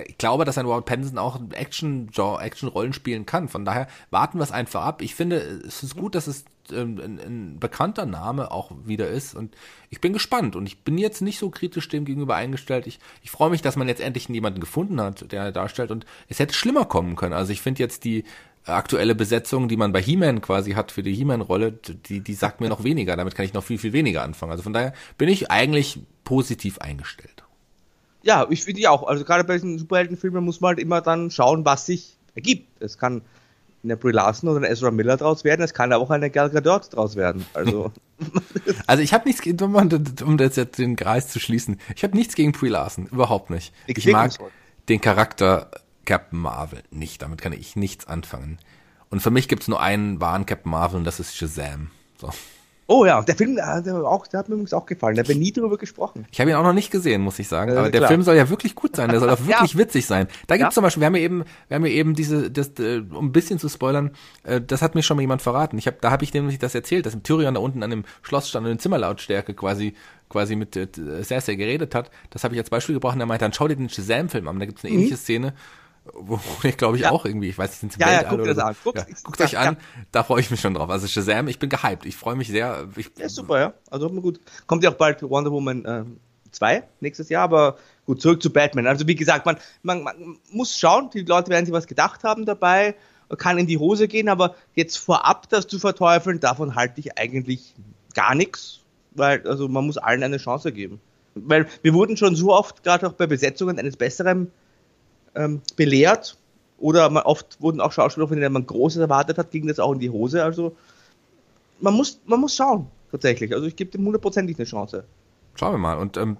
[0.06, 3.48] ich glaube, dass ein Robert Pattinson auch Action, Action-Rollen spielen kann.
[3.48, 5.02] Von daher warten wir es einfach ab.
[5.02, 9.34] Ich finde, es ist gut, dass es ähm, ein, ein, bekannter Name auch wieder ist
[9.34, 9.54] und
[9.90, 12.86] ich bin gespannt und ich bin jetzt nicht so kritisch dem gegenüber eingestellt.
[12.86, 16.38] Ich, ich freue mich, dass man jetzt endlich jemanden gefunden hat, der darstellt und es
[16.38, 17.32] hätte schlimmer kommen können.
[17.32, 18.24] Also ich finde jetzt die
[18.64, 22.68] aktuelle Besetzung, die man bei He-Man quasi hat für die He-Man-Rolle, die, die sagt mir
[22.68, 23.16] noch weniger.
[23.16, 24.52] Damit kann ich noch viel, viel weniger anfangen.
[24.52, 27.44] Also von daher bin ich eigentlich positiv eingestellt.
[28.22, 29.04] Ja, ich finde ja auch.
[29.04, 32.82] Also gerade bei diesen Superheldenfilmen muss man halt immer dann schauen, was sich ergibt.
[32.82, 33.22] Es kann
[33.84, 36.94] eine Brie Larson oder eine Ezra Miller draus werden, es kann auch eine Gal Gadot
[36.94, 37.46] draus werden.
[37.54, 37.92] Also,
[38.86, 42.34] also ich habe nichts, um, um das jetzt den Kreis zu schließen, ich habe nichts
[42.34, 43.72] gegen Brie Larson, überhaupt nicht.
[43.86, 44.32] Ich, ich mag
[44.88, 45.70] den Charakter
[46.04, 48.58] Captain Marvel nicht, damit kann ich nichts anfangen.
[49.10, 51.90] Und für mich gibt's nur einen wahren Captain Marvel und das ist Shazam.
[52.18, 52.30] So.
[52.90, 55.14] Oh ja, der Film, äh, der, auch, der hat mir übrigens auch gefallen.
[55.14, 56.26] Da wird nie drüber gesprochen.
[56.32, 57.70] Ich habe ihn auch noch nicht gesehen, muss ich sagen.
[57.76, 59.10] Aber äh, der Film soll ja wirklich gut sein.
[59.10, 59.78] Der soll auch wirklich ja.
[59.78, 60.26] witzig sein.
[60.46, 60.76] Da gibt's ja.
[60.76, 63.32] zum Beispiel, wir haben ja eben, wir haben ja eben diese, das, äh, um ein
[63.32, 64.12] bisschen zu spoilern,
[64.44, 65.76] äh, das hat mir schon mal jemand verraten.
[65.76, 68.48] Ich hab, da habe ich nämlich das erzählt, dass Tyrion da unten an dem Schloss
[68.48, 69.94] stand und in Zimmerlautstärke quasi
[70.30, 70.88] quasi mit äh,
[71.22, 72.10] Cersei geredet hat.
[72.30, 74.58] Das habe ich als Beispiel gebraucht und er meinte, dann schau dir den Shazam-Film an.
[74.58, 75.00] Da gibt's eine mhm.
[75.00, 75.52] ähnliche Szene
[76.14, 77.10] wo ich glaube ich ja.
[77.10, 78.76] auch irgendwie, ich weiß nicht, sind sie ja, ja, guckt das an.
[78.82, 79.76] Guckt, ja, guckt euch an,
[80.12, 80.90] da freue ich mich schon drauf.
[80.90, 82.88] Also Shazam, ich bin gehypt, ich freue mich sehr.
[82.96, 83.74] Ich, ja, super, ja.
[83.90, 84.40] Also gut.
[84.66, 86.04] Kommt ja auch bald Wonder Woman äh,
[86.52, 88.86] 2 nächstes Jahr, aber gut, zurück zu Batman.
[88.86, 92.46] Also wie gesagt, man, man, man muss schauen, die Leute werden sich was gedacht haben
[92.46, 92.94] dabei,
[93.36, 97.74] kann in die Hose gehen, aber jetzt vorab das zu verteufeln, davon halte ich eigentlich
[98.14, 98.80] gar nichts,
[99.12, 101.00] weil also man muss allen eine Chance geben.
[101.34, 104.50] Weil wir wurden schon so oft, gerade auch bei Besetzungen eines Besseren
[105.38, 106.36] ähm, belehrt.
[106.78, 109.92] Oder man, oft wurden auch Schauspieler, von denen man Großes erwartet hat, ging das auch
[109.92, 110.44] in die Hose.
[110.44, 110.76] Also
[111.80, 113.54] man muss, man muss schauen, tatsächlich.
[113.54, 115.04] Also ich gebe dem hundertprozentig eine Chance.
[115.54, 115.98] Schauen wir mal.
[115.98, 116.36] Und ähm,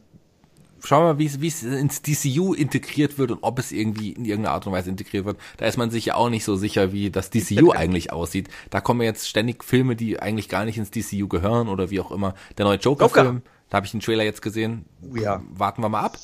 [0.85, 4.55] schauen wir mal, wie es ins DCU integriert wird und ob es irgendwie in irgendeiner
[4.55, 5.39] Art und Weise integriert wird.
[5.57, 8.49] Da ist man sich ja auch nicht so sicher, wie das DCU eigentlich aussieht.
[8.71, 12.13] Da kommen jetzt ständig Filme, die eigentlich gar nicht ins DCU gehören oder wie auch
[12.13, 12.35] immer.
[12.59, 13.27] Der neue Joker-Film.
[13.27, 13.43] Joker.
[13.71, 14.87] Da habe ich einen Trailer jetzt gesehen.
[15.15, 15.43] Ja.
[15.51, 16.17] Warten wir mal ab.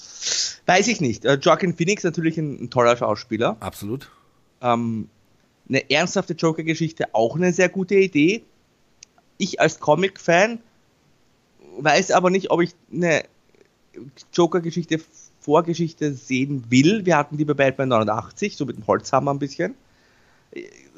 [0.67, 1.25] Weiß ich nicht.
[1.25, 3.57] Äh, Joaquin Phoenix natürlich ein, ein toller Schauspieler.
[3.61, 4.11] Absolut.
[4.61, 5.09] Ähm,
[5.69, 8.43] eine ernsthafte Joker-Geschichte, auch eine sehr gute Idee.
[9.39, 10.61] Ich als Comic-Fan
[11.79, 13.25] weiß aber nicht, ob ich eine
[14.33, 15.01] Joker-Geschichte,
[15.41, 17.05] Vorgeschichte sehen will.
[17.05, 19.75] Wir hatten die bei Batman 89, so mit dem Holzhammer ein bisschen.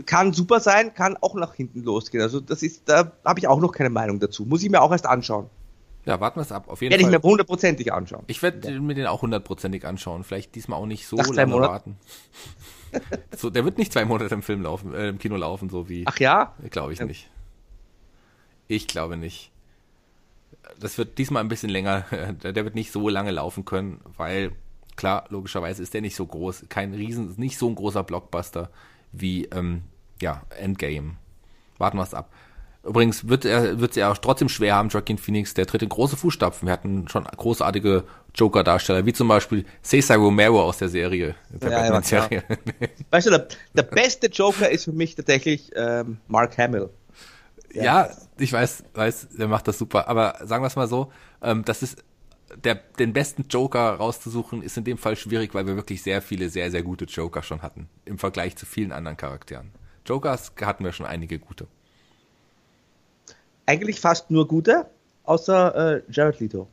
[0.04, 2.22] Kann super sein, kann auch nach hinten losgehen.
[2.22, 4.44] Also das ist, da habe ich auch noch keine Meinung dazu.
[4.44, 5.48] Muss ich mir auch erst anschauen.
[6.06, 6.68] Ja, warten wir es ab.
[6.68, 7.12] Auf jeden werde Fall.
[7.12, 8.24] Werde ich mir hundertprozentig anschauen.
[8.28, 8.80] Ich werde ja.
[8.80, 10.22] mir den auch hundertprozentig anschauen.
[10.22, 11.96] Vielleicht diesmal auch nicht so Nach lange warten.
[13.36, 16.04] so, der wird nicht zwei Monate im Film laufen, äh, im Kino laufen, so wie.
[16.06, 16.54] Ach ja?
[16.70, 17.06] Glaube ich ja.
[17.06, 17.28] nicht.
[18.68, 19.50] Ich glaube nicht.
[20.78, 22.04] Das wird diesmal ein bisschen länger.
[22.42, 24.52] Der wird nicht so lange laufen können, weil
[24.96, 28.70] klar, logischerweise ist der nicht so groß, kein riesen, nicht so ein großer Blockbuster
[29.12, 29.82] wie ähm,
[30.20, 31.16] ja Endgame.
[31.78, 32.32] Warten wir es ab.
[32.86, 35.88] Übrigens wird er wird es ja auch trotzdem schwer haben, Joaquin Phoenix, der tritt in
[35.88, 36.66] große Fußstapfen.
[36.66, 41.34] Wir hatten schon großartige Joker-Darsteller, wie zum Beispiel Cesar Romero aus der Serie.
[41.50, 42.44] Der ja, ja, Serie.
[43.10, 46.90] Weißt du, der, der, beste Joker ist für mich tatsächlich ähm, Mark Hamill.
[47.72, 47.82] Ja.
[47.82, 50.08] ja, ich weiß, weiß, der macht das super.
[50.08, 51.10] Aber sagen wir es mal so,
[51.42, 52.04] ähm, das ist
[52.54, 56.48] der, den besten Joker rauszusuchen, ist in dem Fall schwierig, weil wir wirklich sehr viele,
[56.48, 57.88] sehr, sehr gute Joker schon hatten.
[58.04, 59.72] Im Vergleich zu vielen anderen Charakteren.
[60.06, 61.66] Jokers hatten wir schon einige gute
[63.66, 64.86] eigentlich fast nur gute,
[65.24, 66.68] außer äh, Jared Leto.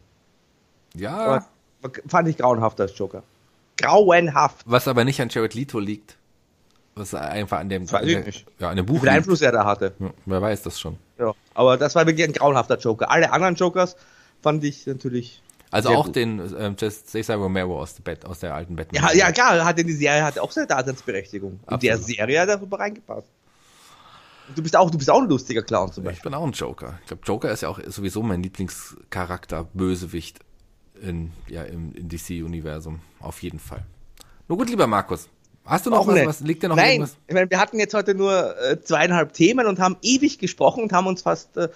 [0.95, 1.17] Ja.
[1.17, 1.45] Aber
[2.07, 3.23] fand ich grauenhaft als Joker.
[3.77, 4.63] Grauenhaft.
[4.65, 6.17] Was aber nicht an Jared Leto liegt.
[6.95, 8.23] Was einfach an dem, an der,
[8.59, 8.97] ja, an dem Buch.
[8.97, 9.93] Wie viel Einfluss er da hatte.
[9.97, 10.97] Ja, wer weiß das schon.
[11.17, 13.09] Ja, aber das war wirklich ein grauenhafter Joker.
[13.09, 13.95] Alle anderen Jokers
[14.43, 15.41] fand ich natürlich.
[15.72, 16.15] Also auch gut.
[16.15, 19.01] den ähm, Cesar Romero aus der, Bett, aus der alten Batman.
[19.01, 21.59] Ja, ja, klar, hat in die Serie hatte auch seine Daseinsberechtigung.
[21.68, 23.31] In der Serie hat er super reingepasst.
[24.56, 26.18] Du bist auch, du bist auch ein lustiger Clown zum Beispiel.
[26.18, 26.99] Ich bin auch ein Joker.
[27.02, 30.40] Ich glaube, Joker ist ja auch sowieso mein Lieblingscharakter, Bösewicht
[31.02, 33.02] in, ja, im, im DC-Universum.
[33.20, 33.86] Auf jeden Fall.
[34.48, 35.30] Nur gut, lieber Markus.
[35.65, 36.40] Hast du noch was, was?
[36.41, 37.18] Liegt dir noch Nein, irgendwas?
[37.26, 40.91] Ich meine, wir hatten jetzt heute nur äh, zweieinhalb Themen und haben ewig gesprochen und
[40.91, 41.70] haben uns fast äh,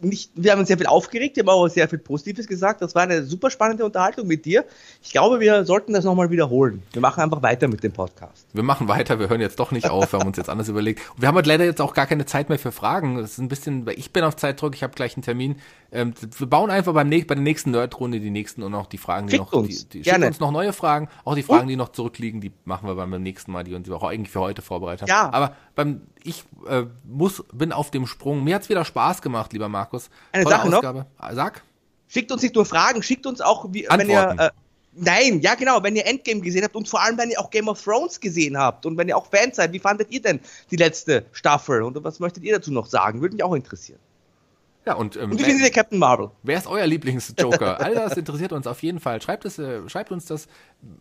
[0.00, 2.82] nicht, wir haben uns sehr viel aufgeregt, wir haben auch sehr viel Positives gesagt.
[2.82, 4.64] Das war eine super spannende Unterhaltung mit dir.
[5.02, 6.82] Ich glaube, wir sollten das nochmal wiederholen.
[6.92, 8.46] Wir machen einfach weiter mit dem Podcast.
[8.52, 11.00] Wir machen weiter, wir hören jetzt doch nicht auf, wir haben uns jetzt anders überlegt.
[11.16, 13.16] Wir haben halt leider jetzt auch gar keine Zeit mehr für Fragen.
[13.16, 15.56] Das ist ein bisschen, weil ich bin auf Zeitdruck, ich habe gleich einen Termin.
[15.90, 19.26] Ähm, wir bauen einfach beim, bei der nächsten Nerd-Runde die nächsten und auch die Fragen,
[19.26, 21.76] die schickt noch, uns, die, die schickt uns noch neue Fragen, auch die Fragen, die
[21.76, 25.02] noch zurückliegen, die machen wir beim nächsten Mal, die uns auch eigentlich für heute vorbereitet
[25.02, 25.08] haben.
[25.08, 25.32] Ja.
[25.32, 28.44] Aber beim, ich äh, muss, bin auf dem Sprung.
[28.44, 30.10] Mir hat's wieder Spaß gemacht, lieber Markus.
[30.32, 31.06] Eine Tolle Sache Ausgabe.
[31.18, 31.32] noch.
[31.32, 31.62] Sag.
[32.06, 34.50] Schickt uns nicht nur Fragen, schickt uns auch, wie, wenn ihr, äh,
[35.00, 37.68] Nein, ja genau, wenn ihr Endgame gesehen habt und vor allem, wenn ihr auch Game
[37.68, 40.40] of Thrones gesehen habt und wenn ihr auch Fans seid, wie fandet ihr denn
[40.70, 43.20] die letzte Staffel und was möchtet ihr dazu noch sagen?
[43.20, 44.00] Würde mich auch interessieren.
[44.88, 46.30] Ja, und, ähm, und wie findet ihr Captain Marvel?
[46.42, 47.78] Wer ist euer Lieblingsjoker?
[47.78, 49.20] All das interessiert uns auf jeden Fall.
[49.20, 50.48] Schreibt, es, äh, schreibt uns das,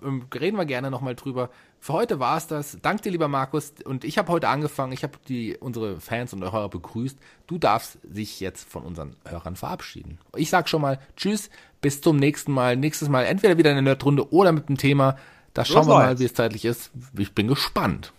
[0.04, 1.50] ähm, reden wir gerne nochmal drüber.
[1.80, 2.80] Für heute war es das.
[2.82, 3.76] Dank dir, lieber Markus.
[3.86, 5.14] Und ich habe heute angefangen, ich habe
[5.62, 7.18] unsere Fans und Hörer begrüßt.
[7.48, 10.18] Du darfst sich jetzt von unseren Hörern verabschieden.
[10.36, 11.50] Ich sag schon mal Tschüss,
[11.80, 12.76] bis zum nächsten Mal.
[12.76, 15.16] Nächstes Mal entweder wieder eine Nerdrunde oder mit dem Thema.
[15.54, 16.92] Da schauen wir mal, wie es zeitlich ist.
[17.18, 18.12] Ich bin gespannt.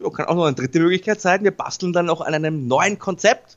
[0.00, 1.44] Ja, kann auch noch eine dritte Möglichkeit sein.
[1.44, 3.56] Wir basteln dann auch an einem neuen Konzept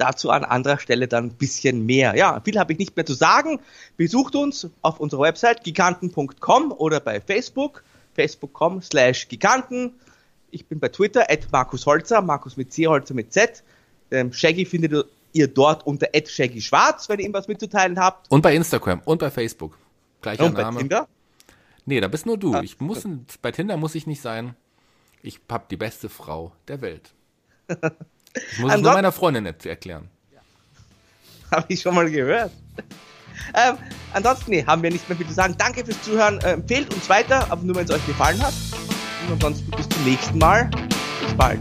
[0.00, 2.16] Dazu an anderer Stelle dann ein bisschen mehr.
[2.16, 3.60] Ja, viel habe ich nicht mehr zu sagen.
[3.98, 9.92] Besucht uns auf unserer Website giganten.com oder bei Facebook, facebook.com slash giganten.
[10.50, 13.62] Ich bin bei Twitter, at Markus Holzer, Markus mit C, Holzer mit Z.
[14.10, 18.30] Ähm, Shaggy findet ihr dort unter at Shaggy Schwarz, wenn ihr ihm was mitzuteilen habt.
[18.30, 19.76] Und bei Instagram und bei Facebook.
[20.22, 20.76] Gleicher und Name.
[20.76, 21.08] Bei Tinder?
[21.84, 22.54] Nee, da bist nur du.
[22.54, 23.06] Ah, ich muss,
[23.42, 24.56] bei Tinder muss ich nicht sein.
[25.22, 27.12] Ich hab die beste Frau der Welt.
[28.34, 30.08] Ich muss es nur meiner Freundin nicht erklären.
[31.50, 32.52] Habe ich schon mal gehört.
[33.54, 33.78] Ähm,
[34.12, 35.54] ansonsten, nee, haben wir nicht mehr viel zu sagen.
[35.58, 36.38] Danke fürs Zuhören.
[36.40, 38.52] Äh, empfehlt uns weiter, aber nur wenn es euch gefallen hat.
[39.26, 40.70] Und ansonsten bis zum nächsten Mal.
[41.20, 41.58] Bis bald.